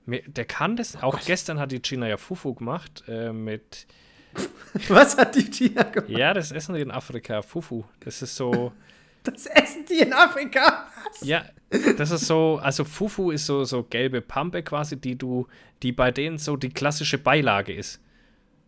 [0.06, 1.02] Der kann das.
[1.02, 3.86] Auch gestern hat die China ja Fufu gemacht äh, mit.
[4.88, 6.10] Was hat die China gemacht?
[6.10, 7.42] Ja, das essen die in Afrika.
[7.42, 7.84] Fufu.
[8.00, 8.72] Das ist so.
[9.24, 10.86] Das essen die in Afrika.
[11.22, 11.46] Ja,
[11.96, 15.46] das ist so, also Fufu ist so, so gelbe Pampe quasi, die du,
[15.82, 18.02] die bei denen so die klassische Beilage ist.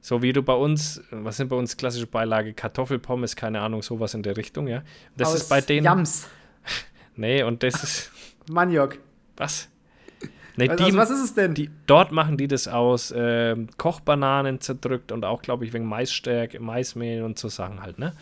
[0.06, 2.54] So wie du bei uns, was sind bei uns klassische Beilage?
[2.54, 4.84] Kartoffelpommes, keine Ahnung, sowas in der Richtung, ja.
[5.16, 5.84] Das Aus ist bei denen.
[5.84, 6.28] Yams.
[7.16, 8.12] Nee, und das ist.
[8.48, 8.98] Maniok.
[9.36, 9.68] Was?
[10.54, 11.54] Nee, Also, die, was ist es denn?
[11.54, 16.60] die, dort machen die das aus ähm, Kochbananen zerdrückt und auch, glaube ich, wegen Maisstärke,
[16.60, 18.12] Maismehl und so Sachen halt, ne?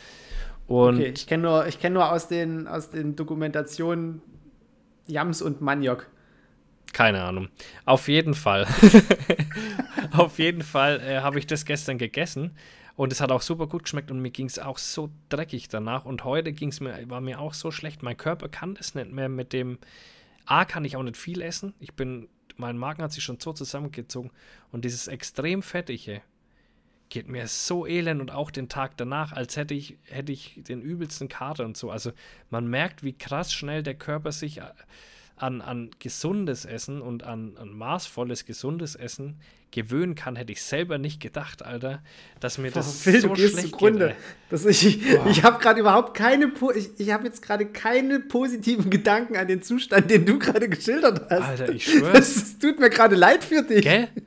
[0.67, 4.23] Und okay, ich kenne nur, ich kenn nur aus, den, aus den Dokumentationen
[5.07, 6.07] Yams und Maniok.
[6.95, 7.49] Keine Ahnung.
[7.85, 8.67] Auf jeden Fall.
[10.13, 12.57] Auf jeden Fall äh, habe ich das gestern gegessen
[12.95, 16.05] und es hat auch super gut geschmeckt und mir ging es auch so dreckig danach
[16.05, 18.05] und heute ging's mir, war mir auch so schlecht.
[18.05, 19.79] Mein Körper kann es nicht mehr mit dem.
[20.47, 21.75] A kann ich auch nicht viel essen.
[21.81, 24.31] Ich bin, mein Magen hat sich schon so zusammengezogen
[24.71, 26.23] und dieses extrem fettige
[27.09, 30.81] geht mir so elend und auch den Tag danach, als hätte ich, hätte ich den
[30.81, 31.91] übelsten Kater und so.
[31.91, 32.13] Also
[32.51, 34.71] man merkt, wie krass schnell der Körper sich äh,
[35.37, 39.37] an, an gesundes Essen und an, an maßvolles, gesundes Essen
[39.75, 42.01] gewöhnen kann, hätte ich selber nicht gedacht, Alter,
[42.39, 44.09] dass mir das Phil, so du gehst schlecht zugrunde.
[44.09, 44.17] geht.
[44.49, 49.37] Das ich ich habe gerade überhaupt keine, ich, ich habe jetzt gerade keine positiven Gedanken
[49.37, 51.43] an den Zustand, den du gerade geschildert hast.
[51.43, 52.13] Alter, ich schwör's.
[52.13, 53.83] Das, das tut mir gerade leid für dich.
[53.83, 54.09] Gell?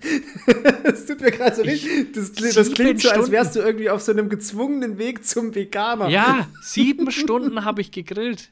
[0.83, 2.13] Das tut mir gerade so richtig.
[2.13, 6.09] Das, das klingt so, als wärst du irgendwie auf so einem gezwungenen Weg zum Veganer.
[6.09, 8.51] Ja, sieben Stunden habe ich gegrillt.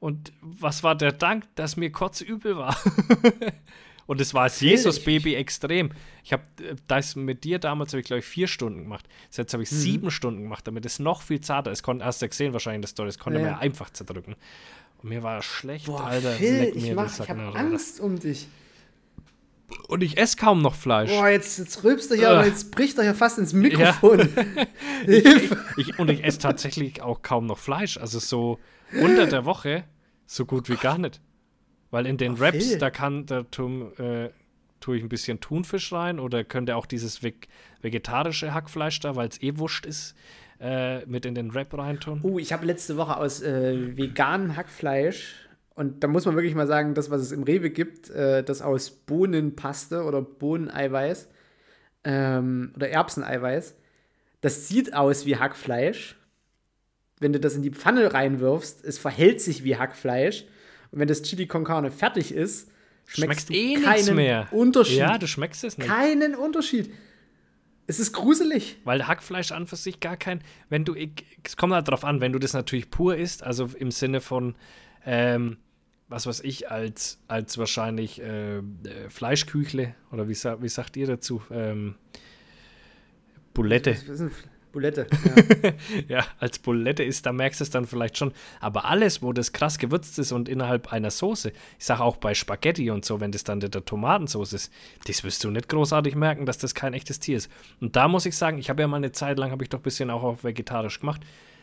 [0.00, 2.76] Und was war der Dank, dass mir kurz übel war?
[4.06, 5.90] Und es war das Jesus-Baby extrem.
[6.24, 6.42] Ich habe
[6.88, 9.06] das mit dir damals, habe ich glaube ich vier Stunden gemacht.
[9.30, 11.84] Jetzt habe ich sieben Stunden gemacht, damit es noch viel zarter ist.
[11.84, 13.58] Kon- Hast du ja gesehen wahrscheinlich das Story, das konnte Ja, man ja.
[13.58, 14.34] ja einfach zerdrücken.
[15.02, 16.32] Und mir war schlecht, Boah, Alter.
[16.32, 18.48] Phil, ich, mir mach, ich habe Angst um dich.
[19.86, 21.10] Und ich esse kaum noch Fleisch.
[21.10, 24.28] Boah, jetzt, jetzt rülpst er hier, aber jetzt bricht er hier fast ins Mikrofon.
[25.04, 25.56] Hilfe.
[25.76, 27.96] Ich, und ich esse tatsächlich auch kaum noch Fleisch.
[27.96, 28.58] Also so
[28.92, 29.84] unter der Woche
[30.26, 31.20] so gut wie gar nicht.
[31.90, 32.78] Weil in den Oh, Phil.
[32.78, 34.30] da kann, da tue, äh,
[34.78, 37.48] tue ich ein bisschen Thunfisch rein oder könnte auch dieses veg
[37.82, 40.14] vegetarische Hackfleisch da, weil es eh wurscht ist,
[40.60, 42.20] äh, mit in den Wrap reintun.
[42.22, 45.34] Oh, ich habe letzte Woche aus äh, veganem Hackfleisch
[45.74, 48.62] und da muss man wirklich mal sagen, das, was es im Rewe gibt, äh, das
[48.62, 51.28] aus Bohnenpaste oder Bohneneiweiß
[52.04, 53.74] ähm, oder Erbseneiweiß,
[54.42, 56.16] das sieht aus wie Hackfleisch.
[57.20, 60.44] Wenn du das in die Pfanne reinwirfst, es verhält sich wie Hackfleisch.
[60.90, 62.70] Und wenn das Chili con Carne fertig ist,
[63.06, 64.48] schmeckst, Schmeckst du eh keinen mehr.
[64.50, 64.96] Unterschied.
[64.98, 65.86] Ja, du schmeckst es nicht.
[65.88, 66.90] keinen Unterschied.
[67.86, 68.78] Es ist gruselig.
[68.84, 72.20] Weil Hackfleisch an für sich gar kein, wenn du, ich- es kommt halt drauf an,
[72.20, 74.54] wenn du das natürlich pur isst, also im Sinne von,
[75.04, 75.58] ähm,
[76.08, 78.62] was weiß ich, als, als wahrscheinlich äh, äh,
[79.08, 81.42] Fleischküchle oder wie, wie sagt ihr dazu?
[81.50, 81.96] Ähm,
[83.54, 83.90] Bulette.
[83.90, 84.30] Ist eine
[84.72, 85.06] Bulette.
[85.24, 85.72] Ja.
[86.08, 88.32] Ja, als Bulette ist, da merkst du es dann vielleicht schon.
[88.60, 92.34] Aber alles, wo das krass gewürzt ist und innerhalb einer Soße, ich sage auch bei
[92.34, 94.72] Spaghetti und so, wenn das dann der, der Tomatensauce ist,
[95.06, 97.50] das wirst du nicht großartig merken, dass das kein echtes Tier ist.
[97.80, 99.78] Und da muss ich sagen, ich habe ja mal eine Zeit lang, habe ich doch
[99.78, 101.20] ein bisschen auch auf vegetarisch gemacht.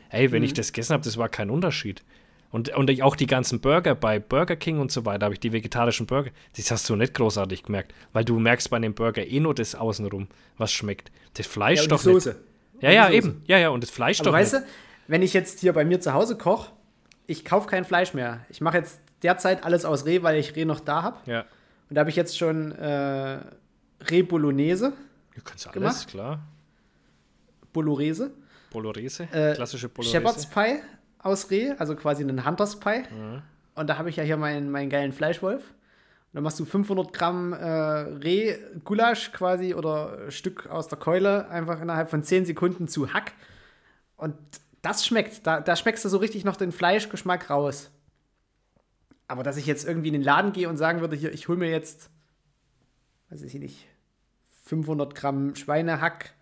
[0.09, 2.03] Ey, wenn ich das gegessen habe, das war kein Unterschied.
[2.49, 5.39] Und, und ich- auch die ganzen Burger bei Burger King und so weiter, habe ich
[5.41, 9.25] die vegetarischen Burger, das hast du nicht großartig gemerkt, weil du merkst bei dem Burger
[9.27, 10.27] eh nur das Außenrum,
[10.57, 11.11] was schmeckt.
[11.33, 12.29] Das Fleisch Ja, doch die Soße.
[12.29, 12.39] nicht.
[12.79, 13.41] Ja, ja, eben.
[13.47, 14.65] Ja, ja, und das Fleisch Aber doch weißt nicht.
[14.65, 14.69] du,
[15.07, 16.71] wenn ich jetzt hier bei mir zu Hause koche,
[17.25, 18.41] ich kaufe kein Fleisch mehr.
[18.49, 21.17] Ich mache jetzt derzeit alles aus Reh, weil ich Reh noch da habe.
[21.25, 21.41] Ja.
[21.89, 23.39] Und da habe ich jetzt schon äh,
[24.09, 24.93] Reh Bolognese,
[25.35, 26.07] Du kannst alles, Gemacht?
[26.07, 26.39] klar.
[27.73, 28.31] Bolorese,
[28.71, 30.17] Bolognese, äh, klassische Bolognese.
[30.17, 30.79] Shepherd's Pie
[31.19, 33.03] aus Reh, also quasi einen Hunters Pie.
[33.11, 33.41] Mhm.
[33.75, 35.61] Und da habe ich ja hier meinen, meinen geilen Fleischwolf.
[36.27, 41.81] Und dann machst du 500 Gramm äh, Reh-Gulasch quasi oder Stück aus der Keule einfach
[41.81, 43.31] innerhalb von 10 Sekunden zu Hack.
[44.17, 44.35] Und
[44.81, 45.47] das schmeckt.
[45.47, 47.91] Da, da schmeckst du so richtig noch den Fleischgeschmack raus.
[49.27, 51.57] Aber dass ich jetzt irgendwie in den Laden gehe und sagen würde, hier, ich hole
[51.57, 52.09] mir jetzt,
[53.29, 53.87] weiß ich nicht,
[54.65, 56.33] 500 Gramm Schweinehack,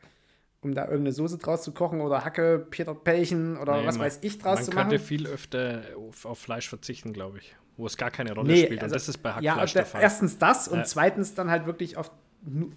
[0.61, 4.05] um da irgendeine Soße draus zu kochen oder Hacke, Peter Pellchen oder Nee, was man-
[4.07, 5.05] weiß ich draus Man zu könnte machen.
[5.07, 7.55] viel öfter auf, auf Fleisch verzichten, glaube ich.
[7.77, 8.81] Wo es gar keine Rolle Nee, spielt.
[8.81, 10.01] also- und das ist bei Ja, Hackfleisch der, der Fall.
[10.01, 10.83] erstens das und Ja.
[10.85, 12.09] zweitens dann halt wirklich auf,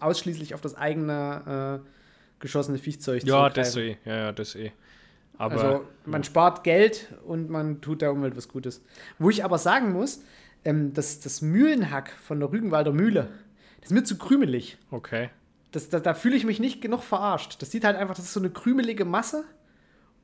[0.01, 1.89] ausschließlich auf das eigene äh,
[2.41, 3.97] geschossene Viechzeug ja, das eh.
[4.05, 4.73] Ja, ja, das eh.
[5.37, 8.83] Aber Also man spart Geld und man tut der Umwelt was Gutes.
[9.19, 10.23] Wo ich aber sagen muss,
[10.65, 13.29] ähm, das, das Mühlenhack von der Rügenwalder Mühle,
[13.81, 14.79] das ist mir zu krümelig.
[14.91, 15.31] okay.
[15.71, 17.61] Das, da, da fühle ich mich nicht genug verarscht.
[17.61, 19.45] Das sieht halt einfach, das ist so eine krümelige Masse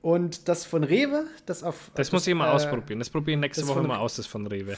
[0.04, 1.90] Und das von Rewe, das auf.
[1.94, 2.98] Das, muss ich mal äh, ausprobieren.
[2.98, 4.76] Das probiere ich nächste das Woche mal aus, das von Rewe.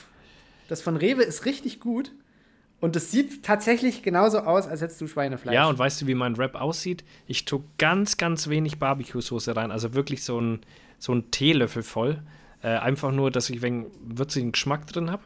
[0.68, 2.12] Das von Rewe ist richtig gut.
[2.78, 5.52] Und das sieht tatsächlich genauso aus, als hättest du Schweinefleisch.
[5.52, 7.02] Ja, und weißt du, wie mein Wrap aussieht?
[7.26, 9.72] Ich tue ganz, ganz wenig Barbecue-Soße rein.
[9.72, 10.60] Also wirklich so ein,
[11.00, 12.22] so ein Teelöffel voll.
[12.62, 15.24] Äh, einfach nur, dass ich wegen würzigen Geschmack drin habe.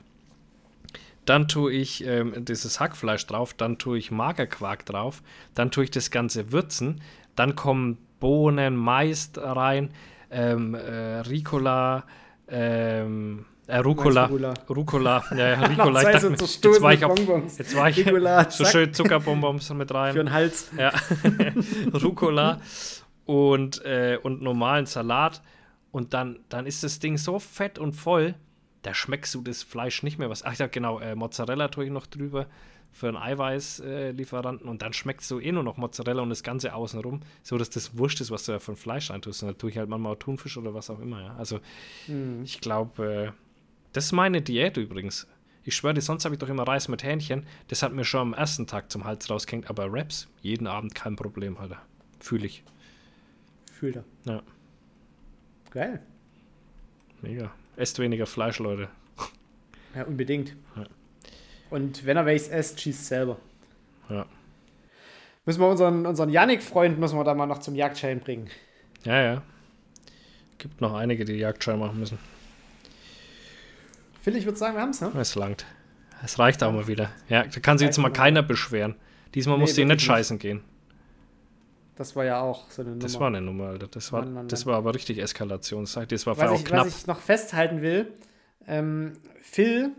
[1.26, 5.22] Dann tue ich ähm, dieses Hackfleisch drauf, dann tue ich Magerquark drauf,
[5.54, 7.02] dann tue ich das Ganze würzen,
[7.36, 9.90] dann kommen Bohnen, Mais rein,
[10.30, 12.04] ähm, äh, Ricola,
[12.48, 14.26] ähm, äh, Rucola,
[14.68, 15.24] Rucola?
[15.30, 16.00] Ja, ja, Ricola.
[16.00, 19.72] Ich so dachte, zerstoßene jetzt war ich auf, jetzt war ich Ricola, so schön Zuckerbonbons
[19.74, 20.12] mit rein.
[20.12, 20.70] Für den Hals.
[20.76, 20.92] Ja.
[22.02, 22.60] Rucola
[23.26, 25.42] und, äh, und normalen Salat.
[25.92, 28.34] Und dann, dann ist das Ding so fett und voll,
[28.82, 30.44] da schmeckst du das Fleisch nicht mehr was.
[30.44, 32.46] Ach ja, genau, äh, Mozzarella tue ich noch drüber
[32.92, 37.20] für einen Eiweißlieferanten und dann schmeckst du eh nur noch Mozzarella und das Ganze außenrum,
[37.42, 39.42] so dass das wurscht ist, was du da von Fleisch reintust.
[39.42, 41.22] Und da tue ich halt manchmal auch Thunfisch oder was auch immer.
[41.22, 41.36] Ja.
[41.36, 41.60] Also
[42.44, 43.32] ich glaube, äh,
[43.92, 45.26] das ist meine Diät übrigens.
[45.62, 47.46] Ich schwöre dir, sonst habe ich doch immer Reis mit Hähnchen.
[47.68, 51.16] Das hat mir schon am ersten Tag zum Hals rausgehängt, aber Raps, jeden Abend kein
[51.16, 51.80] Problem, Alter.
[52.18, 52.64] Fühle ich.
[53.72, 54.04] Fühlt er.
[54.26, 54.42] Ja,
[55.70, 56.02] Geil.
[57.22, 57.52] mega.
[57.76, 58.88] Esst weniger Fleisch, Leute.
[59.94, 60.56] Ja, unbedingt.
[60.76, 60.84] Ja.
[61.70, 63.36] Und wenn er welches esst, schießt selber.
[64.08, 64.26] Ja.
[65.46, 68.48] Müssen wir unseren, unseren Yannick-Freund müssen wir da mal noch zum Jagdschein bringen.
[69.04, 69.42] Ja, ja.
[70.58, 72.18] Gibt noch einige, die Jagdschein machen müssen.
[74.22, 75.10] Phil, ich würde sagen, wir haben es, ne?
[75.18, 75.64] Es langt.
[76.22, 77.10] Es reicht auch mal wieder.
[77.28, 78.96] Ja, da kann sich jetzt mal keiner beschweren.
[79.34, 80.16] Diesmal Nee, musste ich nicht wirklich nicht.
[80.16, 80.62] scheißen gehen.
[81.96, 83.02] Das war ja auch so eine Nummer.
[83.02, 83.86] Das war eine Nummer, Alter.
[83.88, 84.72] Das war, Mann, Mann, das Mann.
[84.72, 85.84] war aber richtig Eskalation.
[85.84, 86.86] Das heißt, Das war was auch ich, knapp.
[86.86, 88.12] was ich noch festhalten will,
[88.66, 89.92] ähm, Phil,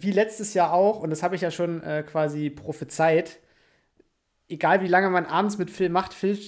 [0.00, 3.38] wie letztes Jahr auch, und das habe ich ja schon äh, quasi prophezeit,
[4.48, 6.38] egal wie lange man abends mit Phil macht, Phil,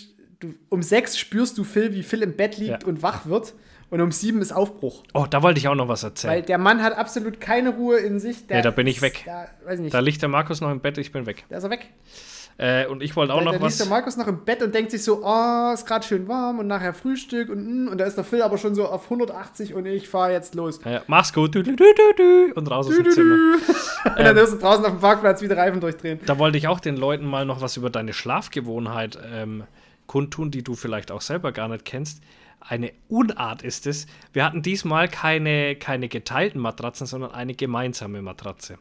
[0.41, 2.89] du, um sechs spürst du Phil, wie Phil im Bett liegt Ja.
[2.89, 3.55] und wach wird,
[3.91, 5.03] und um sieben ist Aufbruch.
[5.15, 6.35] Oh, da wollte ich auch noch was erzählen.
[6.35, 8.47] Weil der Mann hat absolut keine Ruhe in sich.
[8.47, 9.25] Der Nee, da bin ich weg.
[9.27, 9.49] Da,
[9.91, 11.45] Da liegt der Markus noch im Bett, ich bin weg.
[11.49, 11.89] da ist er weg.
[12.61, 13.89] Äh, und ich wollte auch Da, noch da liegt der was.
[13.89, 16.93] Markus noch im Bett und denkt sich so, oh, ist gerade schön warm und nachher
[16.93, 20.11] Frühstück und, mm, und da ist der Phil aber schon so auf 180 und ich
[20.11, 20.79] fahre jetzt los.
[20.85, 21.55] Ja, mach's gut.
[21.55, 23.57] Du, du, du, und raus aus dem Zimmer.
[24.05, 26.21] Und dann wirst du draußen auf dem Parkplatz wieder Reifen durchdrehen.
[26.27, 29.65] Da wollte ich auch den Leuten mal noch was über deine Schlafgewohnheit ähm,
[30.07, 32.23] kundtun, die du vielleicht auch selber gar nicht kennst.
[32.61, 34.07] Eine Unart ist es.
[34.35, 38.79] Wir hatten diesmal keine, keine geteilten Matratzen, sondern eine gemeinsame Matratze.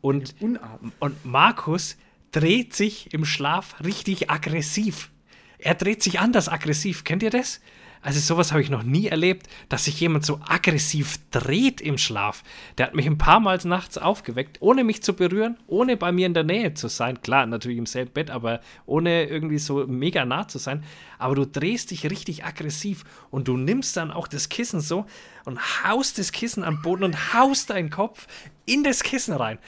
[0.00, 0.80] Und, Unart.
[1.00, 1.96] und Markus
[2.32, 5.10] dreht sich im Schlaf richtig aggressiv.
[5.58, 7.04] Er dreht sich anders aggressiv.
[7.04, 7.60] Kennt ihr das?
[8.00, 12.44] Also sowas habe ich noch nie erlebt, dass sich jemand so aggressiv dreht im Schlaf.
[12.76, 16.26] Der hat mich ein paar Mal nachts aufgeweckt, ohne mich zu berühren, ohne bei mir
[16.26, 17.20] in der Nähe zu sein.
[17.22, 20.84] Klar, natürlich im selben Bett, aber ohne irgendwie so mega nah zu sein.
[21.18, 25.06] Aber du drehst dich richtig aggressiv und du nimmst dann auch das Kissen so
[25.44, 28.28] und haust das Kissen am Boden und haust deinen Kopf
[28.64, 29.58] in das Kissen rein.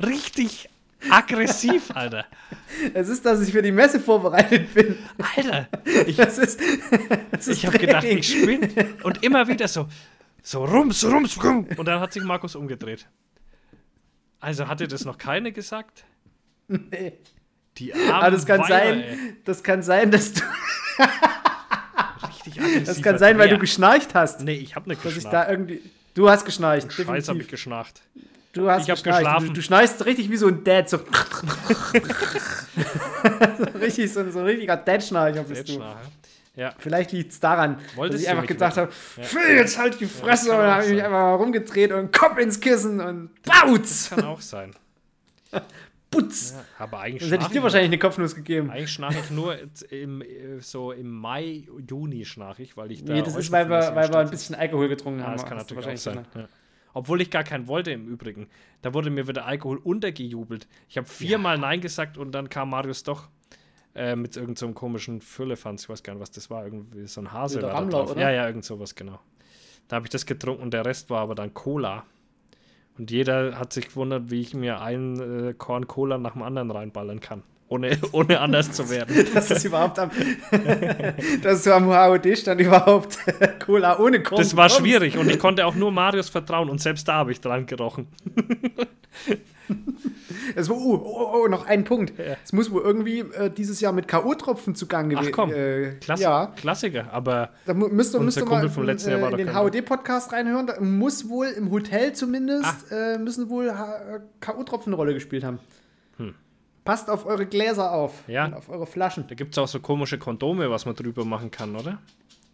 [0.00, 0.68] Richtig
[1.10, 2.24] aggressiv, Alter.
[2.94, 4.96] Es ist, dass ich für die Messe vorbereitet bin.
[5.36, 5.68] Alter,
[6.06, 6.60] ich, Das ist,
[7.30, 8.68] das ist ich habe gedacht, ich spinne.
[9.02, 9.88] Und immer wieder so,
[10.42, 11.66] so rums, rums, rum.
[11.76, 13.06] Und dann hat sich Markus umgedreht.
[14.40, 16.04] Also hatte das noch keine gesagt?
[16.68, 17.14] Nee.
[17.78, 19.36] Die armen Aber das kann Weiber, sein, ey.
[19.44, 20.42] das kann sein, dass du,
[22.28, 24.40] Richtig aggressiver das kann sein, weil du geschnarcht hast.
[24.42, 25.48] Nee, ich habe nicht Dass ich geschnarcht.
[25.48, 25.82] da irgendwie,
[26.14, 26.92] du hast geschnarcht.
[26.92, 28.02] Scheiß habe ich geschnarcht.
[28.58, 29.48] Du hast Ich hab geschlafen.
[29.48, 30.88] Du, du schnarchst richtig wie so ein Dad.
[30.88, 31.04] So, so
[33.80, 35.84] richtig, so, so ein richtiger Dad-Schnarcher bist Jetzt du.
[36.56, 40.06] Ja, Vielleicht liegt es daran, Wolltest dass ich einfach gedacht habe, Phil, jetzt halt die
[40.06, 40.48] Fresse.
[40.48, 44.10] kann und dann habe ich mich einfach mal rumgedreht und Kopf ins Kissen und Bautz!
[44.10, 44.72] kann auch sein.
[46.10, 46.54] Putz!
[46.56, 48.70] Ja, aber eigentlich Sonst hätte ich dir wahrscheinlich eine Kopfnuss gegeben.
[48.70, 49.56] Eigentlich schnarche ich nur
[49.90, 53.68] im, äh, so im Mai, Juni schnarche ich, weil ich da Nee, das ist, weil
[53.68, 55.36] wir, weil wir ein bisschen Alkohol getrunken Ja, haben.
[55.36, 56.26] das kann natürlich auch sein.
[56.34, 56.48] Ja.
[56.94, 58.48] Obwohl ich gar keinen wollte im Übrigen.
[58.82, 60.66] Da wurde mir wieder Alkohol untergejubelt.
[60.88, 63.28] Ich habe viermal Nein gesagt und dann kam Marius doch
[63.94, 65.84] äh, mit irgendeinem so komischen Füllefanz.
[65.84, 66.64] Ich weiß gar nicht, was das war.
[66.64, 67.58] Irgendwie so ein Hase.
[67.58, 68.10] Wieder war da Rammler, drauf.
[68.12, 68.20] oder?
[68.20, 69.18] Ja, ja, irgend sowas, genau.
[69.88, 72.04] Da habe ich das getrunken und der Rest war aber dann Cola.
[72.98, 76.70] Und jeder hat sich gewundert, wie ich mir ein äh, Korn Cola nach dem anderen
[76.70, 77.42] reinballern kann.
[77.70, 79.26] Ohne, ohne anders zu werden.
[79.34, 80.10] dass es überhaupt am,
[81.42, 83.18] dass du am HOD-Stand überhaupt
[83.64, 84.80] Cola ohne Korn Das war bekommst.
[84.86, 88.06] schwierig und ich konnte auch nur Marius vertrauen und selbst da habe ich dran gerochen.
[90.56, 92.14] Es war, oh, oh, oh, noch ein Punkt.
[92.42, 95.32] Es muss wohl irgendwie äh, dieses Jahr mit K.O.-Tropfen zugange Ach gewesen.
[95.34, 99.10] komm, Äh, Klasse, Ja, Klassiker, aber da müsst ihr, müsst ihr mal vom in, letzten
[99.10, 100.66] Jahr äh, war in doch den HOD-Podcast reinhören.
[100.68, 103.14] Da muss wohl im Hotel zumindest, Ah.
[103.14, 103.70] äh, müssen wohl
[104.40, 105.58] K.O.-Tropfen eine Rolle gespielt haben.
[106.88, 108.14] Passt auf eure Gläser auf.
[108.28, 108.46] Ja.
[108.46, 109.26] und auf eure Flaschen.
[109.28, 111.98] da gibt es auch so komische Kondome, was man drüber machen kann, oder?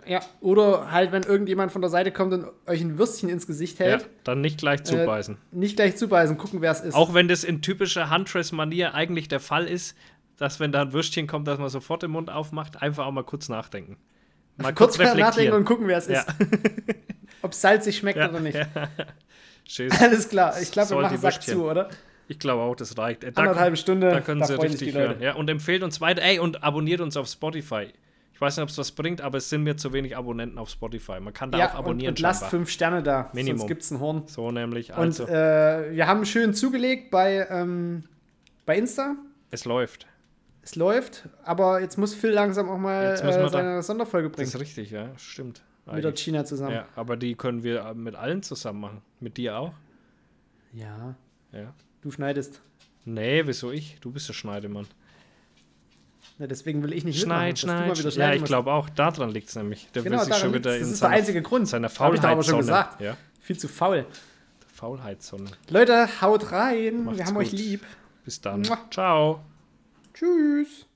[0.09, 3.79] Ja, oder halt, wenn irgendjemand von der Seite kommt und euch ein Würstchen ins Gesicht
[3.79, 5.37] Ja, hält, dann nicht gleich zubeißen.
[5.37, 6.95] äh, nicht gleich zubeißen, gucken, wer es ist.
[6.95, 9.97] Auch wenn das in typischer Huntress-Manier eigentlich der Fall ist,
[10.37, 13.23] dass wenn da ein Würstchen kommt, dass man sofort den Mund aufmacht, einfach auch mal
[13.23, 13.99] kurz nachdenken.
[14.57, 16.23] Mal kurz kurz, nachdenken und gucken, wer es Ja.
[16.23, 16.27] ist.
[17.43, 18.59] Ob es salzig schmeckt Ja, oder nicht.
[20.01, 21.89] Alles klar, ich glaube, wir machen Sack zu, oder?
[22.29, 23.23] Ich glaube auch, das reicht.
[23.25, 25.21] Äh, Da, Anderthalbe Stunde, da können da Sie richtig hören.
[25.21, 26.23] Ja, und empfehlt uns weiter.
[26.23, 27.89] Ey, und abonniert uns auf Spotify.
[28.33, 30.69] Ich weiß nicht, ob es was bringt, aber es sind mir zu wenig Abonnenten auf
[30.69, 31.21] Spotify.
[31.21, 32.13] Man kann da Ja, auch und, abonnieren.
[32.13, 32.51] und lasst scheinbar.
[32.51, 33.59] fünf Sterne da, Minimum.
[33.59, 34.23] sonst gibt's ein Horn.
[34.27, 34.91] So nämlich.
[34.91, 38.05] Und Also, äh, wir haben schön zugelegt bei, ähm,
[38.67, 39.15] bei Insta.
[39.51, 40.07] es läuft.
[40.63, 44.49] Es läuft, aber jetzt muss Phil langsam auch mal äh, seine Sonderfolge Das bringen.
[44.49, 45.11] ist richtig, ja.
[45.19, 45.63] Stimmt.
[45.93, 46.15] Mit der.
[46.17, 46.73] China zusammen.
[46.75, 49.03] Ja, aber die können wir mit allen zusammen machen.
[49.21, 49.75] Mit dir auch?
[50.73, 51.15] ja,
[51.53, 51.73] Ja.
[52.05, 52.61] Du schneidest.
[53.05, 53.99] Nee, wieso ich?
[54.01, 54.87] Du bist der Schneidemann.
[56.39, 57.99] Ja, deswegen will ich nicht Schneid, mal schneid.
[57.99, 58.89] wieder Ja, schneiden ich glaube auch.
[58.89, 59.89] Daran liegt es nämlich.
[59.95, 60.67] Der Genau, will sich schon liegt's.
[60.69, 61.69] wieder Das in ist der seiner- einzige Grund.
[61.69, 61.89] seiner
[62.23, 63.01] doch aber schon gesagt.
[63.01, 64.07] Ja, Viel zu faul.
[64.75, 65.51] Faulheitssonne.
[65.71, 67.05] Leute, haut rein.
[67.05, 67.59] Macht's wir haben euch gut.
[67.59, 67.83] lieb.
[68.25, 68.63] Bis dann.
[68.63, 68.79] Mua.
[68.91, 69.41] Ciao.
[70.15, 70.87] Tschüss.